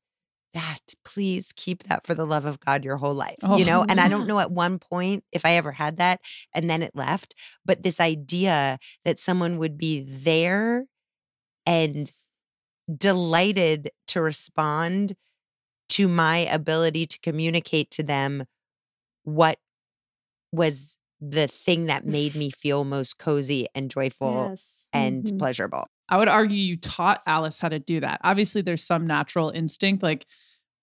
that. 0.53 0.95
Please 1.05 1.53
keep 1.57 1.83
that 1.85 2.07
for 2.07 2.15
the 2.15 2.27
love 2.27 2.45
of 2.45 2.61
God 2.61 2.85
your 2.85 2.97
whole 2.97 3.15
life, 3.15 3.37
Oh, 3.43 3.57
you 3.57 3.65
know? 3.65 3.85
And 3.89 3.99
I 4.01 4.09
don't 4.09 4.27
know 4.29 4.39
at 4.39 4.53
one 4.53 4.79
point 4.79 5.25
if 5.33 5.45
I 5.45 5.53
ever 5.57 5.73
had 5.73 5.97
that 5.97 6.21
and 6.55 6.71
then 6.71 6.83
it 6.83 6.93
left, 6.95 7.35
but 7.65 7.83
this 7.83 7.99
idea 7.99 8.79
that 9.05 9.19
someone 9.19 9.59
would 9.59 9.77
be 9.77 10.03
there 10.03 10.87
and 11.67 12.13
delighted 12.95 13.91
to 14.09 14.21
respond 14.21 15.15
to 15.91 16.09
my 16.09 16.39
ability 16.39 17.07
to 17.07 17.19
communicate 17.21 17.91
to 17.93 18.03
them 18.03 18.45
what 19.25 19.59
was 20.55 20.97
the 21.21 21.47
thing 21.47 21.87
that 21.87 22.05
made 22.07 22.35
me 22.35 22.51
feel 22.57 22.85
most 22.85 23.19
cozy 23.19 23.67
and 23.75 23.91
joyful 23.91 24.49
Yes. 24.51 24.87
and 24.93 25.25
Mhm. 25.25 25.39
pleasurable. 25.39 25.87
I 26.09 26.19
would 26.19 26.29
argue 26.29 26.59
you 26.59 26.77
taught 26.77 27.23
Alice 27.27 27.61
how 27.61 27.69
to 27.71 27.79
do 27.79 28.01
that. 28.01 28.21
Obviously, 28.23 28.61
there's 28.61 28.85
some 28.85 29.07
natural 29.07 29.51
instinct, 29.51 30.03
like, 30.03 30.27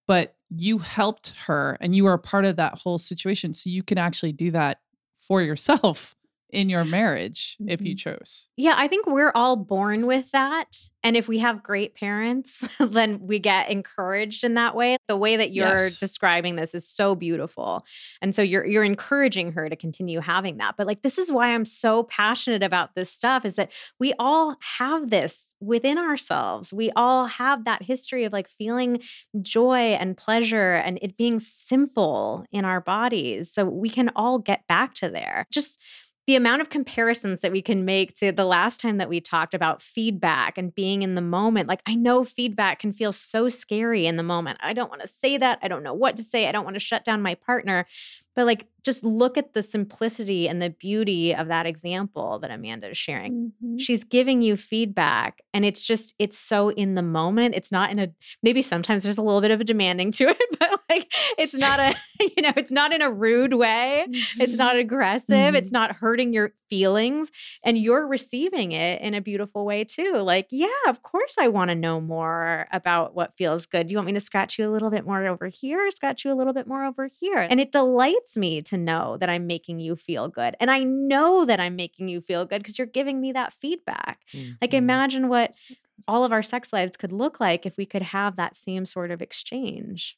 but 0.07 0.35
you 0.49 0.79
helped 0.79 1.35
her 1.45 1.77
and 1.79 1.95
you 1.95 2.07
are 2.07 2.13
a 2.13 2.19
part 2.19 2.45
of 2.45 2.55
that 2.57 2.79
whole 2.79 2.97
situation. 2.97 3.53
So 3.53 3.69
you 3.69 3.83
can 3.83 3.97
actually 3.97 4.33
do 4.33 4.51
that 4.51 4.79
for 5.19 5.41
yourself 5.41 6.15
in 6.51 6.69
your 6.69 6.85
marriage 6.85 7.57
if 7.67 7.81
you 7.81 7.95
mm-hmm. 7.95 8.15
chose. 8.15 8.47
Yeah, 8.57 8.75
I 8.77 8.87
think 8.87 9.07
we're 9.07 9.31
all 9.33 9.55
born 9.55 10.05
with 10.05 10.31
that. 10.31 10.89
And 11.03 11.17
if 11.17 11.27
we 11.27 11.39
have 11.39 11.63
great 11.63 11.95
parents, 11.95 12.67
then 12.79 13.19
we 13.21 13.39
get 13.39 13.71
encouraged 13.71 14.43
in 14.43 14.53
that 14.55 14.75
way. 14.75 14.97
The 15.07 15.17
way 15.17 15.35
that 15.35 15.51
you're 15.51 15.67
Yes. 15.67 15.97
describing 15.97 16.55
this 16.55 16.75
is 16.75 16.87
so 16.87 17.15
beautiful. 17.15 17.85
And 18.21 18.35
so 18.35 18.41
you're 18.41 18.65
you're 18.65 18.83
encouraging 18.83 19.53
her 19.53 19.69
to 19.69 19.75
continue 19.75 20.19
having 20.19 20.57
that. 20.57 20.75
But 20.77 20.87
like 20.87 21.01
this 21.01 21.17
is 21.17 21.31
why 21.31 21.53
I'm 21.53 21.65
so 21.65 22.03
passionate 22.03 22.63
about 22.63 22.95
this 22.95 23.11
stuff 23.11 23.45
is 23.45 23.55
that 23.55 23.71
we 23.99 24.13
all 24.19 24.57
have 24.77 25.09
this 25.09 25.55
within 25.59 25.97
ourselves. 25.97 26.73
We 26.73 26.91
all 26.95 27.25
have 27.25 27.65
that 27.65 27.83
history 27.83 28.23
of 28.25 28.33
like 28.33 28.47
feeling 28.47 29.01
joy 29.41 29.95
and 29.99 30.17
pleasure 30.17 30.73
and 30.73 30.99
it 31.01 31.17
being 31.17 31.39
simple 31.39 32.45
in 32.51 32.65
our 32.65 32.81
bodies. 32.81 33.51
So 33.51 33.65
we 33.65 33.89
can 33.89 34.09
all 34.15 34.37
get 34.37 34.67
back 34.67 34.93
to 34.95 35.09
there. 35.09 35.47
Just 35.51 35.79
the 36.27 36.35
amount 36.35 36.61
of 36.61 36.69
comparisons 36.69 37.41
that 37.41 37.51
we 37.51 37.61
can 37.61 37.83
make 37.83 38.13
to 38.13 38.31
the 38.31 38.45
last 38.45 38.79
time 38.79 38.97
that 38.97 39.09
we 39.09 39.19
talked 39.19 39.53
about 39.53 39.81
feedback 39.81 40.57
and 40.57 40.73
being 40.73 41.01
in 41.01 41.15
the 41.15 41.21
moment. 41.21 41.67
Like, 41.67 41.81
I 41.87 41.95
know 41.95 42.23
feedback 42.23 42.79
can 42.79 42.93
feel 42.93 43.11
so 43.11 43.49
scary 43.49 44.05
in 44.05 44.17
the 44.17 44.23
moment. 44.23 44.59
I 44.61 44.73
don't 44.73 44.89
want 44.89 45.01
to 45.01 45.07
say 45.07 45.37
that. 45.37 45.59
I 45.61 45.67
don't 45.67 45.83
know 45.83 45.93
what 45.93 46.15
to 46.17 46.23
say. 46.23 46.47
I 46.47 46.51
don't 46.51 46.63
want 46.63 46.75
to 46.75 46.79
shut 46.79 47.03
down 47.03 47.21
my 47.21 47.35
partner. 47.35 47.87
But 48.35 48.45
like, 48.45 48.67
just 48.83 49.03
look 49.03 49.37
at 49.37 49.53
the 49.53 49.61
simplicity 49.61 50.47
and 50.49 50.61
the 50.61 50.71
beauty 50.71 51.35
of 51.35 51.47
that 51.49 51.65
example 51.67 52.39
that 52.39 52.49
Amanda 52.49 52.89
is 52.89 52.97
sharing. 52.97 53.51
Mhm. 53.63 53.79
She's 53.79 54.03
giving 54.03 54.41
you 54.41 54.55
feedback, 54.57 55.41
and 55.53 55.65
it's 55.65 55.81
just, 55.81 56.15
it's 56.17 56.37
so 56.37 56.69
in 56.69 56.95
the 56.95 57.03
moment. 57.03 57.55
It's 57.55 57.71
not 57.71 57.91
in 57.91 57.99
a, 57.99 58.07
maybe 58.41 58.61
sometimes 58.61 59.03
there's 59.03 59.17
a 59.19 59.21
little 59.21 59.41
bit 59.41 59.51
of 59.51 59.59
a 59.61 59.63
demanding 59.63 60.11
to 60.13 60.29
it, 60.29 60.41
but 60.59 60.79
like, 60.89 61.11
it's 61.37 61.53
not 61.53 61.79
a, 61.79 61.93
you 62.37 62.43
know, 62.43 62.53
it's 62.55 62.71
not 62.71 62.93
in 62.93 63.01
a 63.01 63.09
rude 63.11 63.53
way. 63.53 64.05
It's 64.39 64.55
not 64.55 64.75
aggressive. 64.77 65.55
It's 65.55 65.71
not 65.71 65.95
hurting 65.95 66.33
your 66.33 66.53
feelings. 66.69 67.31
And 67.63 67.77
you're 67.77 68.07
receiving 68.07 68.71
it 68.71 69.01
in 69.01 69.13
a 69.13 69.21
beautiful 69.21 69.65
way 69.65 69.83
too. 69.83 70.13
Like, 70.17 70.47
yeah, 70.51 70.67
of 70.87 71.01
course 71.01 71.35
I 71.39 71.47
want 71.47 71.69
to 71.69 71.75
know 71.75 71.99
more 71.99 72.67
about 72.71 73.15
what 73.15 73.35
feels 73.37 73.65
good. 73.65 73.87
Do 73.87 73.91
you 73.91 73.97
want 73.97 74.05
me 74.07 74.13
to 74.13 74.19
scratch 74.19 74.59
you 74.59 74.69
a 74.69 74.71
little 74.71 74.89
bit 74.89 75.05
more 75.05 75.25
over 75.25 75.47
here? 75.47 75.89
Scratch 75.91 76.23
you 76.25 76.31
a 76.31 76.35
little 76.35 76.53
bit 76.53 76.67
more 76.67 76.85
over 76.85 77.07
here. 77.07 77.39
And 77.39 77.59
it 77.59 77.71
delights 77.71 78.20
me 78.37 78.61
to 78.63 78.77
know 78.77 79.17
that 79.17 79.29
I'm 79.29 79.47
making 79.47 79.79
you 79.79 79.95
feel 79.95 80.27
good. 80.27 80.55
And 80.59 80.71
I 80.71 80.83
know 80.83 81.45
that 81.45 81.59
I'm 81.59 81.75
making 81.75 82.07
you 82.07 82.21
feel 82.21 82.45
good 82.45 82.59
because 82.63 82.77
you're 82.77 82.87
giving 82.87 83.19
me 83.21 83.31
that 83.33 83.53
feedback. 83.53 84.21
Like, 84.61 84.71
Mhm. 84.71 84.77
imagine 84.77 85.27
what 85.29 85.67
all 86.07 86.23
of 86.23 86.31
our 86.31 86.41
sex 86.43 86.73
lives 86.73 86.97
could 86.97 87.11
look 87.11 87.39
like 87.39 87.65
if 87.65 87.77
we 87.77 87.85
could 87.85 88.01
have 88.01 88.35
that 88.35 88.55
same 88.55 88.85
sort 88.85 89.11
of 89.11 89.21
exchange. 89.21 90.17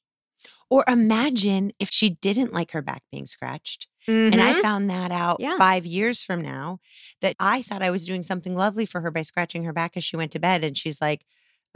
Or 0.69 0.83
imagine 0.87 1.71
if 1.79 1.89
she 1.89 2.09
didn't 2.09 2.53
like 2.53 2.71
her 2.71 2.81
back 2.81 3.03
being 3.11 3.25
scratched. 3.25 3.87
And 4.07 4.41
I 4.41 4.61
found 4.61 4.89
that 4.89 5.11
out 5.11 5.39
Yeah. 5.39 5.57
five 5.57 5.85
years 5.85 6.21
from 6.21 6.41
now 6.41 6.79
that 7.21 7.35
I 7.39 7.61
thought 7.61 7.81
I 7.81 7.91
was 7.91 8.05
doing 8.05 8.23
something 8.23 8.55
lovely 8.55 8.85
for 8.85 8.99
her 9.01 9.11
by 9.11 9.21
scratching 9.21 9.63
her 9.63 9.71
back 9.73 9.95
as 9.95 10.03
she 10.03 10.17
went 10.17 10.31
to 10.33 10.39
bed. 10.39 10.63
And 10.63 10.77
she's 10.77 10.99
like, 10.99 11.25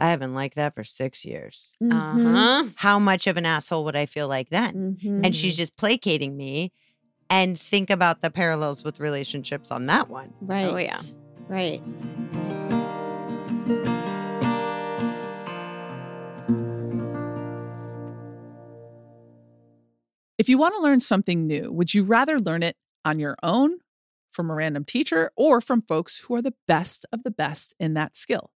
I 0.00 0.10
haven't 0.10 0.34
liked 0.34 0.54
that 0.56 0.74
for 0.74 0.84
six 0.84 1.24
years. 1.24 1.74
Mhm. 1.82 1.92
uh-huh. 1.92 2.68
How 2.76 2.98
much 2.98 3.26
of 3.26 3.36
an 3.36 3.44
asshole 3.46 3.84
would 3.84 3.96
I 3.96 4.06
feel 4.06 4.28
like 4.28 4.48
then? 4.50 4.96
Mhm. 5.02 5.24
And 5.26 5.34
she's 5.36 5.56
just 5.56 5.76
placating 5.76 6.36
me. 6.36 6.72
And 7.30 7.60
think 7.60 7.90
about 7.90 8.22
the 8.22 8.30
parallels 8.30 8.82
with 8.84 9.00
relationships 9.00 9.70
on 9.70 9.86
that 9.86 10.08
one. 10.08 10.32
Right. 10.40 10.64
Oh, 10.72 10.76
yeah. 10.78 10.98
Right. 11.48 11.82
If 20.38 20.48
you 20.48 20.56
want 20.58 20.74
to 20.76 20.82
learn 20.82 21.00
something 21.00 21.46
new, 21.46 21.72
would 21.72 21.94
you 21.94 22.04
rather 22.04 22.38
learn 22.38 22.62
it 22.62 22.76
on 23.04 23.18
your 23.18 23.36
own, 23.42 23.78
from 24.30 24.50
a 24.50 24.54
random 24.54 24.84
teacher, 24.84 25.30
or 25.36 25.60
from 25.60 25.82
folks 25.82 26.20
who 26.20 26.34
are 26.36 26.42
the 26.42 26.54
best 26.66 27.04
of 27.12 27.24
the 27.24 27.30
best 27.30 27.74
in 27.80 27.94
that 27.94 28.16
skill? 28.16 28.52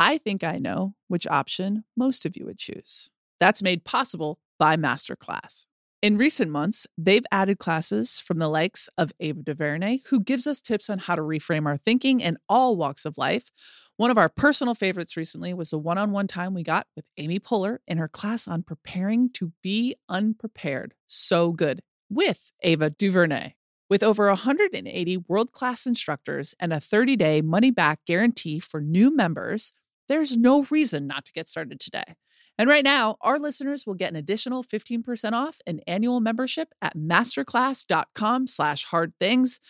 I 0.00 0.18
think 0.18 0.44
I 0.44 0.58
know 0.58 0.94
which 1.08 1.26
option 1.26 1.82
most 1.96 2.24
of 2.24 2.36
you 2.36 2.46
would 2.46 2.58
choose. 2.58 3.10
That's 3.40 3.64
made 3.64 3.84
possible 3.84 4.38
by 4.56 4.76
Masterclass. 4.76 5.66
In 6.00 6.16
recent 6.16 6.52
months, 6.52 6.86
they've 6.96 7.26
added 7.32 7.58
classes 7.58 8.20
from 8.20 8.38
the 8.38 8.46
likes 8.46 8.88
of 8.96 9.10
Ava 9.18 9.42
DuVernay, 9.42 10.02
who 10.06 10.20
gives 10.20 10.46
us 10.46 10.60
tips 10.60 10.88
on 10.88 11.00
how 11.00 11.16
to 11.16 11.22
reframe 11.22 11.66
our 11.66 11.76
thinking 11.76 12.20
in 12.20 12.38
all 12.48 12.76
walks 12.76 13.04
of 13.04 13.18
life. 13.18 13.50
One 13.96 14.12
of 14.12 14.16
our 14.16 14.28
personal 14.28 14.76
favorites 14.76 15.16
recently 15.16 15.52
was 15.52 15.70
the 15.70 15.78
one 15.78 15.98
on 15.98 16.12
one 16.12 16.28
time 16.28 16.54
we 16.54 16.62
got 16.62 16.86
with 16.94 17.10
Amy 17.16 17.40
Poehler 17.40 17.78
in 17.88 17.98
her 17.98 18.06
class 18.06 18.46
on 18.46 18.62
preparing 18.62 19.30
to 19.30 19.52
be 19.64 19.96
unprepared. 20.08 20.94
So 21.08 21.50
good 21.50 21.80
with 22.08 22.52
Ava 22.62 22.90
DuVernay. 22.90 23.54
With 23.90 24.04
over 24.04 24.28
180 24.28 25.16
world 25.16 25.50
class 25.50 25.86
instructors 25.86 26.54
and 26.60 26.72
a 26.72 26.78
30 26.78 27.16
day 27.16 27.40
money 27.40 27.72
back 27.72 28.04
guarantee 28.06 28.60
for 28.60 28.80
new 28.80 29.16
members, 29.16 29.72
there's 30.08 30.36
no 30.36 30.64
reason 30.70 31.06
not 31.06 31.24
to 31.26 31.32
get 31.32 31.48
started 31.48 31.80
today. 31.80 32.16
And 32.58 32.68
right 32.68 32.84
now, 32.84 33.16
our 33.20 33.38
listeners 33.38 33.86
will 33.86 33.94
get 33.94 34.10
an 34.10 34.16
additional 34.16 34.64
15% 34.64 35.32
off 35.32 35.60
an 35.66 35.80
annual 35.86 36.20
membership 36.20 36.70
at 36.82 36.96
masterclass.com 36.96 38.48
slash 38.48 38.84
hard 38.84 39.12
things. 39.20 39.60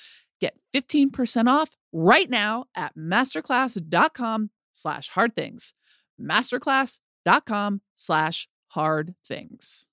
Get 0.41 0.55
15% 0.75 1.49
off 1.49 1.77
right 1.93 2.31
now 2.31 2.65
at 2.75 2.97
masterclass.com 2.97 4.51
slash 4.73 5.09
hard 5.11 5.37
things. 5.37 5.75
Masterclass.com 6.21 7.83
slash 7.95 8.49
hard 8.69 9.15
things. 9.27 9.87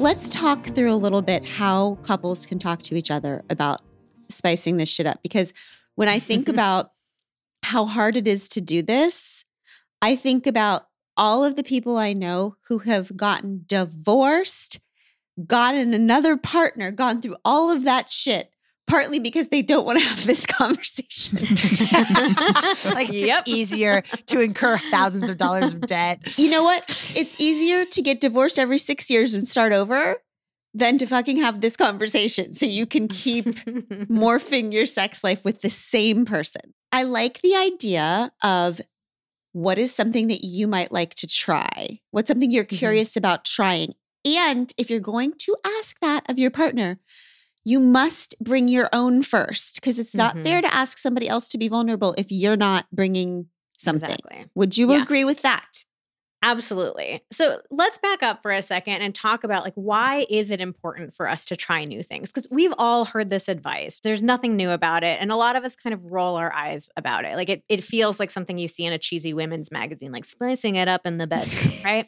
Let's 0.00 0.30
talk 0.30 0.64
through 0.64 0.92
a 0.92 0.96
little 0.96 1.20
bit 1.20 1.44
how 1.44 1.96
couples 2.02 2.46
can 2.46 2.58
talk 2.58 2.80
to 2.84 2.96
each 2.96 3.10
other 3.10 3.44
about 3.50 3.82
spicing 4.30 4.76
this 4.76 4.92
shit 4.92 5.06
up. 5.06 5.22
Because 5.22 5.52
when 5.94 6.08
I 6.08 6.18
think 6.18 6.42
mm-hmm. 6.42 6.54
about 6.54 6.92
how 7.64 7.84
hard 7.86 8.16
it 8.16 8.26
is 8.26 8.48
to 8.50 8.60
do 8.60 8.82
this, 8.82 9.44
I 10.02 10.16
think 10.16 10.46
about 10.46 10.86
all 11.16 11.44
of 11.44 11.56
the 11.56 11.62
people 11.62 11.98
I 11.98 12.12
know 12.12 12.56
who 12.68 12.78
have 12.78 13.16
gotten 13.16 13.64
divorced, 13.66 14.80
gotten 15.46 15.92
another 15.92 16.36
partner, 16.36 16.90
gone 16.90 17.20
through 17.20 17.36
all 17.44 17.70
of 17.70 17.84
that 17.84 18.10
shit, 18.10 18.50
partly 18.86 19.18
because 19.18 19.48
they 19.48 19.60
don't 19.62 19.84
want 19.84 19.98
to 19.98 20.04
have 20.04 20.26
this 20.26 20.46
conversation. 20.46 21.38
like 22.94 23.10
it's 23.10 23.22
Yep. 23.22 23.44
just 23.44 23.48
easier 23.48 24.02
to 24.26 24.40
incur 24.40 24.78
thousands 24.90 25.28
of 25.28 25.36
dollars 25.36 25.74
of 25.74 25.82
debt. 25.82 26.38
you 26.38 26.50
know 26.50 26.64
what? 26.64 26.84
It's 26.88 27.40
easier 27.40 27.84
to 27.84 28.02
get 28.02 28.20
divorced 28.20 28.58
every 28.58 28.78
six 28.78 29.10
years 29.10 29.34
and 29.34 29.46
start 29.46 29.72
over 29.72 30.16
than 30.72 30.98
to 30.98 31.06
fucking 31.06 31.36
have 31.38 31.60
this 31.60 31.76
conversation 31.76 32.52
so 32.52 32.64
you 32.66 32.86
can 32.86 33.08
keep 33.08 33.44
morphing 34.08 34.72
your 34.72 34.86
sex 34.86 35.24
life 35.24 35.44
with 35.44 35.62
the 35.62 35.70
same 35.70 36.24
person. 36.24 36.74
I 36.92 37.02
like 37.04 37.40
the 37.42 37.54
idea 37.56 38.32
of 38.42 38.80
what 39.52 39.78
is 39.78 39.92
something 39.94 40.28
that 40.28 40.44
you 40.44 40.68
might 40.68 40.92
like 40.92 41.14
to 41.16 41.26
try? 41.26 42.00
What's 42.12 42.28
something 42.28 42.50
you're 42.50 42.64
Mhm. 42.64 42.78
curious 42.78 43.16
about 43.16 43.44
trying? 43.44 43.94
And 44.24 44.72
if 44.78 44.90
you're 44.90 45.00
going 45.00 45.32
to 45.38 45.56
ask 45.78 45.98
that 46.00 46.28
of 46.30 46.38
your 46.38 46.50
partner, 46.50 47.00
you 47.64 47.80
must 47.80 48.34
bring 48.40 48.68
your 48.68 48.88
own 48.92 49.22
first 49.22 49.76
because 49.76 49.98
it's 49.98 50.14
not 50.14 50.36
Mhm. 50.36 50.44
fair 50.44 50.62
to 50.62 50.72
ask 50.74 50.98
somebody 50.98 51.28
else 51.28 51.48
to 51.48 51.58
be 51.58 51.68
vulnerable 51.68 52.14
if 52.16 52.30
you're 52.30 52.56
not 52.56 52.86
bringing 52.92 53.48
something. 53.78 54.10
Exactly. 54.10 54.44
Would 54.54 54.78
you 54.78 54.92
Yeah. 54.92 55.02
agree 55.02 55.24
with 55.24 55.42
that? 55.42 55.84
Absolutely. 56.42 57.22
So 57.30 57.60
let's 57.70 57.98
back 57.98 58.22
up 58.22 58.40
for 58.42 58.50
a 58.50 58.62
second 58.62 59.02
and 59.02 59.14
talk 59.14 59.44
about 59.44 59.62
like 59.62 59.74
why 59.74 60.26
is 60.30 60.50
it 60.50 60.60
important 60.60 61.12
for 61.14 61.28
us 61.28 61.44
to 61.46 61.56
try 61.56 61.84
new 61.84 62.02
things? 62.02 62.32
Because 62.32 62.48
we've 62.50 62.72
all 62.78 63.04
heard 63.04 63.28
this 63.28 63.46
advice. 63.48 64.00
There's 64.02 64.22
nothing 64.22 64.56
new 64.56 64.70
about 64.70 65.04
it. 65.04 65.18
And 65.20 65.30
a 65.30 65.36
lot 65.36 65.54
of 65.56 65.64
us 65.64 65.76
kind 65.76 65.92
of 65.92 66.02
roll 66.06 66.36
our 66.36 66.50
eyes 66.52 66.88
about 66.96 67.26
it. 67.26 67.36
Like 67.36 67.50
it, 67.50 67.62
it 67.68 67.84
feels 67.84 68.18
like 68.18 68.30
something 68.30 68.56
you 68.56 68.68
see 68.68 68.86
in 68.86 68.92
a 68.94 68.98
cheesy 68.98 69.34
women's 69.34 69.70
magazine, 69.70 70.12
like 70.12 70.24
splicing 70.24 70.76
it 70.76 70.88
up 70.88 71.02
in 71.04 71.18
the 71.18 71.26
bedroom, 71.26 71.72
right? 71.84 72.06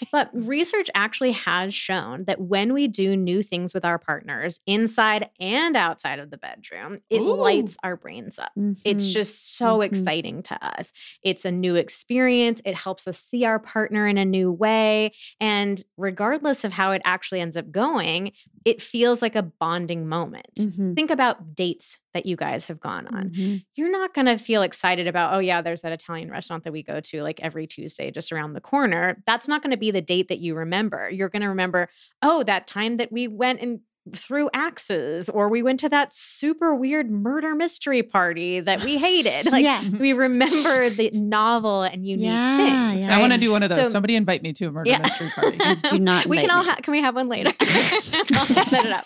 but 0.12 0.30
research 0.32 0.88
actually 0.94 1.32
has 1.32 1.74
shown 1.74 2.24
that 2.24 2.40
when 2.40 2.72
we 2.72 2.88
do 2.88 3.14
new 3.14 3.42
things 3.42 3.74
with 3.74 3.84
our 3.84 3.98
partners 3.98 4.58
inside 4.66 5.28
and 5.38 5.76
outside 5.76 6.18
of 6.18 6.30
the 6.30 6.38
bedroom, 6.38 6.98
it 7.10 7.20
Ooh. 7.20 7.42
lights 7.42 7.76
our 7.82 7.96
brains 7.96 8.38
up. 8.38 8.52
It's 8.84 9.06
Mhm. 9.06 9.12
just 9.12 9.56
so 9.58 9.78
Mhm. 9.80 9.84
exciting 9.84 10.42
to 10.44 10.64
us. 10.66 10.92
It's 11.22 11.44
a 11.44 11.50
new 11.52 11.74
experience. 11.76 12.62
It 12.64 12.74
helps 12.74 13.06
us 13.06 13.18
see 13.18 13.44
our 13.44 13.58
partner 13.66 14.06
in 14.06 14.16
a 14.16 14.24
new 14.24 14.50
way. 14.50 15.12
And 15.40 15.82
regardless 15.96 16.64
of 16.64 16.72
how 16.72 16.92
it 16.92 17.02
actually 17.04 17.40
ends 17.40 17.56
up 17.56 17.70
going, 17.70 18.32
it 18.64 18.80
feels 18.80 19.20
like 19.20 19.36
a 19.36 19.42
bonding 19.42 20.08
moment. 20.08 20.54
Mhm. 20.56 20.94
Think 20.96 21.10
about 21.10 21.54
dates 21.54 21.98
that 22.14 22.26
you 22.26 22.36
guys 22.36 22.66
have 22.66 22.80
gone 22.80 23.06
on. 23.08 23.30
Mhm. 23.30 23.64
You're 23.74 23.92
not 23.92 24.14
going 24.14 24.26
to 24.26 24.38
feel 24.38 24.62
excited 24.62 25.06
about, 25.06 25.34
oh, 25.34 25.38
yeah, 25.38 25.60
there's 25.60 25.82
that 25.82 25.92
Italian 25.92 26.30
restaurant 26.30 26.64
that 26.64 26.72
we 26.72 26.82
go 26.82 27.00
to 27.00 27.22
like 27.22 27.40
every 27.40 27.66
Tuesday 27.66 28.10
just 28.10 28.32
around 28.32 28.54
the 28.54 28.60
corner. 28.60 29.22
That's 29.26 29.48
not 29.48 29.62
going 29.62 29.72
to 29.72 29.76
be 29.76 29.90
the 29.90 30.00
date 30.00 30.28
that 30.28 30.40
you 30.40 30.54
remember. 30.54 31.10
You're 31.10 31.28
going 31.28 31.42
to 31.42 31.48
remember, 31.48 31.88
oh, 32.22 32.42
that 32.44 32.66
time 32.66 32.96
that 32.96 33.12
we 33.12 33.28
went 33.28 33.60
and 33.60 33.80
threw 34.12 34.48
axes, 34.54 35.28
or 35.28 35.48
we 35.48 35.62
went 35.62 35.80
to 35.80 35.88
that 35.88 36.12
super 36.12 36.74
weird 36.74 37.10
murder 37.10 37.54
mystery 37.54 38.02
party 38.02 38.60
that 38.60 38.84
we 38.84 38.98
hated. 38.98 39.46
Like, 39.52 39.64
yeah. 39.64 39.82
we 39.98 40.12
remember 40.12 40.90
the 40.90 41.10
novel 41.14 41.82
and 41.82 42.06
unique 42.06 42.24
Yeah, 42.26 42.56
things. 42.90 43.04
yeah. 43.04 43.16
I 43.16 43.20
want 43.20 43.32
to 43.32 43.38
do 43.38 43.50
one 43.50 43.62
of 43.62 43.68
those. 43.70 43.86
So- 43.86 43.90
Somebody 43.96 44.14
invite 44.16 44.42
me 44.42 44.52
to 44.54 44.66
a 44.66 44.70
murder 44.72 44.90
Yeah. 44.90 44.98
mystery 44.98 45.30
party. 45.34 45.58
Do 45.88 45.98
not. 45.98 46.26
we 46.26 46.38
can 46.38 46.50
all 46.50 46.62
ha- 46.62 46.76
can 46.82 46.92
we 46.92 47.00
have 47.00 47.14
one 47.14 47.28
later? 47.28 47.50
I'll 47.60 48.44
set 48.44 48.84
it 48.84 48.92
up. 48.92 49.04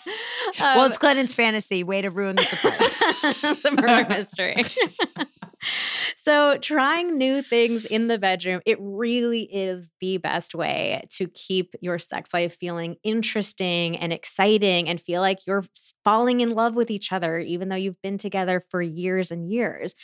well, 0.59 0.79
Um, 0.81 0.89
it's 0.89 0.97
Glennon's 0.97 1.33
fantasy. 1.33 1.83
Way 1.83 2.01
to 2.01 2.09
ruin 2.09 2.35
the 2.35 2.41
surprise. 2.43 3.61
the 3.61 3.71
murder 3.71 4.07
mystery. 4.09 4.55
So, 6.23 6.55
trying 6.59 7.17
new 7.17 7.41
things 7.41 7.83
in 7.83 8.07
the 8.07 8.19
bedroom, 8.19 8.61
it 8.63 8.77
really 8.79 9.41
is 9.41 9.89
the 10.01 10.17
best 10.17 10.53
way 10.53 11.01
to 11.13 11.25
keep 11.29 11.73
your 11.81 11.97
sex 11.97 12.31
life 12.31 12.55
feeling 12.59 12.97
interesting 13.03 13.97
and 13.97 14.13
exciting 14.13 14.87
and 14.87 15.01
feel 15.01 15.21
like 15.21 15.47
you're 15.47 15.63
falling 16.03 16.41
in 16.41 16.51
love 16.51 16.75
with 16.75 16.91
each 16.91 17.11
other, 17.11 17.39
even 17.39 17.69
though 17.69 17.75
you've 17.75 17.99
been 18.03 18.19
together 18.19 18.59
for 18.59 18.83
years 18.83 19.31
and 19.31 19.49
years. 19.49 19.95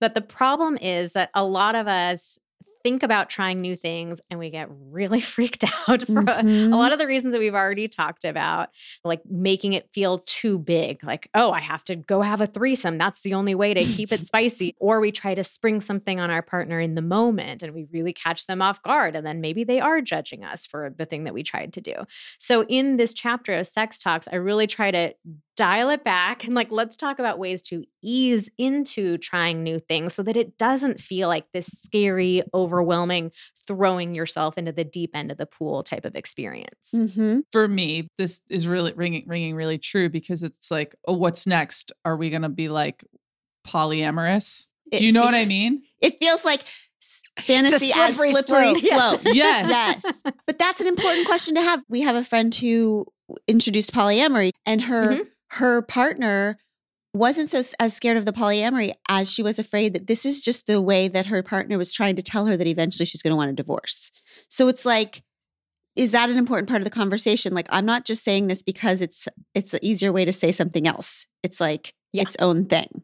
But 0.00 0.14
the 0.14 0.20
problem 0.20 0.76
is 0.76 1.14
that 1.14 1.30
a 1.34 1.42
lot 1.42 1.74
of 1.74 1.88
us 1.88 2.38
think 2.86 3.02
about 3.02 3.28
trying 3.28 3.58
new 3.60 3.74
things 3.74 4.20
and 4.30 4.38
we 4.38 4.48
get 4.48 4.68
really 4.70 5.20
freaked 5.34 5.64
out 5.88 6.02
for 6.06 6.20
a, 6.20 6.24
Mhm. 6.46 6.72
a 6.72 6.76
lot 6.76 6.92
of 6.92 7.00
the 7.00 7.06
reasons 7.08 7.32
that 7.32 7.40
we've 7.40 7.52
already 7.52 7.88
talked 7.88 8.24
about, 8.24 8.68
like 9.02 9.22
making 9.28 9.72
it 9.72 9.88
feel 9.92 10.18
too 10.18 10.56
big, 10.56 11.02
like, 11.02 11.28
oh, 11.34 11.50
I 11.50 11.58
have 11.58 11.82
to 11.86 11.96
go 11.96 12.22
have 12.22 12.40
a 12.40 12.46
threesome. 12.46 12.96
That's 12.96 13.22
the 13.22 13.34
only 13.34 13.56
way 13.56 13.74
to 13.74 13.80
keep 13.82 14.12
it 14.12 14.20
spicy. 14.20 14.76
Or 14.86 15.00
we 15.00 15.10
try 15.10 15.34
to 15.34 15.42
spring 15.42 15.80
something 15.80 16.20
on 16.20 16.30
our 16.30 16.42
partner 16.42 16.78
in 16.78 16.94
the 16.94 17.02
moment 17.02 17.64
and 17.64 17.74
we 17.74 17.86
really 17.90 18.12
catch 18.12 18.46
them 18.46 18.62
off 18.62 18.80
guard. 18.82 19.16
And 19.16 19.26
then 19.26 19.40
maybe 19.40 19.64
they 19.64 19.80
are 19.80 20.00
judging 20.00 20.44
us 20.44 20.64
for 20.64 20.90
the 20.96 21.06
thing 21.06 21.24
that 21.24 21.34
we 21.34 21.42
tried 21.42 21.72
to 21.72 21.80
do. 21.80 21.94
So, 22.38 22.64
in 22.68 22.98
this 22.98 23.12
chapter 23.12 23.52
of 23.54 23.66
sex 23.66 23.98
talks, 23.98 24.28
I 24.30 24.36
really 24.36 24.68
try 24.68 24.92
to 24.92 25.12
dial 25.56 25.88
it 25.90 26.04
back 26.04 26.44
and 26.44 26.54
like, 26.54 26.70
let's 26.70 26.96
talk 26.96 27.18
about 27.18 27.38
ways 27.38 27.62
to 27.62 27.84
ease 28.02 28.48
into 28.58 29.16
trying 29.18 29.62
new 29.62 29.78
things 29.80 30.12
so 30.14 30.22
that 30.22 30.36
it 30.36 30.58
doesn't 30.58 31.00
feel 31.00 31.28
like 31.28 31.46
this 31.52 31.66
scary, 31.66 32.42
overwhelming, 32.52 33.32
throwing 33.66 34.14
yourself 34.14 34.58
into 34.58 34.70
the 34.72 34.84
deep 34.84 35.10
end 35.14 35.30
of 35.30 35.38
the 35.38 35.46
pool 35.46 35.82
type 35.82 36.04
of 36.04 36.14
experience. 36.14 36.90
Mhm. 36.94 37.42
For 37.52 37.66
me, 37.68 38.08
this 38.18 38.42
is 38.50 38.68
really 38.68 38.92
ringing, 38.92 39.24
ringing 39.26 39.54
really 39.54 39.78
true 39.78 40.08
because 40.08 40.42
it's 40.42 40.70
like, 40.70 40.94
oh, 41.08 41.14
what's 41.14 41.46
next? 41.46 41.90
Are 42.04 42.16
we 42.16 42.28
going 42.30 42.42
to 42.42 42.48
be 42.50 42.68
like 42.68 43.02
polyamorous? 43.66 44.68
It 44.92 44.98
Do 44.98 45.06
you 45.06 45.12
know 45.12 45.22
fe- 45.22 45.26
what 45.26 45.34
I 45.34 45.44
mean? 45.46 45.82
It 46.00 46.18
feels 46.20 46.44
like 46.44 46.60
s- 47.02 47.22
fantasy 47.38 47.90
as 47.94 48.14
slippery 48.16 48.32
slippery 48.32 48.74
slope. 48.74 49.20
slope. 49.22 49.34
Yes. 49.34 50.02
Yes. 50.04 50.22
But 50.46 50.58
that's 50.58 50.80
an 50.80 50.86
important 50.86 51.26
question 51.26 51.54
to 51.56 51.60
have. 51.60 51.82
We 51.88 52.02
have 52.02 52.14
a 52.16 52.24
friend 52.24 52.54
who 52.54 53.06
introduced 53.48 53.92
polyamory 53.92 54.50
and 54.64 54.82
her 54.82 55.14
Mhm. 55.16 55.26
Her 55.52 55.82
partner 55.82 56.58
wasn't 57.14 57.48
so 57.48 57.62
as 57.80 57.94
scared 57.94 58.16
of 58.16 58.26
the 58.26 58.32
polyamory 58.32 58.92
as 59.08 59.32
she 59.32 59.42
was 59.42 59.58
afraid 59.58 59.94
that 59.94 60.06
this 60.06 60.26
is 60.26 60.42
just 60.42 60.66
the 60.66 60.80
way 60.82 61.08
that 61.08 61.26
her 61.26 61.42
partner 61.42 61.78
was 61.78 61.92
trying 61.92 62.14
to 62.16 62.22
tell 62.22 62.46
her 62.46 62.56
that 62.56 62.66
eventually 62.66 63.06
she's 63.06 63.22
going 63.22 63.30
to 63.32 63.36
want 63.36 63.50
a 63.50 63.54
divorce. 63.54 64.10
So 64.50 64.68
it's 64.68 64.84
like 64.84 65.22
is 65.94 66.12
that 66.12 66.28
an 66.28 66.36
important 66.36 66.68
part 66.68 66.82
of 66.82 66.84
the 66.84 66.90
conversation? 66.90 67.54
Like 67.54 67.68
I'm 67.70 67.86
not 67.86 68.04
just 68.04 68.22
saying 68.22 68.48
this 68.48 68.62
because 68.62 69.00
it's 69.00 69.28
it's 69.54 69.72
an 69.72 69.80
easier 69.82 70.12
way 70.12 70.26
to 70.26 70.32
say 70.32 70.52
something 70.52 70.86
else. 70.86 71.26
It's 71.42 71.58
like 71.60 71.94
Yeah. 72.12 72.22
its 72.22 72.36
own 72.38 72.66
thing. 72.66 73.02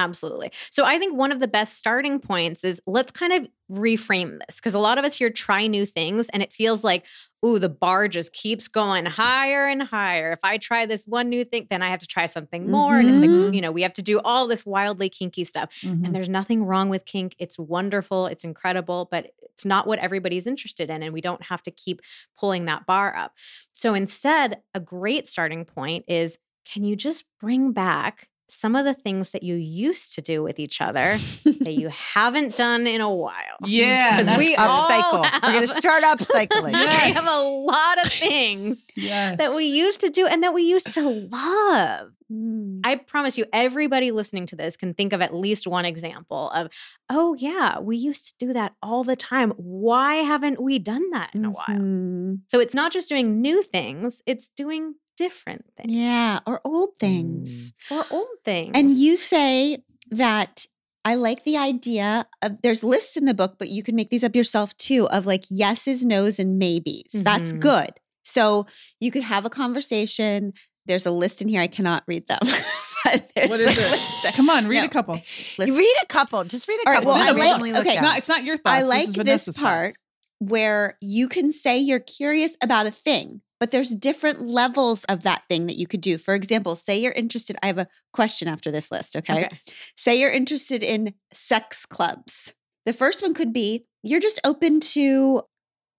Absolutely. 0.00 0.50
So 0.70 0.84
I 0.84 0.98
think 0.98 1.14
one 1.16 1.30
of 1.30 1.40
the 1.40 1.48
best 1.48 1.74
starting 1.76 2.18
points 2.20 2.64
is 2.64 2.80
let's 2.86 3.12
kind 3.12 3.32
of 3.34 3.46
reframe 3.70 4.38
this 4.46 4.58
because 4.58 4.74
a 4.74 4.78
lot 4.78 4.98
of 4.98 5.04
us 5.04 5.16
here 5.16 5.30
try 5.30 5.66
new 5.66 5.84
things 5.86 6.28
and 6.30 6.42
it 6.42 6.52
feels 6.52 6.82
like, 6.82 7.04
ooh, 7.44 7.58
the 7.58 7.68
bar 7.68 8.08
just 8.08 8.32
keeps 8.32 8.66
going 8.66 9.04
higher 9.06 9.66
and 9.66 9.82
higher. 9.82 10.32
If 10.32 10.40
I 10.42 10.56
try 10.56 10.86
this 10.86 11.06
one 11.06 11.28
new 11.28 11.44
thing, 11.44 11.66
then 11.70 11.82
I 11.82 11.90
have 11.90 12.00
to 12.00 12.06
try 12.06 12.26
something 12.26 12.70
more. 12.70 12.98
And 12.98 13.08
it's 13.10 13.20
like, 13.20 13.30
Mhm. 13.30 13.54
you 13.54 13.60
know, 13.60 13.70
we 13.70 13.82
have 13.82 13.92
to 13.94 14.02
do 14.02 14.20
all 14.20 14.46
this 14.48 14.64
wildly 14.66 15.08
kinky 15.08 15.44
stuff. 15.44 15.70
Mhm. 15.82 16.06
And 16.06 16.14
there's 16.14 16.28
nothing 16.28 16.64
wrong 16.64 16.88
with 16.88 17.04
kink. 17.04 17.36
It's 17.38 17.58
wonderful, 17.58 18.26
it's 18.26 18.42
incredible, 18.44 19.06
but 19.10 19.30
it's 19.42 19.64
not 19.66 19.86
what 19.86 19.98
everybody's 19.98 20.46
interested 20.46 20.88
in. 20.90 21.02
And 21.02 21.12
we 21.12 21.20
don't 21.20 21.42
have 21.44 21.62
to 21.64 21.70
keep 21.70 22.00
pulling 22.38 22.64
that 22.64 22.86
bar 22.86 23.14
up. 23.14 23.34
So 23.74 23.94
instead, 23.94 24.62
a 24.74 24.80
great 24.80 25.26
starting 25.26 25.64
point 25.66 26.06
is 26.08 26.38
can 26.64 26.84
you 26.84 26.96
just 26.96 27.24
bring 27.40 27.72
back 27.72 28.28
some 28.50 28.76
of 28.76 28.84
the 28.84 28.94
things 28.94 29.32
that 29.32 29.42
you 29.42 29.54
used 29.54 30.14
to 30.16 30.22
do 30.22 30.42
with 30.42 30.58
each 30.58 30.80
other 30.80 31.16
that 31.16 31.74
you 31.78 31.88
haven't 32.14 32.56
done 32.56 32.86
in 32.86 33.00
a 33.00 33.12
while? 33.12 33.34
Yeah, 33.64 34.12
Because 34.16 34.26
that's 34.28 34.38
we 34.38 34.56
all 34.56 34.88
Upcycle. 34.88 35.42
We're 35.42 35.52
going 35.52 35.60
to 35.66 35.68
start 35.68 36.02
upcycling. 36.02 36.72
Yes. 36.72 37.06
we 37.08 37.12
have 37.14 37.26
a 37.26 37.42
lot 37.42 38.04
of 38.04 38.12
things 38.12 38.88
yes. 38.94 39.38
that 39.38 39.54
we 39.56 39.64
used 39.66 40.00
to 40.00 40.10
do 40.10 40.26
and 40.26 40.42
that 40.42 40.52
we 40.54 40.62
used 40.62 40.92
to 40.92 41.08
love. 41.30 42.12
Mm. 42.30 42.80
I 42.84 42.96
promise 42.96 43.36
you, 43.36 43.44
everybody 43.52 44.10
listening 44.10 44.46
to 44.46 44.56
this 44.56 44.76
can 44.76 44.94
think 44.94 45.12
of 45.12 45.20
at 45.20 45.34
least 45.34 45.66
one 45.66 45.84
example 45.84 46.50
of, 46.50 46.68
oh, 47.08 47.34
yeah, 47.38 47.78
we 47.80 47.96
used 47.96 48.26
to 48.38 48.46
do 48.46 48.52
that 48.52 48.74
all 48.82 49.02
the 49.04 49.16
time. 49.16 49.50
Why 49.56 50.16
haven't 50.16 50.62
we 50.62 50.78
done 50.78 51.10
that 51.10 51.30
in 51.34 51.44
a 51.44 51.50
while? 51.50 51.66
Mhm. 51.78 52.40
So 52.48 52.60
it's 52.60 52.74
not 52.74 52.92
just 52.92 53.08
doing 53.08 53.40
new 53.40 53.62
things, 53.62 54.22
it's 54.26 54.50
doing 54.50 54.94
different 55.16 55.64
things 55.76 55.92
Yeah, 55.92 56.40
or 56.46 56.60
old 56.64 56.96
things. 56.98 57.72
or 57.90 58.06
old 58.10 58.28
things. 58.44 58.72
And 58.74 58.92
you 58.92 59.16
say 59.16 59.82
that 60.10 60.66
I 61.04 61.14
like 61.14 61.44
the 61.44 61.56
idea 61.56 62.26
of 62.42 62.62
there's 62.62 62.84
lists 62.84 63.16
in 63.16 63.24
the 63.24 63.34
book, 63.34 63.56
but 63.58 63.68
you 63.70 63.82
can 63.82 63.96
make 63.96 64.10
these 64.10 64.22
up 64.24 64.36
yourself 64.36 64.76
too 64.76 65.08
of 65.08 65.26
like 65.26 65.44
yeses, 65.50 66.04
nos, 66.04 66.38
and 66.38 66.58
maybes. 66.58 67.12
That's 67.12 67.52
Mhm. 67.54 67.60
good. 67.60 67.90
So 68.22 68.66
you 69.00 69.10
could 69.10 69.22
have 69.22 69.44
a 69.46 69.50
conversation. 69.50 70.52
There's 70.90 71.06
a 71.06 71.10
list 71.12 71.40
in 71.40 71.48
here. 71.48 71.60
I 71.62 71.66
cannot 71.68 72.02
read 72.06 72.26
them. 72.28 72.38
but 73.04 73.30
there's 73.34 73.48
What 73.48 73.60
a 73.60 73.62
is 73.62 73.76
list- 73.76 74.24
it? 74.26 74.34
Come 74.34 74.50
on, 74.50 74.66
read 74.66 74.80
No. 74.80 74.84
a 74.86 74.88
couple. 74.88 75.14
list. 75.14 75.58
Read 75.58 75.94
a 76.02 76.06
couple. 76.06 76.42
Just 76.44 76.68
read 76.68 76.78
a 76.84 76.88
All 76.88 76.92
right, 76.94 77.02
couple. 77.02 77.14
well, 77.14 77.28
I 77.28 77.58
like- 77.58 77.74
okay, 77.80 77.90
It's 77.92 78.00
not. 78.02 78.18
It's 78.18 78.28
not 78.28 78.44
your 78.44 78.56
thoughts. 78.56 78.68
I 78.76 78.80
This 78.80 78.88
like 78.88 79.08
is 79.28 79.44
this 79.46 79.56
part 79.58 79.86
thoughts. 79.88 80.02
where 80.40 80.98
you 81.00 81.28
can 81.28 81.50
say 81.52 81.78
you're 81.78 82.00
curious 82.00 82.56
about 82.62 82.86
a 82.86 82.90
thing, 82.90 83.40
but 83.60 83.70
there's 83.70 83.90
different 83.90 84.46
levels 84.48 85.04
of 85.04 85.22
that 85.22 85.44
thing 85.48 85.66
that 85.68 85.76
you 85.78 85.86
could 85.86 86.00
do. 86.00 86.18
For 86.18 86.34
example, 86.34 86.74
say 86.76 86.98
you're 87.00 87.12
interested. 87.12 87.56
I 87.62 87.66
have 87.68 87.78
a 87.78 87.86
question 88.12 88.48
after 88.48 88.70
this 88.70 88.90
list, 88.90 89.14
okay? 89.16 89.44
Okay. 89.46 89.60
Say 89.96 90.18
you're 90.20 90.32
interested 90.32 90.82
in 90.82 91.14
sex 91.32 91.86
clubs. 91.86 92.54
The 92.86 92.92
first 92.92 93.22
one 93.22 93.34
could 93.34 93.52
be 93.52 93.84
you're 94.02 94.20
just 94.20 94.40
open 94.44 94.80
to 94.80 95.42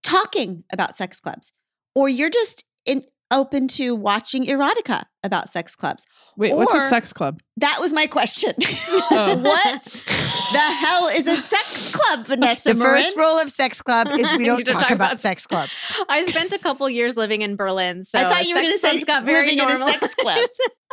talking 0.04 0.64
about 0.74 0.98
sex 0.98 1.20
clubs, 1.20 1.52
or 1.96 2.10
you're 2.10 2.30
just 2.32 2.62
in, 2.62 2.66
open 3.32 3.68
to 3.70 3.96
watching 3.96 4.46
erotica 4.46 5.04
about 5.24 5.50
sex 5.50 5.76
clubs. 5.76 6.06
Wait, 6.38 6.54
what's 6.56 6.74
a 6.74 6.80
sex 6.82 7.14
club? 7.14 7.40
That 7.58 7.78
was 7.80 7.94
my 7.94 8.08
question. 8.08 8.54
Oh. 9.14 9.36
what 9.38 9.84
the 9.84 10.58
hell 10.60 11.08
is 11.10 11.28
a 11.28 11.36
sex 11.36 11.94
club, 11.94 12.26
Vanessa? 12.28 12.70
The 12.70 12.76
Marin? 12.76 13.02
first 13.02 13.16
rule 13.18 13.40
of 13.40 13.50
sex 13.52 13.82
club 13.82 14.08
is 14.14 14.32
we 14.34 14.46
don't 14.46 14.64
don't 14.66 14.74
talk 14.74 14.84
talk 14.84 14.92
about 14.92 15.12
about- 15.12 15.20
sex 15.20 15.46
club. 15.48 15.70
I 16.10 16.24
spent 16.24 16.54
a 16.54 16.60
couple 16.60 16.90
years 16.90 17.18
living 17.18 17.42
in 17.42 17.56
Berlin. 17.56 18.04
So 18.04 18.20
I 18.20 18.24
thought 18.24 18.48
you 18.48 18.56
were 18.56 18.62
going 18.62 18.74
to 18.74 18.80
say 18.80 18.90
clubs 18.92 19.06
got 19.06 19.26
very 19.26 19.48
living 19.56 19.60
in 19.64 19.70
a 19.82 19.86
sex 19.88 20.16
club. 20.16 20.50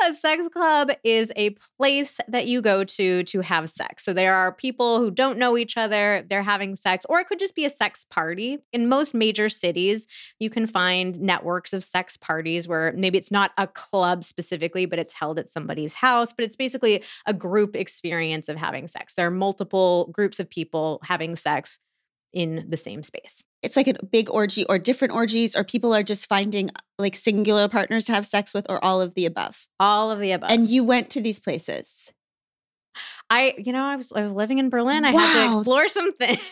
A 0.07 0.15
sex 0.15 0.49
club 0.49 0.91
is 1.05 1.33
a 1.37 1.51
place 1.77 2.21
that 2.29 2.47
you 2.47 2.63
go 2.63 2.85
to 2.85 3.23
to 3.25 3.41
have 3.41 3.69
sex. 3.71 4.05
So 4.05 4.13
there 4.13 4.35
are 4.35 4.53
people 4.53 4.99
who 4.99 5.11
don't 5.11 5.39
know 5.39 5.57
each 5.57 5.77
other, 5.77 6.25
they're 6.29 6.43
having 6.43 6.77
sex, 6.77 7.05
or 7.09 7.21
it 7.21 7.27
could 7.27 7.39
just 7.39 7.55
be 7.55 7.65
a 7.65 7.71
sex 7.71 8.05
party. 8.05 8.59
In 8.73 8.89
most 8.89 9.15
major 9.15 9.49
cities, 9.49 10.07
you 10.39 10.51
can 10.51 10.67
find 10.67 11.19
networks 11.21 11.73
of 11.73 11.83
sex 11.83 12.17
parties 12.17 12.69
where 12.69 12.93
maybe 12.97 13.19
it's 13.19 13.31
not 13.31 13.53
a 13.59 13.67
club 13.67 14.25
specifically, 14.25 14.87
but 14.87 14.99
it's 14.99 15.15
held 15.15 15.39
at 15.39 15.49
somebody's 15.49 15.95
house, 15.95 16.33
but 16.33 16.45
it's 16.45 16.57
basically 16.57 17.03
a 17.27 17.35
group 17.35 17.77
experience 17.77 18.49
of 18.49 18.57
having 18.57 18.89
sex. 18.89 19.15
There 19.15 19.27
are 19.27 19.31
multiple 19.31 20.11
groups 20.13 20.41
of 20.41 20.49
people 20.49 21.01
having 21.03 21.37
sex 21.37 21.79
in 22.33 22.67
the 22.69 22.77
same 22.77 23.03
space. 23.03 23.43
It's 23.63 23.77
like 23.77 23.89
a 23.89 24.05
big 24.05 24.31
orgy 24.31 24.65
or 24.67 24.79
different 24.79 25.15
orgies, 25.15 25.57
or 25.57 25.65
people 25.65 25.93
are 25.93 26.03
just 26.03 26.29
finding 26.29 26.69
uh, 26.71 26.81
like 26.99 27.17
singular 27.17 27.69
partners 27.69 28.05
to 28.07 28.13
have 28.13 28.27
sex 28.27 28.55
with, 28.55 28.67
or 28.69 28.83
all 28.85 29.01
of 29.01 29.15
the 29.15 29.27
above. 29.27 29.67
All 29.81 30.11
of 30.11 30.21
the 30.21 30.33
above. 30.33 30.51
And 30.51 30.67
you 30.67 30.85
went 30.85 31.11
to 31.11 31.21
these 31.21 31.41
places. 31.41 32.13
I, 33.31 33.55
you 33.59 33.73
know, 33.73 33.85
I 33.85 33.97
was 33.97 34.11
I 34.13 34.23
was 34.23 34.33
living 34.33 34.59
in 34.59 34.71
Berlin. 34.71 35.05
I 35.05 35.13
had 35.13 35.41
to 35.41 35.47
explore 35.47 35.89
something. 35.89 36.37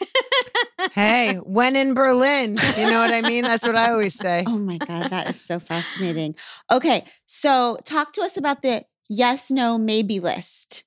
Hey, 0.93 1.37
when 1.37 1.75
in 1.75 1.95
Berlin, 1.95 2.57
you 2.79 2.91
know 2.91 3.01
what 3.01 3.13
I 3.13 3.23
mean? 3.23 3.43
That's 3.43 3.67
what 3.67 3.77
I 3.77 3.91
always 3.91 4.15
say. 4.15 4.45
Oh 4.47 4.59
my 4.59 4.79
God, 4.79 5.11
that 5.11 5.29
is 5.31 5.41
so 5.41 5.59
fascinating. 5.59 6.37
Okay, 6.71 7.05
so 7.25 7.79
talk 7.85 8.13
to 8.15 8.23
us 8.23 8.37
about 8.37 8.63
the 8.63 8.85
yes, 9.09 9.51
no, 9.51 9.79
maybe 9.79 10.21
list. 10.21 10.85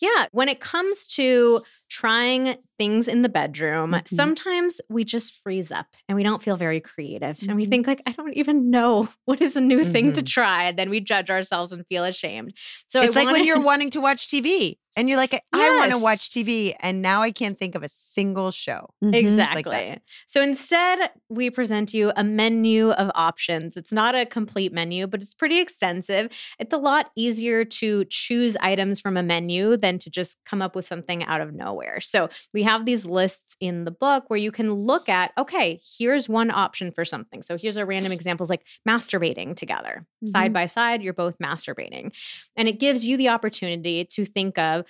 Yeah, 0.00 0.26
when 0.32 0.48
it 0.48 0.60
comes 0.60 1.06
to 1.08 1.62
trying 1.92 2.56
things 2.78 3.06
in 3.06 3.22
the 3.22 3.28
bedroom, 3.28 3.92
Mhm. 3.92 4.08
sometimes 4.08 4.80
we 4.88 5.04
just 5.04 5.34
freeze 5.42 5.70
up 5.70 5.86
and 6.08 6.16
we 6.16 6.22
don't 6.22 6.42
feel 6.42 6.56
very 6.56 6.80
creative. 6.80 7.38
And 7.42 7.54
we 7.54 7.66
Mhm. 7.66 7.70
think 7.70 7.86
like 7.86 8.02
I 8.06 8.12
don't 8.12 8.32
even 8.34 8.70
know 8.70 9.08
what 9.26 9.40
is 9.42 9.56
a 9.56 9.60
new 9.60 9.84
thing 9.84 10.12
to 10.14 10.22
Mhm. 10.22 10.26
try. 10.26 10.64
And 10.68 10.78
then 10.78 10.88
we 10.90 11.00
judge 11.00 11.28
ourselves 11.30 11.70
and 11.70 11.86
feel 11.86 12.04
ashamed. 12.04 12.54
So 12.88 13.00
I 13.00 13.04
It's 13.04 13.14
like 13.14 13.26
when 13.30 13.44
you're 13.44 13.60
wanting 13.70 13.90
to 13.90 14.00
watch 14.00 14.26
TV 14.26 14.78
and 14.96 15.08
you're 15.08 15.16
like, 15.18 15.34
I 15.52 15.70
want 15.78 15.92
to 15.92 15.98
watch 15.98 16.30
TV. 16.30 16.74
And 16.82 17.02
now 17.02 17.22
I 17.22 17.30
can't 17.30 17.58
think 17.58 17.74
of 17.74 17.82
a 17.82 17.88
single 17.88 18.50
show. 18.50 18.88
Mhm. 19.04 19.14
Exactly. 19.14 19.62
like. 19.70 20.00
So 20.26 20.40
instead, 20.42 21.10
we 21.28 21.50
present 21.50 21.94
you 21.94 22.10
a 22.16 22.24
menu 22.24 22.90
of 23.02 23.10
options. 23.14 23.76
It's 23.76 23.92
not 23.92 24.14
a 24.14 24.26
complete 24.26 24.72
menu, 24.72 25.06
but 25.06 25.20
it's 25.22 25.34
pretty 25.34 25.58
extensive. 25.60 26.24
It's 26.58 26.74
a 26.74 26.78
lot 26.78 27.10
easier 27.16 27.64
to 27.80 28.04
choose 28.06 28.56
items 28.60 28.98
from 29.00 29.16
a 29.16 29.22
menu 29.22 29.76
than 29.76 29.98
to 29.98 30.10
just 30.10 30.38
come 30.44 30.60
up 30.62 30.74
with 30.74 30.84
something 30.86 31.22
out 31.24 31.40
of 31.40 31.54
nowhere. 31.54 31.81
So 32.00 32.28
we 32.52 32.62
have 32.62 32.86
these 32.86 33.04
lists 33.06 33.56
in 33.60 33.84
the 33.84 33.90
book 33.90 34.24
where 34.28 34.38
you 34.38 34.50
can 34.52 34.72
look 34.72 35.08
at, 35.08 35.32
okay, 35.36 35.80
here's 35.98 36.28
one 36.28 36.50
option 36.50 36.90
for 36.92 37.04
something. 37.04 37.42
So 37.42 37.56
here's 37.56 37.76
a 37.76 37.86
random 37.86 38.12
examples 38.18 38.50
like 38.50 38.64
masturbating 38.88 39.56
together. 39.56 40.06
Side 40.26 40.50
Mhm. 40.50 40.54
by 40.54 40.66
side, 40.66 41.02
you're 41.02 41.12
both 41.12 41.38
masturbating. 41.38 42.14
And 42.56 42.68
it 42.68 42.78
gives 42.80 43.06
you 43.06 43.16
the 43.16 43.28
opportunity 43.28 44.04
to 44.04 44.24
think 44.24 44.58
of, 44.58 44.84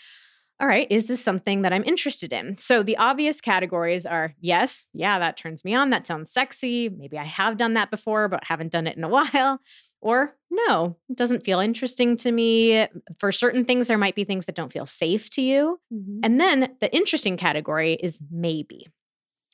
all 0.61 0.69
right, 0.69 0.87
is 0.91 1.09
this 1.09 1.21
something 1.23 1.63
that 1.63 1.73
I'm 1.73 1.83
interested 1.85 2.33
in? 2.33 2.57
So 2.57 2.83
the 2.85 2.97
obvious 2.97 3.41
categories 3.41 4.07
are 4.07 4.33
yes, 4.41 4.87
yeah, 4.93 5.19
that 5.19 5.37
turns 5.37 5.65
me 5.65 5.75
on. 5.75 5.91
That 5.91 6.07
sounds 6.07 6.31
sexy. 6.31 6.89
Maybe 6.89 7.19
I 7.19 7.25
have 7.25 7.57
done 7.57 7.73
that 7.75 7.91
before, 7.91 8.29
but 8.29 8.45
haven't 8.45 8.71
done 8.71 8.87
it 8.87 8.97
in 8.97 9.03
a 9.03 9.09
while. 9.17 9.61
Or 10.03 10.37
no, 10.51 10.97
it 11.09 11.17
doesn't 11.17 11.45
feel 11.45 11.61
interesting 11.61 12.17
to 12.19 12.33
me. 12.33 12.87
For 13.19 13.33
certain 13.33 13.65
things, 13.65 13.89
there 13.89 13.97
might 13.97 14.15
be 14.17 14.25
things 14.25 14.47
that 14.47 14.55
don't 14.57 14.73
feel 14.73 14.85
safe 14.85 15.31
to 15.31 15.41
you. 15.43 15.81
Mhm. 15.93 16.21
And 16.25 16.41
then 16.41 16.77
the 16.81 16.95
interesting 16.95 17.37
category 17.37 17.95
is 17.95 18.21
maybe. 18.31 18.89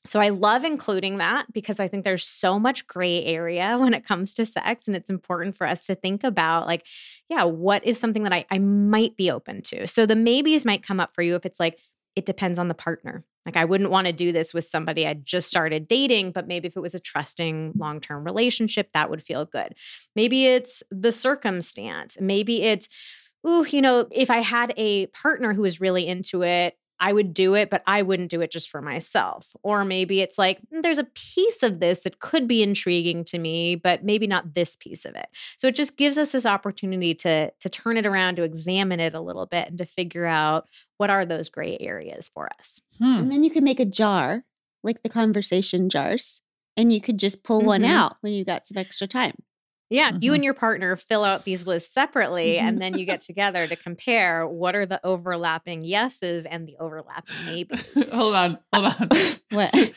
So 0.07 0.21
I 0.21 0.31
love 0.31 0.65
including 0.65 1.19
that 1.19 1.53
because 1.53 1.81
I 1.81 1.89
think 1.89 2.05
there's 2.05 2.25
so 2.25 2.59
much 2.59 2.87
gray 2.87 3.23
area 3.25 3.77
when 3.81 3.93
it 3.93 4.07
comes 4.07 4.33
to 4.35 4.47
sex. 4.47 4.87
And 4.89 4.97
it's 4.97 5.11
important 5.11 5.57
for 5.57 5.67
us 5.67 5.87
to 5.87 5.95
think 5.95 6.25
about, 6.25 6.67
like, 6.67 6.87
yeah, 7.29 7.45
what 7.45 7.85
is 7.85 8.01
something 8.01 8.23
that 8.23 8.33
I, 8.33 8.47
I 8.51 8.59
might 8.59 9.17
be 9.17 9.31
open 9.31 9.61
to? 9.63 9.87
So 9.87 10.07
the 10.07 10.17
maybes 10.17 10.65
might 10.65 10.83
come 10.83 10.99
up 10.99 11.15
for 11.15 11.23
you 11.23 11.35
if 11.35 11.45
it's 11.45 11.61
like, 11.61 11.79
it 12.19 12.27
depends 12.27 12.59
on 12.59 12.67
the 12.67 12.75
partner. 12.75 13.25
Like, 13.47 13.57
I 13.57 13.65
wouldn't 13.65 13.93
want 13.93 14.09
to 14.09 14.13
do 14.13 14.33
this 14.33 14.53
with 14.53 14.65
somebody 14.65 15.07
I 15.07 15.15
just 15.15 15.49
started 15.49 15.87
dating, 15.87 16.33
but 16.33 16.49
maybe 16.49 16.67
if 16.67 16.77
it 16.77 16.81
was 16.81 16.97
a 16.97 17.01
trusting 17.01 17.75
long 17.77 18.01
term 18.01 18.25
relationship, 18.25 18.91
that 18.93 19.09
would 19.09 19.23
feel 19.23 19.45
good. 19.45 19.75
Maybe 20.17 20.47
it's 20.47 20.83
the 20.91 21.13
circumstance. 21.13 22.19
Maybe 22.21 22.63
it's, 22.63 22.89
ooh, 23.47 23.65
you 23.71 23.81
know, 23.81 24.07
if 24.11 24.31
I 24.31 24.39
had 24.39 24.75
a 24.77 25.07
partner 25.07 25.55
who 25.55 25.63
was 25.63 25.81
really 25.81 26.09
into 26.09 26.43
it, 26.43 26.75
I 27.01 27.13
would 27.13 27.33
do 27.35 27.55
it, 27.55 27.71
but 27.71 27.83
I 27.87 28.03
wouldn't 28.03 28.31
do 28.31 28.41
it 28.41 28.51
just 28.51 28.69
for 28.71 28.83
myself. 28.83 29.55
Or 29.63 29.85
maybe 29.85 30.21
it's 30.21 30.39
like, 30.39 30.59
"Mm, 30.73 30.83
there's 30.83 30.99
a 30.99 31.05
piece 31.05 31.63
of 31.63 31.81
this 31.81 32.01
that 32.01 32.19
could 32.21 32.49
be 32.49 32.63
intriguing 32.63 33.25
to 33.27 33.39
me, 33.39 33.77
but 33.77 34.05
maybe 34.05 34.27
not 34.27 34.55
this 34.55 34.77
piece 34.77 35.05
of 35.05 35.15
it. 35.15 35.27
So 35.57 35.69
it 35.69 35.75
just 35.75 35.97
gives 35.97 36.19
us 36.19 36.33
this 36.33 36.47
opportunity 36.47 37.15
to, 37.17 37.51
to 37.59 37.69
turn 37.69 37.97
it 37.97 38.07
around, 38.07 38.37
to 38.37 38.43
examine 38.43 39.01
it 39.01 39.15
a 39.15 39.21
little 39.21 39.47
bit, 39.47 39.69
and 39.69 39.79
to 39.79 39.85
figure 39.87 40.27
out 40.27 40.69
what 40.97 41.11
are 41.11 41.25
those 41.25 41.49
gray 41.49 41.77
areas 41.81 42.29
for 42.33 42.49
us. 42.59 42.81
Hmm. 42.99 43.19
And 43.19 43.33
then 43.33 43.45
you 43.45 43.51
can 43.51 43.65
make 43.65 43.81
a 43.81 43.85
jar, 43.85 44.45
like 44.83 45.03
the 45.03 45.09
conversation 45.09 45.89
jars, 45.89 46.43
and 46.77 46.93
you 46.93 47.01
could 47.01 47.19
just 47.19 47.43
pull 47.45 47.61
one 47.63 47.83
Mhm. 47.83 47.91
out 47.91 48.17
when 48.21 48.33
you 48.33 48.45
got 48.45 48.67
some 48.67 48.77
extra 48.79 49.07
time. 49.07 49.35
Yeah, 49.91 50.13
you 50.21 50.33
Mhm. 50.33 50.35
and 50.37 50.45
your 50.45 50.55
partner 50.55 50.97
fill 50.97 51.25
out 51.25 51.45
these 51.45 51.67
lists 51.67 51.93
separately, 51.95 52.57
Mhm. 52.57 52.63
and 52.63 52.79
then 52.79 52.99
you 52.99 53.05
get 53.07 53.21
together 53.31 53.67
to 53.67 53.77
compare 53.77 54.47
what 54.47 54.75
are 54.77 54.85
the 54.87 55.01
overlapping 55.05 55.83
yeses 55.85 56.45
and 56.47 56.67
the 56.69 56.77
overlapping 56.79 57.35
maybes. 57.47 58.09
hold 58.13 58.35
on, 58.35 58.59
hold 58.75 58.87
on. 59.01 59.09
What? 59.51 59.93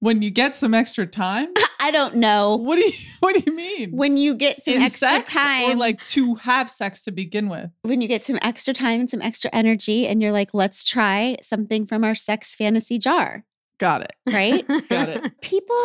when 0.00 0.20
you 0.20 0.30
get 0.30 0.54
some 0.56 0.74
extra 0.74 1.06
time, 1.06 1.48
I 1.80 1.90
don't 1.90 2.16
know. 2.16 2.56
what 2.56 2.76
do 2.76 2.82
you 2.84 2.92
what 3.20 3.34
do 3.36 3.42
you 3.46 3.56
mean? 3.56 3.90
When 3.92 4.16
you 4.16 4.34
get 4.34 4.62
some 4.64 4.74
In 4.74 4.82
extra 4.82 5.08
sex 5.08 5.32
time, 5.32 5.70
or 5.70 5.74
like 5.76 6.04
to 6.08 6.34
have 6.36 6.70
sex 6.70 7.02
to 7.02 7.12
begin 7.12 7.48
with? 7.48 7.70
when 7.82 8.00
you 8.00 8.08
get 8.08 8.24
some 8.24 8.38
extra 8.42 8.74
time 8.74 9.00
and 9.00 9.10
some 9.10 9.22
extra 9.22 9.48
energy, 9.52 10.06
and 10.08 10.20
you're 10.20 10.32
like, 10.32 10.52
let's 10.52 10.82
try 10.84 11.36
something 11.40 11.86
from 11.86 12.02
our 12.04 12.14
sex 12.16 12.54
fantasy 12.54 12.98
jar, 12.98 13.44
Got 13.78 14.02
it. 14.02 14.12
right? 14.28 14.66
Got 14.88 15.08
it. 15.08 15.40
people 15.40 15.80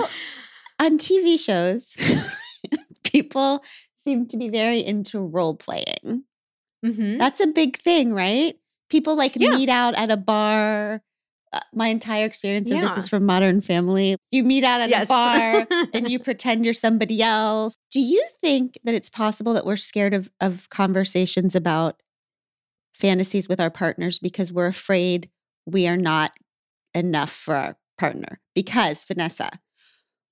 on 0.80 0.98
TV 0.98 1.38
shows, 1.38 1.96
people 3.12 3.64
seem 3.96 4.26
to 4.28 4.38
be 4.38 4.50
very 4.50 4.84
into 4.84 5.20
role 5.20 5.56
playing. 5.56 6.24
Mhm. 6.86 7.20
That's 7.20 7.40
a 7.40 7.48
big 7.48 7.78
thing, 7.78 8.14
right? 8.14 8.58
People 8.90 9.16
like 9.16 9.36
Yeah. 9.36 9.52
meet 9.56 9.70
out 9.70 9.94
at 9.96 10.10
a 10.12 10.18
bar. 10.18 11.02
Uh, 11.54 11.60
my 11.74 11.90
entire 11.90 12.26
experience 12.26 12.72
of 12.72 12.80
this 12.82 12.96
is 12.98 13.10
from 13.10 13.26
Modern 13.26 13.60
Family. 13.62 14.16
You 14.32 14.44
meet 14.44 14.64
out 14.64 14.80
at 14.82 14.90
Yes. 14.90 15.06
a 15.06 15.08
bar 15.10 15.68
and 15.94 16.10
you 16.10 16.18
pretend 16.28 16.64
you're 16.64 16.74
somebody 16.74 17.22
else. 17.22 17.76
Do 17.92 18.00
you 18.00 18.26
think 18.40 18.80
that 18.86 18.96
it's 18.96 19.10
possible 19.10 19.54
that 19.54 19.66
we're 19.66 19.76
scared 19.76 20.14
of, 20.14 20.32
of 20.40 20.70
conversations 20.70 21.54
about 21.54 22.02
fantasies 22.94 23.50
with 23.50 23.60
our 23.60 23.70
partners 23.70 24.18
because 24.20 24.52
we're 24.52 24.68
afraid 24.68 25.30
we 25.66 25.88
are 25.88 25.98
not 25.98 26.32
enough 26.96 27.32
for 27.32 27.56
our 27.56 27.78
partner? 27.98 28.40
Because, 28.56 29.04
Vanessa, 29.04 29.50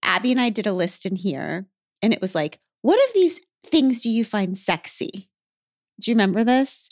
Abby 0.02 0.32
and 0.32 0.40
I 0.42 0.50
did 0.50 0.66
a 0.68 0.74
list 0.74 1.06
in 1.06 1.18
here 1.18 1.68
and 2.02 2.14
it 2.14 2.22
was 2.22 2.34
like, 2.34 2.60
what 2.82 2.98
of 3.08 3.14
these 3.14 3.42
things 3.66 4.02
do 4.02 4.10
you 4.10 4.24
find 4.26 4.58
sexy? 4.58 5.30
Do 6.00 6.12
you 6.12 6.16
remember 6.16 6.44
this? 6.44 6.88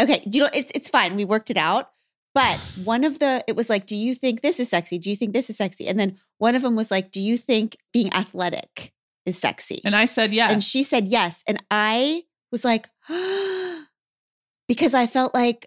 Okay, 0.00 0.22
you 0.30 0.42
know 0.42 0.50
it's 0.54 0.70
it's 0.74 0.88
fine. 0.88 1.16
We 1.16 1.24
worked 1.24 1.50
it 1.50 1.56
out. 1.56 1.90
But 2.34 2.56
one 2.84 3.04
of 3.04 3.18
the 3.18 3.44
it 3.46 3.56
was 3.56 3.68
like, 3.68 3.86
do 3.86 3.96
you 3.96 4.14
think 4.14 4.40
this 4.42 4.58
is 4.60 4.68
sexy? 4.70 4.98
Do 4.98 5.10
you 5.10 5.16
think 5.16 5.32
this 5.32 5.50
is 5.50 5.56
sexy? 5.56 5.86
And 5.86 5.98
then 5.98 6.18
one 6.38 6.54
of 6.54 6.62
them 6.62 6.76
was 6.76 6.90
like, 6.90 7.10
do 7.10 7.20
you 7.20 7.36
think 7.36 7.76
being 7.92 8.12
athletic 8.14 8.92
is 9.26 9.38
sexy? 9.38 9.80
And 9.84 9.94
I 9.96 10.04
said 10.06 10.32
yes. 10.32 10.52
And 10.52 10.62
she 10.64 10.82
said 10.82 11.08
yes. 11.08 11.42
And 11.46 11.62
I 11.70 12.22
was 12.50 12.64
like, 12.64 12.88
because 14.68 14.94
I 14.94 15.06
felt 15.06 15.34
like, 15.34 15.66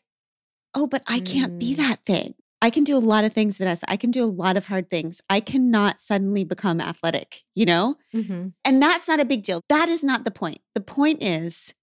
oh, 0.74 0.88
but 0.88 1.04
I 1.08 1.20
can't 1.20 1.60
be 1.60 1.74
Mm. 1.74 1.78
that 1.78 2.06
thing. 2.06 2.36
I 2.66 2.72
can 2.72 2.84
do 2.84 2.98
a 2.98 3.00
lot 3.14 3.24
of 3.24 3.32
things, 3.32 3.60
Vanessa. 3.60 3.86
I 3.88 3.96
can 3.96 4.10
do 4.10 4.24
a 4.24 4.26
lot 4.26 4.58
of 4.58 4.66
hard 4.66 4.90
things. 4.90 5.22
I 5.30 5.40
cannot 5.40 6.02
suddenly 6.02 6.44
become 6.44 6.82
athletic, 6.82 7.44
you 7.54 7.64
know? 7.64 7.98
Mhm. 8.12 8.54
And 8.66 8.82
that's 8.82 9.08
not 9.08 9.20
a 9.20 9.26
big 9.26 9.44
deal. 9.44 9.62
That 9.70 9.88
is 9.88 10.04
not 10.04 10.26
the 10.26 10.32
point. 10.32 10.58
The 10.74 10.82
point 10.82 11.22
is, 11.22 11.76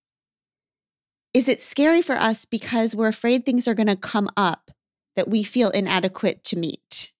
is 1.32 1.48
it 1.48 1.60
scary 1.60 2.02
for 2.02 2.16
us 2.16 2.44
because 2.44 2.96
we're 2.96 3.06
afraid 3.06 3.46
things 3.46 3.68
are 3.68 3.74
going 3.74 3.86
to 3.86 3.96
come 3.96 4.28
up 4.36 4.72
that 5.14 5.28
we 5.28 5.44
feel 5.44 5.70
inadequate 5.70 6.42
to 6.46 6.56
meet? 6.56 7.12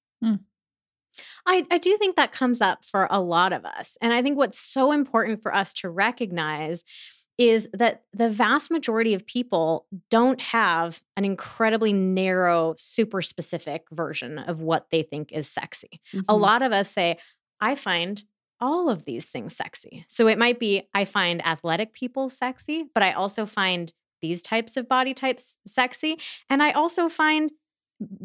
I, 1.46 1.66
I 1.70 1.78
do 1.78 1.96
think 1.96 2.16
that 2.16 2.32
comes 2.32 2.60
up 2.60 2.84
for 2.84 3.06
a 3.10 3.20
lot 3.20 3.52
of 3.52 3.64
us. 3.64 3.96
And 4.00 4.12
I 4.12 4.22
think 4.22 4.36
what's 4.36 4.58
so 4.58 4.92
important 4.92 5.42
for 5.42 5.54
us 5.54 5.72
to 5.74 5.90
recognize 5.90 6.84
is 7.48 7.68
that 7.72 8.04
the 8.12 8.28
vast 8.28 8.70
majority 8.70 9.14
of 9.14 9.26
people 9.26 9.86
don't 10.10 10.40
have 10.40 11.02
an 11.16 11.24
incredibly 11.24 11.92
narrow, 11.92 12.74
super 12.76 13.22
specific 13.22 13.84
version 13.90 14.38
of 14.38 14.60
what 14.62 14.90
they 14.90 15.02
think 15.02 15.32
is 15.32 15.48
sexy. 15.48 16.00
A 16.14 16.16
Mhm. 16.18 16.40
lot 16.40 16.62
of 16.62 16.72
us 16.72 16.90
say, 16.90 17.18
I 17.60 17.74
find 17.74 18.22
all 18.60 18.88
of 18.88 19.04
these 19.04 19.26
things 19.28 19.56
sexy. 19.56 20.04
So 20.08 20.28
it 20.28 20.38
might 20.38 20.60
be, 20.60 20.88
I 20.94 21.04
find 21.04 21.44
athletic 21.44 21.92
people 21.94 22.28
sexy, 22.28 22.84
but 22.94 23.02
I 23.02 23.12
also 23.12 23.44
find 23.44 23.92
these 24.20 24.40
types 24.40 24.76
of 24.76 24.88
body 24.88 25.14
types 25.14 25.58
sexy. 25.66 26.18
And 26.48 26.62
I 26.62 26.70
also 26.70 27.08
find 27.08 27.50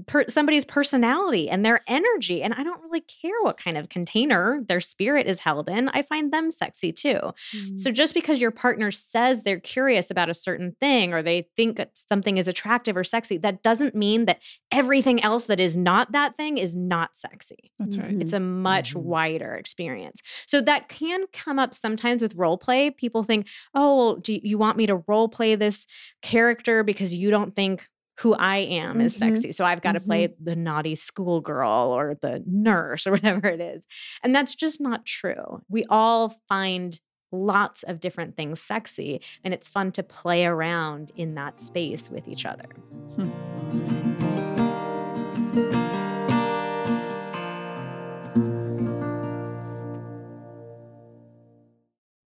per- 0.05 0.25
somebody's 0.29 0.65
personality 0.65 1.49
and 1.49 1.65
their 1.65 1.81
energy. 1.87 2.41
And 2.41 2.53
I 2.53 2.63
don't 2.63 2.81
really 2.83 3.01
care 3.01 3.39
what 3.41 3.57
kind 3.57 3.77
of 3.77 3.89
container 3.89 4.61
their 4.67 4.79
spirit 4.79 5.27
is 5.27 5.39
held 5.39 5.69
in. 5.69 5.89
I 5.89 6.01
find 6.01 6.31
them 6.31 6.51
sexy 6.51 6.91
too. 6.91 7.19
Mhm. 7.55 7.79
So 7.79 7.91
just 7.91 8.13
because 8.13 8.39
your 8.41 8.51
partner 8.51 8.91
says 8.91 9.43
they're 9.43 9.59
curious 9.59 10.09
about 10.11 10.29
a 10.29 10.33
certain 10.33 10.75
thing 10.79 11.13
or 11.13 11.21
they 11.21 11.47
think 11.55 11.77
that 11.77 11.91
something 11.97 12.37
is 12.37 12.47
attractive 12.47 12.95
or 12.97 13.03
sexy, 13.03 13.37
that 13.37 13.63
doesn't 13.63 13.95
mean 13.95 14.25
that 14.25 14.39
everything 14.71 15.21
else 15.23 15.47
that 15.47 15.59
is 15.59 15.77
not 15.77 16.11
that 16.11 16.35
thing 16.35 16.57
is 16.57 16.75
not 16.75 17.15
sexy. 17.17 17.71
That's 17.79 17.97
right. 17.97 18.11
Mhm. 18.17 18.21
It's 18.21 18.33
a 18.33 18.39
much 18.39 18.93
Mhm. 18.93 19.01
wider 19.01 19.53
experience. 19.55 20.21
So 20.45 20.61
that 20.61 20.89
can 20.89 21.25
come 21.33 21.59
up 21.59 21.73
sometimes 21.73 22.21
with 22.21 22.35
role 22.35 22.57
play. 22.57 22.89
People 22.91 23.23
think, 23.23 23.47
"Oh, 23.73 23.97
well, 23.97 24.15
do 24.15 24.39
you 24.41 24.57
want 24.57 24.77
me 24.77 24.85
to 24.87 25.03
role 25.07 25.29
play 25.29 25.55
this 25.55 25.87
character 26.21 26.83
because 26.83 27.13
you 27.13 27.29
don't 27.31 27.55
think 27.55 27.87
who 28.19 28.33
I 28.35 28.57
am 28.57 28.99
is 29.01 29.13
Mhm. 29.15 29.17
sexy. 29.19 29.51
So 29.51 29.63
I've 29.65 29.81
got 29.81 29.91
to 29.93 29.99
play 29.99 30.33
the 30.41 30.55
naughty 30.55 30.95
schoolgirl 30.95 31.91
or 31.95 32.15
the 32.21 32.43
nurse 32.47 33.05
or 33.05 33.11
whatever 33.17 33.47
it 33.47 33.61
is. 33.61 33.85
And 34.23 34.35
that's 34.35 34.55
just 34.55 34.81
not 34.81 35.05
true. 35.05 35.61
We 35.69 35.85
all 35.89 36.33
find 36.49 36.99
lots 37.31 37.83
of 37.83 37.99
different 37.99 38.37
things 38.37 38.61
sexy, 38.61 39.21
and 39.43 39.53
it's 39.53 39.67
fun 39.69 39.91
to 39.91 40.01
play 40.03 40.45
around 40.45 41.11
in 41.15 41.35
that 41.35 41.59
space 41.59 42.09
with 42.09 42.27
each 42.27 42.45
other. 42.45 42.69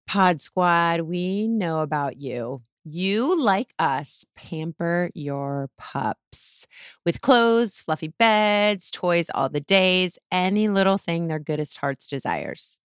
Pod 0.08 0.42
Squad, 0.42 1.02
we 1.02 1.48
know 1.48 1.82
about 1.82 2.18
you. 2.18 2.62
You, 2.84 3.40
like 3.44 3.74
us, 3.78 4.26
pamper 4.36 5.12
your 5.14 5.70
pups 5.78 6.66
with 7.06 7.22
clothes, 7.22 7.80
fluffy 7.80 8.08
beds, 8.08 8.90
toys 8.90 9.30
all 9.36 9.50
the 9.50 9.60
days, 9.60 10.18
any 10.32 10.68
little 10.68 10.98
thing 10.98 11.28
their 11.28 11.40
goodest 11.40 11.78
hearts 11.78 12.08
desires. 12.08 12.80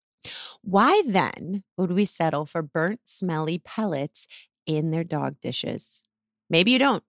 Why 0.63 1.03
then 1.07 1.63
would 1.77 1.91
we 1.91 2.05
settle 2.05 2.45
for 2.45 2.61
burnt, 2.61 3.01
smelly 3.05 3.59
pellets 3.59 4.27
in 4.65 4.91
their 4.91 5.03
dog 5.03 5.39
dishes? 5.41 6.05
Maybe 6.49 6.71
you 6.71 6.79
don't. 6.79 7.03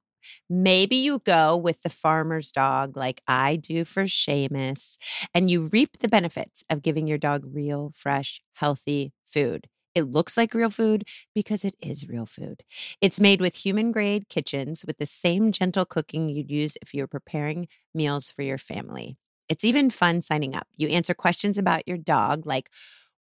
Maybe 0.51 0.97
you 0.97 1.21
go 1.21 1.57
with 1.57 1.83
the 1.83 1.91
farmer's 1.91 2.53
dog 2.53 2.97
like 2.97 3.23
I 3.29 3.57
do 3.57 3.85
for 3.85 4.05
Seamus, 4.05 4.99
and 5.35 5.51
you 5.51 5.69
reap 5.73 5.99
the 5.99 6.09
benefits 6.09 6.65
of 6.71 6.83
giving 6.83 7.07
your 7.09 7.19
dog 7.19 7.45
real, 7.53 7.93
fresh, 7.97 8.43
healthy 8.55 9.13
food. 9.27 9.69
It 9.97 10.05
looks 10.05 10.37
like 10.37 10.55
real 10.55 10.71
food 10.71 11.05
because 11.35 11.65
it 11.65 11.75
is 11.81 12.09
real 12.09 12.27
food. 12.27 12.63
It's 13.01 13.19
made 13.19 13.41
with 13.41 13.57
human 13.57 13.93
grade 13.93 14.29
kitchens 14.29 14.85
with 14.87 14.99
the 14.99 15.07
same 15.07 15.53
gentle 15.53 15.87
cooking 15.87 16.29
you'd 16.29 16.51
use 16.51 16.77
if 16.83 16.95
you 16.95 17.03
were 17.03 17.09
preparing 17.09 17.67
meals 17.95 18.31
for 18.31 18.43
your 18.43 18.59
family. 18.59 19.17
It's 19.49 19.65
even 19.65 19.91
fun 19.91 20.23
signing 20.23 20.55
up. 20.55 20.69
You 20.77 20.89
answer 20.89 21.15
questions 21.15 21.59
about 21.59 21.89
your 21.89 21.97
dog, 21.97 22.47
like 22.47 22.71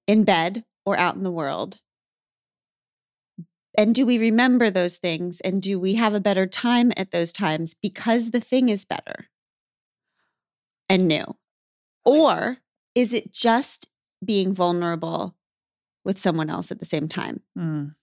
in 0.07 0.25
bed 0.25 0.65
or 0.87 0.99
out 0.99 1.17
in 1.17 1.25
the 1.25 1.31
world? 1.31 1.81
And 3.77 3.95
do 3.95 4.07
we 4.07 4.19
remember 4.19 4.71
those 4.71 4.97
things? 4.97 5.41
And 5.41 5.61
do 5.61 5.79
we 5.79 5.95
have 5.95 6.15
a 6.15 6.21
better 6.21 6.47
time 6.47 6.93
at 6.97 7.11
those 7.11 7.33
times 7.33 7.75
because 7.75 8.31
the 8.31 8.41
thing 8.41 8.69
is 8.69 8.85
better 8.85 9.27
and 10.89 11.07
new? 11.07 11.37
Or 12.05 12.59
is 12.95 13.13
it 13.13 13.33
just 13.33 13.91
being 14.25 14.53
vulnerable 14.55 15.35
with 16.05 16.19
someone 16.19 16.51
else 16.51 16.71
at 16.71 16.79
the 16.81 16.87
same 16.87 17.09
time? 17.09 17.41
Mm. 17.59 17.95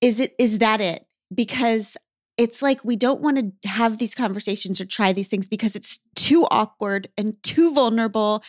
is 0.00 0.18
it 0.18 0.32
is 0.38 0.58
that 0.58 0.80
it 0.80 1.04
because 1.34 1.96
it's 2.38 2.62
like 2.62 2.82
we 2.84 2.96
don't 2.96 3.20
want 3.20 3.36
to 3.36 3.68
have 3.68 3.98
these 3.98 4.14
conversations 4.14 4.80
or 4.80 4.86
try 4.86 5.12
these 5.12 5.28
things 5.28 5.46
because 5.48 5.76
it's 5.76 5.98
too 6.14 6.46
awkward 6.50 7.08
and 7.18 7.40
too 7.42 7.74
vulnerable 7.74 8.42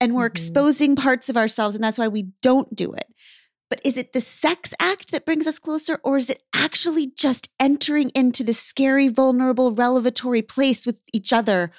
and 0.00 0.14
we're 0.14 0.28
Mhm. 0.28 0.32
exposing 0.32 0.94
parts 0.94 1.28
of 1.28 1.36
ourselves 1.36 1.74
and 1.74 1.82
that's 1.82 1.98
why 1.98 2.06
we 2.08 2.28
don't 2.40 2.76
do 2.76 2.92
it 2.92 3.08
but 3.68 3.80
is 3.84 3.96
it 3.96 4.12
the 4.12 4.20
sex 4.20 4.72
act 4.78 5.10
that 5.10 5.24
brings 5.26 5.46
us 5.48 5.58
closer 5.58 5.98
or 6.04 6.16
is 6.16 6.30
it 6.30 6.42
actually 6.54 7.08
just 7.18 7.48
entering 7.58 8.10
into 8.14 8.44
this 8.44 8.60
scary 8.60 9.08
vulnerable 9.08 9.72
revelatory 9.72 10.42
place 10.42 10.86
with 10.86 11.02
each 11.12 11.32
other 11.32 11.72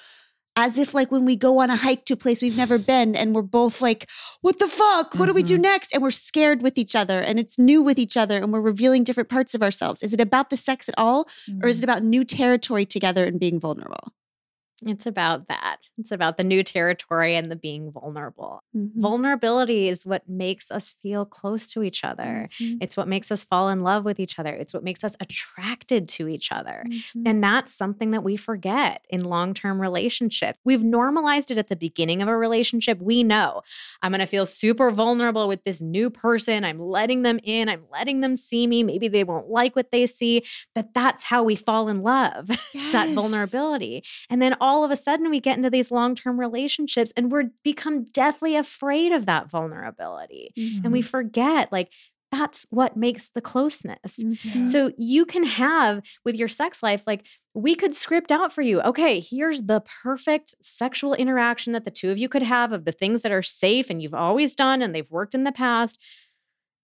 as 0.56 0.78
if 0.78 0.94
like 0.94 1.10
when 1.10 1.24
we 1.24 1.36
go 1.36 1.60
on 1.60 1.70
a 1.70 1.76
hike 1.76 2.04
to 2.06 2.14
a 2.14 2.16
place 2.16 2.40
we've 2.40 2.56
never 2.56 2.78
been 2.78 3.14
and 3.16 3.34
we're 3.34 3.42
both 3.42 3.80
like 3.80 4.08
what 4.40 4.58
the 4.58 4.68
fuck? 4.68 5.14
What 5.14 5.26
do 5.26 5.32
we 5.32 5.42
do 5.42 5.54
mm-hmm. 5.54 5.62
next? 5.62 5.92
And 5.92 6.02
we're 6.02 6.10
scared 6.10 6.62
with 6.62 6.78
each 6.78 6.94
other 6.94 7.18
and 7.18 7.38
it's 7.38 7.58
new 7.58 7.82
with 7.82 7.98
each 7.98 8.16
other 8.16 8.36
and 8.42 8.52
we're 8.52 8.60
revealing 8.60 9.04
different 9.04 9.28
parts 9.28 9.54
of 9.54 9.62
ourselves. 9.62 10.02
Is 10.02 10.12
it 10.12 10.20
about 10.20 10.50
the 10.50 10.56
sex 10.56 10.88
at 10.88 10.94
all 10.98 11.28
or 11.62 11.68
is 11.68 11.76
mm-hmm. 11.76 11.82
it 11.82 11.84
about 11.84 12.02
new 12.02 12.24
territory 12.24 12.86
together 12.86 13.24
and 13.24 13.40
being 13.40 13.58
vulnerable 13.58 14.12
It's 14.86 15.06
about 15.06 15.48
that. 15.48 15.88
It's 15.98 16.12
about 16.12 16.36
the 16.36 16.44
new 16.44 16.62
territory 16.62 17.34
and 17.36 17.50
the 17.50 17.56
being 17.56 17.90
vulnerable. 17.92 18.62
Mm-hmm. 18.76 19.00
Vulnerability 19.00 19.88
is 19.88 20.04
what 20.06 20.28
makes 20.28 20.70
us 20.70 20.94
feel 21.02 21.24
close 21.24 21.68
to 21.72 21.82
each 21.82 22.04
other. 22.04 22.48
Mhm. 22.60 22.78
It's 22.80 22.96
what 22.96 23.08
makes 23.08 23.30
us 23.30 23.44
fall 23.44 23.68
in 23.68 23.82
love 23.82 24.04
with 24.04 24.18
each 24.20 24.38
other. 24.38 24.50
It's 24.52 24.74
what 24.74 24.82
makes 24.84 25.04
us 25.04 25.16
attracted 25.20 26.08
to 26.08 26.28
each 26.28 26.50
other. 26.52 26.84
Mhm. 26.88 27.22
And 27.26 27.42
that's 27.44 27.72
something 27.72 28.10
that 28.12 28.22
we 28.24 28.36
forget 28.36 29.04
in 29.08 29.24
long 29.24 29.54
term 29.54 29.80
relationships. 29.80 30.58
We've 30.64 30.84
normalized 30.84 31.50
it 31.50 31.58
at 31.58 31.68
the 31.68 31.76
beginning 31.76 32.22
of 32.22 32.28
a 32.28 32.36
relationship. 32.36 33.00
We 33.00 33.22
know 33.22 33.62
I'm 34.02 34.10
going 34.12 34.20
to 34.20 34.26
feel 34.26 34.46
super 34.46 34.90
vulnerable 34.90 35.48
with 35.48 35.64
this 35.64 35.80
new 35.80 36.10
person. 36.10 36.64
I'm 36.64 36.78
letting 36.80 37.22
them 37.22 37.38
in, 37.44 37.68
I'm 37.68 37.84
letting 37.92 38.20
them 38.20 38.36
see 38.36 38.66
me. 38.66 38.82
Maybe 38.82 39.08
they 39.08 39.24
won't 39.24 39.48
like 39.48 39.76
what 39.76 39.90
they 39.92 40.06
see, 40.06 40.42
but 40.74 40.92
that's 40.94 41.24
how 41.24 41.42
we 41.42 41.54
fall 41.54 41.88
in 41.88 42.02
love. 42.02 42.50
It's 42.74 42.92
that 42.92 43.10
vulnerability. 43.10 44.02
And 44.28 44.42
then 44.42 44.56
all 44.60 44.73
of 44.82 44.90
a 44.90 44.96
sudden 44.96 45.30
we 45.30 45.38
get 45.40 45.56
into 45.56 45.70
these 45.70 45.90
long 45.92 46.14
term 46.16 46.40
relationships 46.40 47.12
and 47.16 47.30
we're 47.30 47.50
become 47.62 48.04
deathly 48.04 48.56
afraid 48.56 49.12
of 49.12 49.26
that 49.26 49.50
vulnerability. 49.50 50.52
And 50.82 50.92
we 50.92 51.02
forget, 51.02 51.70
like, 51.70 51.90
that's 52.32 52.66
what 52.70 52.96
makes 52.96 53.28
the 53.28 53.40
closeness. 53.40 54.18
Mhm. 54.18 54.68
So 54.68 54.90
you 54.98 55.24
can 55.24 55.44
have 55.44 56.02
with 56.24 56.34
your 56.34 56.48
sex 56.48 56.82
life, 56.82 57.04
like 57.06 57.24
we 57.54 57.76
could 57.76 57.94
script 57.94 58.32
out 58.32 58.52
for 58.52 58.62
you, 58.62 58.80
okay, 58.80 59.20
here's 59.20 59.62
the 59.62 59.80
perfect 60.02 60.56
sexual 60.60 61.14
interaction 61.14 61.72
that 61.74 61.84
the 61.84 61.92
two 61.92 62.10
of 62.10 62.18
you 62.18 62.28
could 62.28 62.42
have 62.42 62.72
of 62.72 62.84
the 62.86 62.90
things 62.90 63.22
that 63.22 63.30
are 63.30 63.42
safe 63.42 63.88
and 63.88 64.02
you've 64.02 64.14
always 64.14 64.56
done 64.56 64.82
and 64.82 64.92
they've 64.92 65.10
worked 65.12 65.36
in 65.36 65.44
the 65.44 65.52
past. 65.52 66.00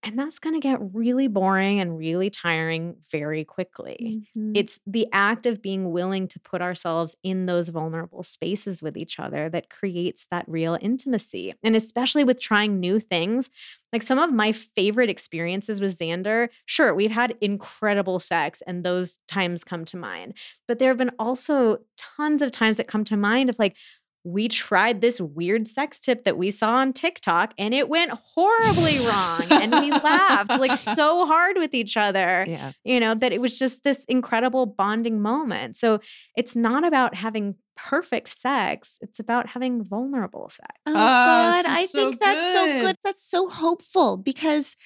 And 0.02 0.18
that's 0.18 0.38
going 0.38 0.54
to 0.54 0.60
get 0.66 0.78
really 0.94 1.28
boring 1.28 1.78
and 1.78 1.98
really 1.98 2.30
tiring 2.30 2.96
very 3.10 3.44
quickly. 3.44 4.18
Mhm. 4.36 4.52
It's 4.54 4.80
the 4.86 5.06
act 5.12 5.44
of 5.44 5.60
being 5.60 5.92
willing 5.92 6.26
to 6.28 6.40
put 6.40 6.62
ourselves 6.62 7.14
in 7.22 7.44
those 7.46 7.68
vulnerable 7.68 8.22
spaces 8.22 8.82
with 8.82 8.96
each 8.96 9.18
other 9.20 9.50
that 9.50 9.68
creates 9.68 10.26
that 10.30 10.46
real 10.48 10.78
intimacy. 10.80 11.52
And 11.62 11.76
especially 11.76 12.24
with 12.24 12.40
trying 12.40 12.80
new 12.80 12.98
things, 12.98 13.50
like 13.92 14.02
some 14.02 14.18
of 14.18 14.32
my 14.32 14.52
favorite 14.52 15.10
experiences 15.10 15.80
with 15.80 15.98
Xander, 15.98 16.48
sure, 16.64 16.94
we've 16.94 17.10
had 17.10 17.36
incredible 17.40 18.20
sex 18.20 18.62
and 18.66 18.84
those 18.84 19.18
times 19.28 19.64
come 19.64 19.84
to 19.86 19.96
mind. 19.98 20.34
But 20.66 20.78
there 20.78 20.88
have 20.88 20.96
been 20.98 21.10
also 21.18 21.78
tons 21.98 22.40
of 22.40 22.50
times 22.52 22.78
that 22.78 22.88
come 22.88 23.04
to 23.04 23.16
mind 23.16 23.50
of 23.50 23.58
like, 23.58 23.76
we 24.22 24.48
tried 24.48 25.00
this 25.00 25.18
weird 25.20 25.66
sex 25.66 25.98
tip 25.98 26.24
that 26.24 26.36
we 26.36 26.50
saw 26.50 26.72
on 26.74 26.92
TikTok 26.92 27.54
and 27.56 27.72
it 27.72 27.88
went 27.88 28.10
horribly 28.10 28.98
wrong. 29.08 29.62
And 29.62 29.72
we 29.72 29.90
laughed 29.90 30.58
like 30.60 30.72
so 30.78 31.24
hard 31.26 31.56
with 31.56 31.72
each 31.72 31.96
other 31.96 32.44
Yeah. 32.46 32.72
you 32.84 33.00
know, 33.00 33.14
that 33.14 33.32
it 33.32 33.40
was 33.40 33.58
just 33.58 33.82
this 33.82 34.04
incredible 34.06 34.66
bonding 34.66 35.22
moment. 35.22 35.76
So 35.76 36.00
it's 36.36 36.54
not 36.54 36.84
about 36.84 37.14
having 37.14 37.54
perfect 37.76 38.28
sex, 38.28 38.98
it's 39.00 39.20
about 39.20 39.46
having 39.48 39.82
vulnerable 39.82 40.50
sex. 40.50 40.68
Oh 40.86 40.92
Ah, 40.94 41.62
God, 41.64 41.72
I 41.72 41.86
so 41.86 41.98
think 42.10 42.20
that's 42.20 42.52
so 42.52 42.66
good. 42.66 42.82
good. 42.84 42.96
That's 43.02 43.24
so 43.26 43.48
hopeful 43.48 44.18
because 44.18 44.76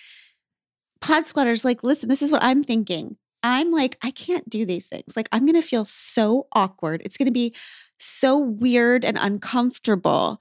pod 1.01 1.27
squatters 1.27 1.65
like, 1.65 1.83
listen, 1.83 2.09
this 2.09 2.23
is 2.23 2.31
what 2.31 2.43
I'm 2.45 2.63
thinking. 2.63 3.17
I'm 3.45 3.71
like, 3.71 3.97
I 4.03 4.11
can't 4.11 4.49
do 4.51 4.67
these 4.67 4.89
things. 4.89 5.17
Like, 5.17 5.29
I'm 5.33 5.47
gonna 5.47 5.63
feel 5.63 5.85
so 5.85 6.49
awkward. 6.55 7.03
It's 7.05 7.17
gonna 7.19 7.31
be 7.31 7.55
so 8.01 8.39
weird 8.41 9.05
and 9.05 9.19
uncomfortable. 9.21 10.41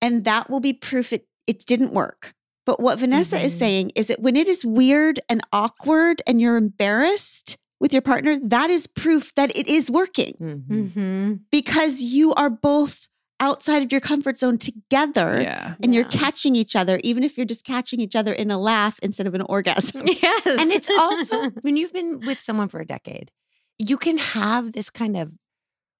And 0.00 0.24
that 0.24 0.48
will 0.50 0.60
be 0.60 0.72
proof 0.72 1.12
it 1.12 1.26
it 1.46 1.66
didn't 1.66 1.92
work. 1.92 2.34
But 2.64 2.80
what 2.80 2.98
Vanessa 2.98 3.36
is 3.38 3.54
Mhm. 3.54 3.58
saying 3.58 3.92
is 3.96 4.08
that 4.08 4.20
when 4.20 4.36
it 4.36 4.48
is 4.48 4.64
weird 4.64 5.20
and 5.28 5.40
awkward 5.52 6.22
and 6.26 6.40
you're 6.40 6.56
embarrassed 6.56 7.58
with 7.80 7.92
your 7.92 8.02
partner, 8.02 8.38
that 8.40 8.70
is 8.70 8.86
proof 8.88 9.34
that 9.34 9.56
it 9.56 9.68
is 9.68 9.90
working 9.90 10.34
Mhm. 10.40 10.92
hmm 10.92 11.32
because 11.52 12.02
you 12.02 12.32
are 12.34 12.50
both 12.50 13.08
outside 13.40 13.82
of 13.82 13.92
your 13.92 14.00
comfort 14.00 14.36
zone 14.38 14.56
together 14.58 15.40
Yeah. 15.42 15.74
and 15.82 15.94
you're 15.94 16.04
catching 16.04 16.56
each 16.56 16.74
other, 16.74 16.98
even 17.04 17.22
if 17.22 17.36
you're 17.36 17.44
just 17.46 17.64
catching 17.64 18.00
each 18.00 18.16
other 18.16 18.32
in 18.32 18.50
a 18.50 18.58
laugh 18.58 18.98
instead 19.02 19.26
of 19.26 19.34
an 19.34 19.42
orgasm. 19.42 20.06
Yes. 20.22 20.60
And 20.60 20.70
it's 20.72 20.90
also 20.90 21.50
when 21.62 21.76
you've 21.76 21.92
been 21.92 22.20
with 22.24 22.40
someone 22.40 22.68
for 22.68 22.80
a 22.80 22.86
decade, 22.86 23.30
you 23.78 23.96
can 23.98 24.16
have 24.18 24.72
this 24.72 24.88
kind 24.90 25.16
of 25.16 25.32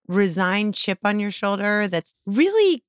resigned 0.09 0.75
chip 0.75 0.99
on 1.05 1.21
your 1.21 1.31
shoulder 1.31 1.89
that's 1.89 2.15
really 2.27 2.85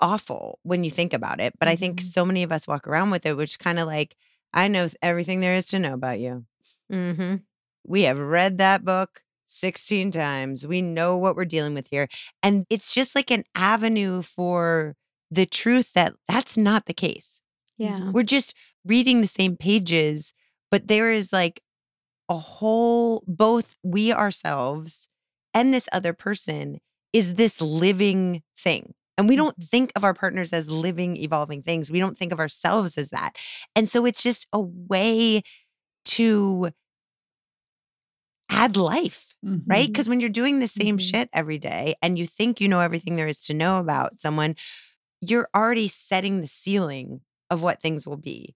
awful 0.00 0.58
when 0.62 0.82
you 0.84 0.90
think 0.90 1.12
about 1.12 1.40
it. 1.40 1.52
But 1.58 1.68
I 1.68 1.76
think 1.76 2.00
Mhm. 2.00 2.04
so 2.04 2.24
many 2.24 2.42
of 2.42 2.50
us 2.52 2.66
walk 2.66 2.88
around 2.88 3.10
with 3.10 3.26
it, 3.26 3.36
which 3.36 3.58
kind 3.58 3.78
of 3.78 3.86
like, 3.86 4.16
I 4.52 4.68
know 4.68 4.88
everything 5.02 5.40
there 5.40 5.54
is 5.54 5.66
to 5.68 5.78
know 5.78 5.94
about 5.94 6.18
you. 6.20 6.46
hmm 6.90 7.36
We 7.86 8.02
have 8.02 8.18
read 8.18 8.58
that 8.58 8.84
book 8.84 9.22
16 9.52 10.10
times. 10.12 10.66
We 10.66 10.82
know 10.82 11.16
what 11.16 11.36
we're 11.36 11.44
dealing 11.44 11.74
with 11.74 11.88
here. 11.90 12.08
And 12.42 12.64
it's 12.70 12.94
just 12.94 13.14
like 13.14 13.30
an 13.30 13.44
avenue 13.54 14.22
for 14.22 14.94
the 15.30 15.46
truth 15.46 15.92
that 15.94 16.14
that's 16.28 16.56
not 16.56 16.86
the 16.86 16.94
case. 16.94 17.40
Yeah. 17.78 18.10
We're 18.12 18.22
just 18.22 18.54
reading 18.84 19.20
the 19.20 19.26
same 19.26 19.56
pages, 19.56 20.34
but 20.70 20.88
there 20.88 21.10
is 21.10 21.32
like 21.32 21.62
a 22.28 22.36
whole, 22.36 23.22
both 23.26 23.76
we 23.82 24.12
ourselves 24.12 25.08
and 25.54 25.72
this 25.72 25.88
other 25.92 26.12
person 26.12 26.78
is 27.12 27.34
this 27.34 27.60
living 27.60 28.42
thing. 28.58 28.94
And 29.18 29.28
we 29.28 29.34
mm. 29.34 29.38
don't 29.38 29.56
think 29.62 29.92
of 29.94 30.04
our 30.04 30.14
partners 30.14 30.52
as 30.52 30.70
living, 30.70 31.16
evolving 31.16 31.62
things. 31.62 31.90
We 31.90 32.00
don't 32.00 32.16
think 32.16 32.32
of 32.32 32.40
ourselves 32.40 32.96
as 32.96 33.10
that. 33.10 33.32
And 33.76 33.88
so 33.88 34.06
it's 34.06 34.22
just 34.22 34.48
a 34.52 34.60
way 34.60 35.42
to 36.04 36.70
add 38.52 38.76
life, 38.76 39.34
Mhm. 39.44 39.62
right? 39.66 39.86
Because 39.86 40.08
when 40.08 40.20
you're 40.20 40.28
doing 40.30 40.60
the 40.60 40.68
same 40.68 40.98
Mhm. 40.98 41.10
shit 41.10 41.30
every 41.32 41.58
day 41.58 41.94
and 42.02 42.18
you 42.18 42.26
think 42.26 42.60
you 42.60 42.68
know 42.68 42.80
everything 42.80 43.16
there 43.16 43.26
is 43.28 43.42
to 43.44 43.54
know 43.54 43.78
about 43.78 44.20
someone, 44.20 44.54
you're 45.20 45.48
already 45.54 45.88
setting 45.88 46.40
the 46.40 46.46
ceiling 46.48 47.22
of 47.50 47.62
what 47.62 47.80
things 47.80 48.06
will 48.06 48.16
be. 48.16 48.54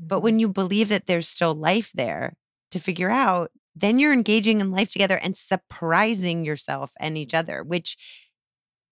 Mm-hmm. 0.00 0.08
But 0.08 0.20
when 0.20 0.38
you 0.38 0.48
believe 0.48 0.88
that 0.90 1.06
there's 1.06 1.28
still 1.28 1.54
life 1.54 1.90
there 1.94 2.34
to 2.70 2.78
figure 2.78 3.10
out, 3.10 3.50
then 3.74 3.98
you're 3.98 4.12
engaging 4.12 4.60
in 4.60 4.70
life 4.72 4.88
together 4.90 5.18
and 5.22 5.36
surprising 5.36 6.44
yourself 6.44 6.92
and 6.98 7.16
each 7.16 7.34
other, 7.34 7.62
which 7.62 7.96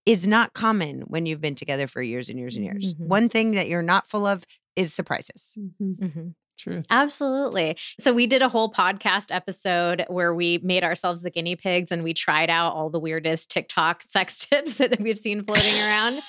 is 0.05 0.27
not 0.27 0.53
common 0.53 1.01
when 1.03 1.27
you've 1.27 1.41
been 1.41 1.57
together 1.57 1.89
for 1.89 2.01
years 2.01 2.29
and 2.29 2.39
years 2.39 2.55
and 2.55 2.65
years. 2.65 2.95
Mhm. 2.95 3.07
One 3.09 3.29
thing 3.29 3.53
that 3.53 3.69
you're 3.69 3.83
not 3.83 4.09
full 4.09 4.25
of 4.27 4.45
is 4.77 4.95
surprises. 4.95 5.59
hmm 5.79 6.29
Truth. 6.59 6.87
Absolutely. 6.91 7.77
So 8.01 8.13
we 8.13 8.27
did 8.27 8.43
a 8.43 8.49
whole 8.49 8.71
podcast 8.71 9.35
episode 9.35 10.05
where 10.09 10.35
we 10.35 10.59
made 10.63 10.85
ourselves 10.85 11.23
the 11.23 11.31
guinea 11.31 11.57
pigs 11.57 11.93
and 11.93 12.03
we 12.03 12.15
tried 12.15 12.51
out 12.51 12.73
all 12.73 12.91
the 12.91 13.01
weirdest 13.01 13.51
TikTok 13.51 14.03
sex 14.03 14.47
tips 14.47 14.79
that 14.79 14.99
we've 15.01 15.19
seen 15.19 15.45
floating 15.45 15.81
around. 15.83 16.21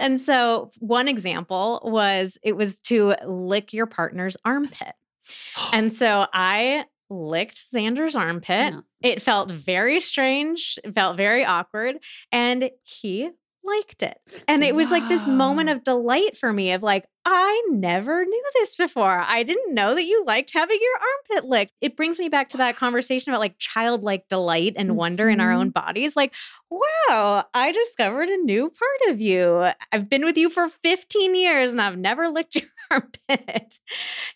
And 0.00 0.18
so 0.18 0.70
one 0.78 1.08
example 1.08 1.78
was 1.84 2.38
it 2.42 2.56
was 2.56 2.80
to 2.82 3.14
lick 3.26 3.74
your 3.74 3.84
partner's 3.84 4.36
armpit. 4.46 4.94
And 5.74 5.92
so 5.92 6.26
I 6.32 6.86
licked 7.10 7.56
Xander's 7.56 8.16
armpit. 8.16 8.72
No. 8.72 8.82
It 9.02 9.20
felt 9.20 9.50
very 9.50 10.00
strange, 10.00 10.78
it 10.82 10.94
felt 10.94 11.16
very 11.16 11.44
awkward, 11.44 11.98
and 12.32 12.70
he 12.82 13.30
liked 13.62 14.02
it. 14.02 14.18
And 14.48 14.64
it 14.64 14.74
was 14.74 14.90
like 14.90 15.06
this 15.08 15.28
moment 15.28 15.68
of 15.68 15.84
delight 15.84 16.36
for 16.36 16.52
me 16.52 16.72
of 16.72 16.82
like, 16.82 17.04
I 17.26 17.62
never 17.68 18.24
knew 18.24 18.44
this 18.54 18.74
before. 18.76 19.22
I 19.26 19.42
didn't 19.42 19.74
know 19.74 19.94
that 19.94 20.04
you 20.04 20.24
liked 20.26 20.52
having 20.54 20.78
your 20.80 21.00
armpit 21.34 21.48
licked. 21.48 21.72
It 21.82 21.94
brings 21.96 22.18
me 22.18 22.28
back 22.30 22.48
to 22.50 22.56
that 22.56 22.76
conversation 22.76 23.30
about 23.32 23.40
like 23.40 23.58
childlike 23.58 24.26
delight 24.28 24.72
and 24.76 24.96
wonder 24.96 25.28
in 25.28 25.38
our 25.40 25.52
own 25.52 25.68
bodies. 25.70 26.16
Like, 26.16 26.34
wow, 26.70 27.44
I 27.52 27.72
discovered 27.72 28.28
a 28.30 28.38
new 28.38 28.70
part 28.70 29.12
of 29.14 29.20
you. 29.20 29.68
I've 29.92 30.08
been 30.08 30.24
with 30.24 30.38
you 30.38 30.48
for 30.48 30.68
15 30.68 31.34
years 31.34 31.72
and 31.72 31.80
I've 31.82 31.98
never 31.98 32.28
licked 32.30 32.56
your 32.60 32.70
armpit. 32.90 33.80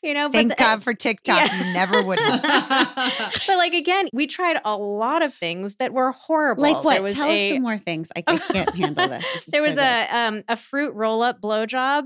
You 0.03 0.12
know, 0.14 0.28
Thank 0.30 0.51
the- 0.51 0.57
God 0.57 0.82
for 0.82 0.93
TikTok. 0.93 1.49
Yeah. 1.49 1.66
You 1.66 1.72
never 1.72 2.03
would 2.03 2.18
have. 2.18 2.43
but 3.47 3.57
like 3.57 3.72
again, 3.72 4.09
we 4.12 4.26
tried 4.26 4.59
a 4.64 4.76
lot 4.76 5.22
of 5.22 5.32
things 5.32 5.76
that 5.76 5.95
were 5.95 6.12
horrible. 6.12 6.62
Like 6.62 6.85
what? 6.85 7.03
was 7.03 7.14
Tell 7.14 7.28
a- 7.28 7.49
us 7.49 7.55
some 7.55 7.62
more 7.62 7.78
things. 7.78 8.12
I, 8.14 8.22
I 8.26 8.37
can't 8.39 8.74
handle 8.74 9.09
this. 9.09 9.24
This 9.32 9.47
there 9.53 9.62
was 9.62 9.76
good. 9.76 9.85
a 9.85 10.09
um 10.16 10.45
a 10.49 10.57
fruit 10.57 10.93
roll 10.95 11.22
up 11.22 11.41
blowjob. 11.41 12.05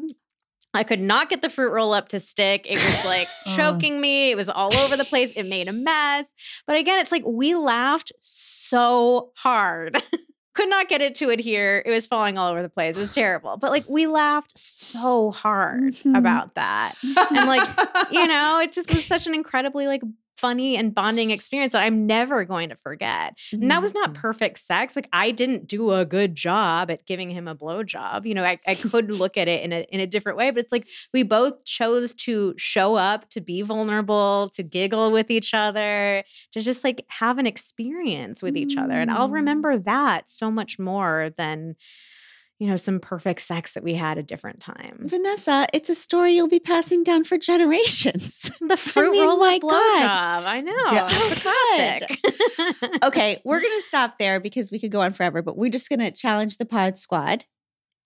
I 0.75 0.85
could 0.85 1.01
not 1.01 1.31
get 1.31 1.41
the 1.43 1.49
fruit 1.49 1.73
roll 1.73 1.93
up 1.93 2.09
to 2.09 2.21
stick. 2.21 2.66
It 2.66 2.77
was 2.79 3.05
like 3.07 3.27
Oh. 3.49 3.57
choking 3.57 4.01
me. 4.01 4.31
It 4.31 4.37
was 4.37 4.49
all 4.49 4.75
over 4.77 4.97
the 4.97 5.05
place. 5.05 5.37
It 5.37 5.47
made 5.47 5.66
a 5.69 5.73
mess. 5.73 6.33
But 6.66 6.77
again, 6.77 6.99
it's 7.01 7.11
like 7.12 7.25
we 7.27 7.55
laughed 7.55 8.12
so 8.21 9.33
hard. 9.37 10.03
could 10.55 10.69
not 10.69 10.89
get 10.89 11.01
it 11.01 11.14
to 11.14 11.31
adhere. 11.31 11.83
It 11.87 11.91
was 11.91 12.07
falling 12.07 12.37
all 12.37 12.49
over 12.51 12.62
the 12.62 12.69
place. 12.69 12.97
It 12.97 13.01
was 13.01 13.14
terrible. 13.14 13.57
But 13.57 13.71
like 13.71 13.89
we 13.89 14.07
laughed 14.09 14.59
so 14.59 15.31
hard 15.31 15.93
Mhm. 15.93 16.19
about 16.19 16.55
that. 16.57 16.95
And 17.03 17.47
like, 17.47 17.62
you 18.11 18.27
know, 18.27 18.59
it 18.61 18.73
just 18.73 18.93
was 18.93 19.05
such 19.05 19.27
an 19.29 19.35
incredibly 19.35 19.87
like 19.87 20.03
funny 20.39 20.76
and 20.76 20.95
bonding 20.95 21.30
experience 21.30 21.72
that 21.72 21.82
I'm 21.82 22.07
never 22.07 22.45
going 22.45 22.68
to 22.68 22.76
forget. 22.76 23.36
And 23.53 23.70
that 23.70 23.82
was 23.82 23.93
not 23.95 24.11
Mhm. 24.11 24.14
perfect 24.14 24.59
sex. 24.59 24.97
Like 24.97 25.09
I 25.12 25.30
didn't 25.32 25.66
do 25.66 25.93
a 25.93 26.05
good 26.05 26.34
job 26.34 26.91
at 26.91 27.05
giving 27.07 27.30
him 27.30 27.49
a 27.49 27.55
blowjob. 27.57 28.24
You 28.24 28.34
know, 28.34 28.45
I, 28.45 28.59
I 28.66 28.74
could 28.74 29.12
look 29.20 29.36
at 29.36 29.49
it 29.49 29.62
in 29.64 29.72
a 29.72 29.80
in 29.91 30.01
a 30.01 30.07
different 30.07 30.39
way, 30.39 30.51
but 30.51 30.61
it's 30.61 30.72
like 30.72 30.86
we 31.12 31.22
both 31.22 31.64
chose 31.64 32.14
to 32.26 32.55
show 32.57 32.95
up, 32.95 33.28
to 33.30 33.41
be 33.41 33.62
vulnerable, 33.62 34.51
to 34.55 34.62
giggle 34.62 35.11
with 35.11 35.30
each 35.30 35.55
other, 35.55 36.22
to 36.53 36.61
just 36.61 36.84
like 36.84 37.05
have 37.09 37.39
an 37.39 37.47
experience 37.47 38.43
with 38.43 38.57
each 38.57 38.76
other. 38.76 38.95
And 38.95 39.11
I'll 39.11 39.28
Mm. 39.28 39.32
remember 39.32 39.78
that 39.78 40.28
so 40.28 40.51
much 40.51 40.78
more 40.78 41.30
than, 41.36 41.74
you 42.59 42.66
know, 42.66 42.76
some 42.76 42.98
perfect 42.98 43.40
sex 43.40 43.74
that 43.74 43.84
we 43.84 43.94
had 43.94 44.18
a 44.18 44.22
different 44.22 44.59
time. 44.61 44.98
Vanessa, 45.02 45.66
it's 45.72 45.88
a 45.88 45.94
story 45.94 46.32
you'll 46.34 46.48
be 46.48 46.59
passing 46.59 47.04
down 47.04 47.24
for 47.24 47.38
generations. 47.38 48.50
The 48.68 48.76
fruit 48.76 49.12
mean, 49.12 49.26
roll 49.26 49.38
my 49.38 49.54
up 49.54 49.62
God. 49.62 49.70
blowjob. 49.70 50.46
I 50.46 50.61
know. 50.61 50.74
So 50.74 51.06
It's 51.11 51.46
a 51.46 52.70
classic. 52.76 53.02
okay, 53.04 53.40
we're 53.44 53.61
going 53.61 53.78
to 53.80 53.86
stop 53.86 54.18
there 54.18 54.40
because 54.40 54.70
we 54.70 54.78
could 54.78 54.90
go 54.90 55.00
on 55.00 55.12
forever, 55.14 55.40
but 55.40 55.56
we're 55.56 55.70
just 55.70 55.88
going 55.88 56.00
to 56.00 56.11
challenge 56.11 56.59
the 56.59 56.66
pod 56.66 56.98
squad 56.98 57.46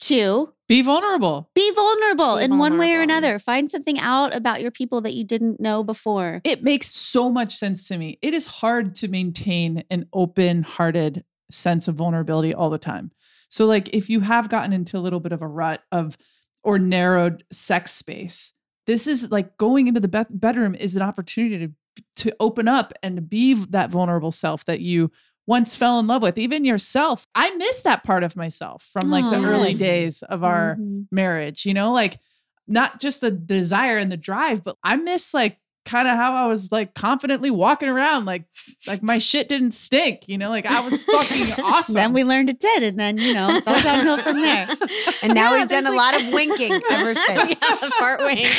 to 0.00 0.52
Be 0.68 0.82
vulnerable. 0.82 1.50
be 1.54 1.70
vulnerable 1.74 2.36
Be 2.36 2.44
in 2.44 2.58
one 2.58 2.78
way 2.78 2.94
or 2.94 3.02
another. 3.02 3.38
Find 3.38 3.70
something 3.70 3.98
out 3.98 4.34
about 4.34 4.60
your 4.60 4.70
people 4.70 5.00
that 5.00 5.14
you 5.14 5.24
didn't 5.24 5.58
know 5.60 5.82
before. 5.82 6.40
It 6.44 6.62
makes 6.62 6.88
so 6.88 7.30
much 7.30 7.54
sense 7.54 7.88
to 7.88 7.96
me. 7.98 8.18
It 8.22 8.34
is 8.34 8.46
hard 8.46 8.94
to 8.96 9.08
maintain 9.08 9.84
an 9.90 10.06
open 10.12 10.62
hearted 10.62 11.24
sense 11.52 11.88
of 11.88 11.94
vulnerability 11.96 12.54
all 12.54 12.70
the 12.70 12.78
time. 12.78 13.10
So, 13.48 13.66
like, 13.66 13.94
if 13.94 14.08
you 14.08 14.20
have 14.20 14.48
gotten 14.48 14.72
into 14.72 14.96
a 14.96 15.00
little 15.00 15.20
bit 15.20 15.32
of 15.32 15.42
a 15.42 15.46
rut 15.48 15.82
of 15.92 16.16
or 16.64 16.78
narrowed 16.78 17.44
sex 17.52 17.92
space, 17.92 18.52
this 18.86 19.06
is 19.06 19.30
like 19.30 19.56
going 19.58 19.86
into 19.88 20.00
the 20.00 20.08
be- 20.08 20.24
bedroom 20.30 20.74
is 20.74 20.96
an 20.96 21.02
opportunity 21.02 21.66
to 21.68 21.72
to 22.16 22.34
open 22.40 22.68
up 22.68 22.94
and 23.02 23.28
be 23.28 23.52
that 23.52 23.90
vulnerable 23.90 24.32
self 24.32 24.64
that 24.64 24.80
you 24.80 25.10
once 25.46 25.76
fell 25.76 25.98
in 25.98 26.06
love 26.06 26.22
with, 26.22 26.38
even 26.38 26.64
yourself. 26.64 27.26
I 27.34 27.50
miss 27.56 27.82
that 27.82 28.02
part 28.02 28.22
of 28.24 28.34
myself 28.34 28.88
from 28.90 29.10
like 29.10 29.28
the 29.28 29.36
Oh, 29.36 29.44
early 29.44 29.74
days 29.74 30.22
of 30.22 30.42
our 30.42 30.76
Mhm. 30.76 31.06
marriage, 31.10 31.66
you 31.66 31.74
know, 31.74 31.92
like 31.92 32.18
not 32.66 32.98
just 32.98 33.20
the 33.20 33.30
desire 33.30 33.98
and 33.98 34.10
the 34.10 34.16
drive, 34.16 34.62
but 34.64 34.78
I 34.82 34.96
miss 34.96 35.34
like 35.34 35.58
kind 35.84 36.06
of 36.08 36.16
how 36.16 36.34
I 36.34 36.46
was 36.46 36.70
like 36.72 36.94
confidently 36.94 37.50
walking 37.50 37.88
around, 37.88 38.24
like 38.24 38.44
like 38.86 39.02
my 39.02 39.18
shit 39.18 39.48
didn't 39.48 39.72
stink, 39.72 40.28
you 40.28 40.38
know, 40.38 40.50
like 40.50 40.66
I 40.66 40.80
was 40.80 41.02
fucking 41.02 41.64
awesome. 41.64 41.94
Then 41.94 42.12
we 42.12 42.24
learned 42.24 42.50
it 42.50 42.60
did, 42.60 42.82
and 42.82 42.98
then 42.98 43.18
you 43.18 43.32
know 43.34 43.56
it's 43.56 43.66
all 43.66 43.80
downhill 43.82 44.18
from 44.18 44.40
there. 44.40 44.68
And 45.22 45.34
now 45.34 45.52
Yeah, 45.52 45.60
we've 45.60 45.68
done 45.68 45.86
a 45.86 45.92
lot 45.92 46.20
of 46.20 46.32
winking 46.32 46.80
ever 46.90 47.14
since. 47.14 47.56
yeah, 47.60 47.90
fart 47.98 48.20
wink. 48.20 48.50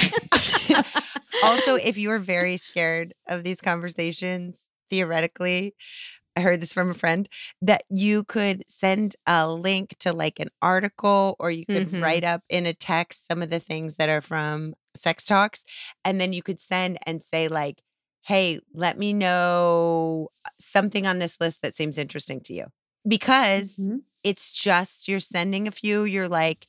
also, 1.43 1.75
if 1.75 1.97
you 1.97 2.09
are 2.11 2.19
very 2.19 2.57
scared 2.57 3.13
of 3.27 3.43
these 3.43 3.59
conversations, 3.61 4.69
theoretically, 4.89 5.75
I 6.35 6.41
heard 6.41 6.61
this 6.61 6.73
from 6.73 6.89
a 6.89 6.93
friend 6.93 7.27
that 7.61 7.83
you 7.89 8.23
could 8.23 8.63
send 8.67 9.15
a 9.27 9.47
link 9.51 9.95
to 9.99 10.13
like 10.13 10.39
an 10.39 10.47
article 10.61 11.35
or 11.39 11.51
you 11.51 11.65
could 11.65 11.89
Mhm. 11.89 12.01
write 12.01 12.23
up 12.23 12.41
in 12.49 12.65
a 12.65 12.73
text 12.73 13.27
some 13.27 13.41
of 13.41 13.49
the 13.49 13.59
things 13.59 13.95
that 13.95 14.09
are 14.09 14.21
from 14.21 14.73
sex 14.95 15.25
talks. 15.25 15.63
And 16.05 16.19
then 16.19 16.33
you 16.33 16.41
could 16.43 16.59
send 16.59 16.97
and 17.05 17.21
say, 17.21 17.47
like, 17.47 17.81
hey, 18.21 18.59
let 18.73 18.97
me 18.97 19.13
know 19.13 20.29
something 20.59 21.05
on 21.05 21.19
this 21.19 21.39
list 21.41 21.61
that 21.61 21.75
seems 21.75 21.97
interesting 21.97 22.39
to 22.41 22.53
you. 22.53 22.65
Because 23.07 23.87
Mhm. 23.89 24.01
it's 24.23 24.51
just 24.53 25.07
you're 25.07 25.19
sending 25.19 25.67
a 25.67 25.71
few, 25.71 26.05
you're 26.05 26.29
like, 26.29 26.65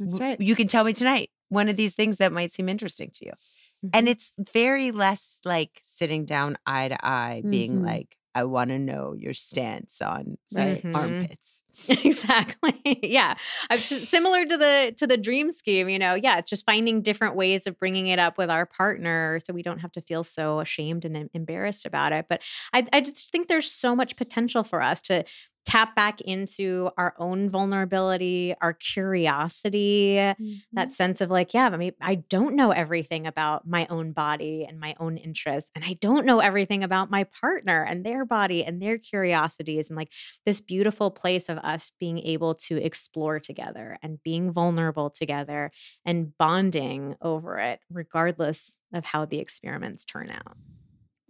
right. 0.00 0.40
you 0.40 0.54
can 0.56 0.66
tell 0.66 0.84
me 0.84 0.92
tonight 0.92 1.30
one 1.48 1.68
of 1.68 1.76
these 1.76 1.94
things 1.94 2.16
that 2.16 2.32
might 2.32 2.50
seem 2.52 2.68
interesting 2.68 3.10
to 3.14 3.26
you. 3.26 3.32
Mm-hmm. 3.32 3.88
And 3.94 4.08
it's 4.08 4.32
very 4.38 4.90
less 4.90 5.40
like 5.44 5.78
sitting 5.82 6.24
down 6.24 6.56
eye 6.66 6.88
to 6.88 7.06
eye, 7.06 7.42
being 7.48 7.80
Mhm. 7.80 7.84
like, 7.86 8.16
I 8.34 8.44
want 8.44 8.70
to 8.70 8.78
know 8.78 9.14
your 9.14 9.34
stance 9.34 10.00
on 10.00 10.36
Right. 10.54 10.82
Mhm. 10.84 10.94
armpits. 10.94 11.64
exactly 11.88 12.74
yeah 13.02 13.34
similar 13.78 14.44
to 14.44 14.56
the 14.58 14.94
to 14.98 15.06
the 15.06 15.16
dream 15.16 15.50
scheme 15.50 15.88
you 15.88 15.98
know 15.98 16.14
yeah 16.14 16.38
it's 16.38 16.50
just 16.50 16.66
finding 16.66 17.00
different 17.00 17.34
ways 17.34 17.66
of 17.66 17.78
bringing 17.78 18.06
it 18.08 18.18
up 18.18 18.36
with 18.38 18.50
our 18.50 18.66
partner 18.66 19.40
so 19.44 19.52
we 19.54 19.62
don't 19.62 19.78
have 19.78 19.90
to 19.92 20.00
feel 20.02 20.22
so 20.22 20.60
ashamed 20.60 21.04
and 21.06 21.30
embarrassed 21.32 21.86
about 21.86 22.12
it 22.12 22.26
but 22.28 22.42
I, 22.74 22.86
I 22.92 23.00
just 23.00 23.32
think 23.32 23.48
there's 23.48 23.70
so 23.70 23.96
much 23.96 24.16
potential 24.16 24.62
for 24.62 24.82
us 24.82 25.00
to 25.02 25.24
tap 25.64 25.94
back 25.94 26.20
into 26.20 26.90
our 26.96 27.14
own 27.18 27.48
vulnerability 27.48 28.54
our 28.60 28.72
curiosity 28.72 30.16
that 30.16 30.36
mm-hmm. 30.38 30.88
sense 30.88 31.20
of 31.20 31.30
like 31.30 31.54
yeah 31.54 31.70
I 31.72 31.76
mean 31.76 31.92
I 32.00 32.16
don't 32.16 32.56
know 32.56 32.72
everything 32.72 33.26
about 33.26 33.66
my 33.66 33.86
own 33.88 34.12
body 34.12 34.66
and 34.68 34.80
my 34.80 34.94
own 34.98 35.16
interests 35.16 35.70
and 35.74 35.84
I 35.84 35.94
don't 35.94 36.26
know 36.26 36.40
everything 36.40 36.82
about 36.82 37.10
my 37.10 37.24
partner 37.24 37.84
and 37.84 38.04
their 38.04 38.24
body 38.24 38.64
and 38.64 38.82
their 38.82 38.98
curiosities 38.98 39.88
and 39.88 39.96
like 39.96 40.12
this 40.44 40.60
beautiful 40.60 41.10
place 41.10 41.48
of 41.48 41.58
us 41.58 41.92
being 42.00 42.18
able 42.18 42.54
to 42.54 42.76
explore 42.82 43.38
together 43.38 43.98
and 44.02 44.22
being 44.22 44.52
vulnerable 44.52 45.10
together 45.10 45.70
and 46.04 46.36
bonding 46.38 47.14
over 47.22 47.58
it 47.58 47.80
regardless 47.90 48.78
of 48.92 49.04
how 49.04 49.24
the 49.24 49.38
experiments 49.38 50.04
turn 50.04 50.30
out. 50.30 50.56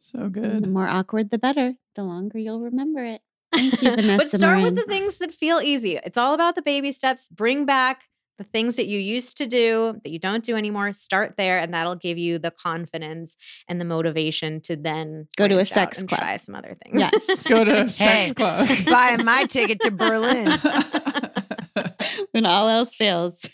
So 0.01 0.28
good. 0.28 0.64
The 0.64 0.70
more 0.70 0.89
awkward, 0.89 1.30
the 1.30 1.39
better. 1.39 1.74
The 1.95 2.03
longer 2.03 2.39
you'll 2.39 2.61
remember 2.61 3.05
it. 3.05 3.22
Thank 3.55 3.82
you, 3.82 3.90
Vanessa. 3.96 4.16
but 4.18 4.26
start 4.28 4.62
with 4.62 4.76
the 4.76 4.82
things 4.84 5.18
that 5.18 5.32
feel 5.32 5.61
easy. 5.61 5.98
It's 6.05 6.18
all 6.18 6.34
about 6.34 6.55
the 6.55 6.62
baby 6.62 6.92
steps. 6.92 7.28
Bring 7.28 7.66
back 7.66 8.05
the 8.38 8.44
things 8.44 8.76
that 8.76 8.86
you 8.86 8.98
used 8.98 9.36
to 9.36 9.46
do 9.46 10.00
that 10.03 10.11
you 10.11 10.18
don't 10.18 10.42
do 10.42 10.57
anymore. 10.57 10.92
Start 10.94 11.36
there, 11.36 11.59
and 11.59 11.72
that'll 11.74 11.94
give 11.96 12.16
you 12.18 12.38
the 12.38 12.50
confidence 12.50 13.36
and 13.68 13.78
the 13.80 13.84
motivation 13.84 14.61
to 14.62 14.74
then 14.76 15.28
Go 15.36 15.46
to 15.48 15.55
a 15.55 15.57
branch 15.59 15.70
out 15.72 15.74
sex 15.74 16.00
and 16.00 16.09
club. 16.09 16.20
Try 16.20 16.36
some 16.38 16.55
other 16.55 16.76
things. 16.82 17.00
Yes. 17.00 17.46
Go 17.48 17.62
to 17.64 17.72
a 17.72 17.74
Hey. 17.82 17.86
sex 17.88 18.32
club. 18.32 18.66
Buy 18.86 19.22
my 19.22 19.44
ticket 19.44 19.80
to 19.82 19.90
Berlin. 19.90 20.50
when 22.32 22.46
all 22.46 22.68
else 22.68 22.94
fails. 22.94 23.44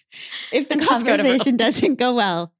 If 0.52 0.68
the 0.68 0.76
Just 0.76 1.04
go 1.04 1.16
conversation 1.16 1.56
doesn't 1.56 1.96
go 1.98 2.14
well, 2.14 2.52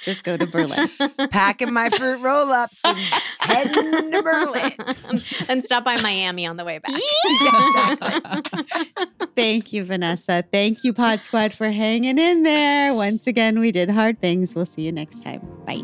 just 0.00 0.24
go 0.24 0.36
to 0.36 0.46
Berlin. 0.46 0.88
Packing 1.30 1.72
my 1.72 1.88
fruit 1.90 2.20
roll 2.20 2.50
ups 2.50 2.84
and 2.84 2.98
heading 3.40 4.12
to 4.12 4.22
Berlin. 4.22 4.72
and 5.48 5.64
stop 5.64 5.84
by 5.84 5.96
Miami 6.02 6.46
on 6.46 6.56
the 6.56 6.64
way 6.64 6.78
back. 6.78 6.92
Thank 9.36 9.72
you, 9.72 9.84
Vanessa. 9.84 10.44
Thank 10.52 10.84
you, 10.84 10.92
Pod 10.92 11.24
Squad, 11.24 11.52
for 11.52 11.70
hanging 11.70 12.18
in 12.18 12.42
there. 12.42 12.94
Once 12.94 13.26
again, 13.26 13.58
we 13.58 13.72
did 13.72 13.90
hard 13.90 14.20
things. 14.20 14.54
We'll 14.54 14.66
see 14.66 14.82
you 14.82 14.92
next 14.92 15.22
time. 15.22 15.40
Bye. 15.66 15.82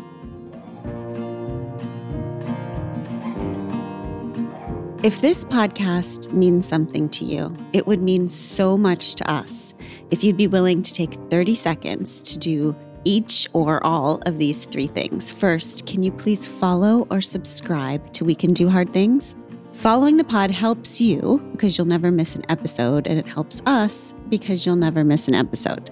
If 5.03 5.19
this 5.19 5.43
podcast 5.43 6.31
means 6.31 6.65
something 6.65 7.09
to 7.09 7.25
you, 7.25 7.53
it 7.73 7.85
would 7.85 8.01
mean 8.01 8.29
so 8.29 8.77
much 8.77 9.15
to 9.15 9.29
us 9.29 9.75
if 10.11 10.23
you'd 10.23 10.37
be 10.37 10.47
willing 10.47 10.81
to 10.81 10.93
take 10.93 11.15
30 11.29 11.55
seconds 11.55 12.21
to 12.21 12.39
do 12.39 12.73
each 13.03 13.47
or 13.53 13.83
all 13.85 14.21
of 14.25 14.37
these 14.37 14.65
three 14.65 14.87
things. 14.87 15.31
First, 15.31 15.85
can 15.85 16.03
you 16.03 16.11
please 16.11 16.47
follow 16.47 17.07
or 17.09 17.21
subscribe 17.21 18.11
to 18.13 18.25
We 18.25 18.35
Can 18.35 18.53
Do 18.53 18.69
Hard 18.69 18.91
Things? 18.91 19.35
Following 19.73 20.17
the 20.17 20.23
pod 20.23 20.51
helps 20.51 21.01
you 21.01 21.41
because 21.51 21.77
you'll 21.77 21.87
never 21.87 22.11
miss 22.11 22.35
an 22.35 22.43
episode, 22.49 23.07
and 23.07 23.17
it 23.17 23.25
helps 23.25 23.61
us 23.65 24.13
because 24.29 24.65
you'll 24.65 24.75
never 24.75 25.03
miss 25.03 25.27
an 25.27 25.35
episode. 25.35 25.89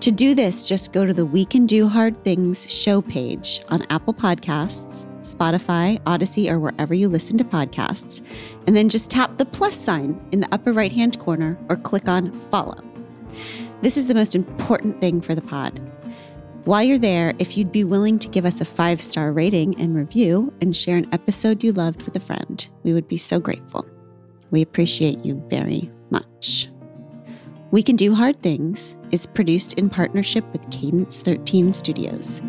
To 0.00 0.12
do 0.12 0.34
this, 0.34 0.68
just 0.68 0.92
go 0.92 1.06
to 1.06 1.14
the 1.14 1.24
We 1.24 1.46
Can 1.46 1.64
Do 1.64 1.88
Hard 1.88 2.22
Things 2.22 2.70
show 2.70 3.00
page 3.00 3.62
on 3.70 3.86
Apple 3.88 4.12
Podcasts, 4.12 5.06
Spotify, 5.22 5.98
Audacy, 6.02 6.50
or 6.50 6.58
wherever 6.58 6.92
you 6.92 7.08
listen 7.08 7.38
to 7.38 7.44
podcasts, 7.44 8.20
and 8.66 8.76
then 8.76 8.90
just 8.90 9.10
tap 9.10 9.38
the 9.38 9.46
plus 9.46 9.74
sign 9.74 10.22
in 10.30 10.40
the 10.40 10.48
upper 10.52 10.74
right 10.74 10.92
hand 10.92 11.18
corner 11.18 11.56
or 11.70 11.76
click 11.76 12.06
on 12.06 12.30
follow. 12.50 12.84
This 13.80 13.96
is 13.96 14.06
the 14.06 14.14
most 14.14 14.34
important 14.34 15.00
thing 15.00 15.22
for 15.22 15.34
the 15.34 15.42
pod. 15.42 15.80
While 16.64 16.82
you're 16.82 16.98
there, 16.98 17.34
if 17.38 17.58
you'd 17.58 17.72
be 17.72 17.84
willing 17.84 18.18
to 18.20 18.28
give 18.28 18.46
us 18.46 18.62
a 18.62 18.64
five 18.64 19.02
star 19.02 19.32
rating 19.32 19.78
and 19.78 19.94
review 19.94 20.50
and 20.62 20.74
share 20.74 20.96
an 20.96 21.12
episode 21.12 21.62
you 21.62 21.72
loved 21.72 22.04
with 22.04 22.16
a 22.16 22.20
friend, 22.20 22.66
we 22.84 22.94
would 22.94 23.06
be 23.06 23.18
so 23.18 23.38
grateful. 23.38 23.86
We 24.50 24.62
appreciate 24.62 25.18
you 25.26 25.44
very 25.48 25.90
much. 26.08 26.70
We 27.70 27.82
Can 27.82 27.96
Do 27.96 28.14
Hard 28.14 28.42
Things 28.42 28.96
is 29.10 29.26
produced 29.26 29.78
in 29.78 29.90
partnership 29.90 30.50
with 30.52 30.70
Cadence 30.70 31.20
13 31.20 31.74
Studios. 31.74 32.40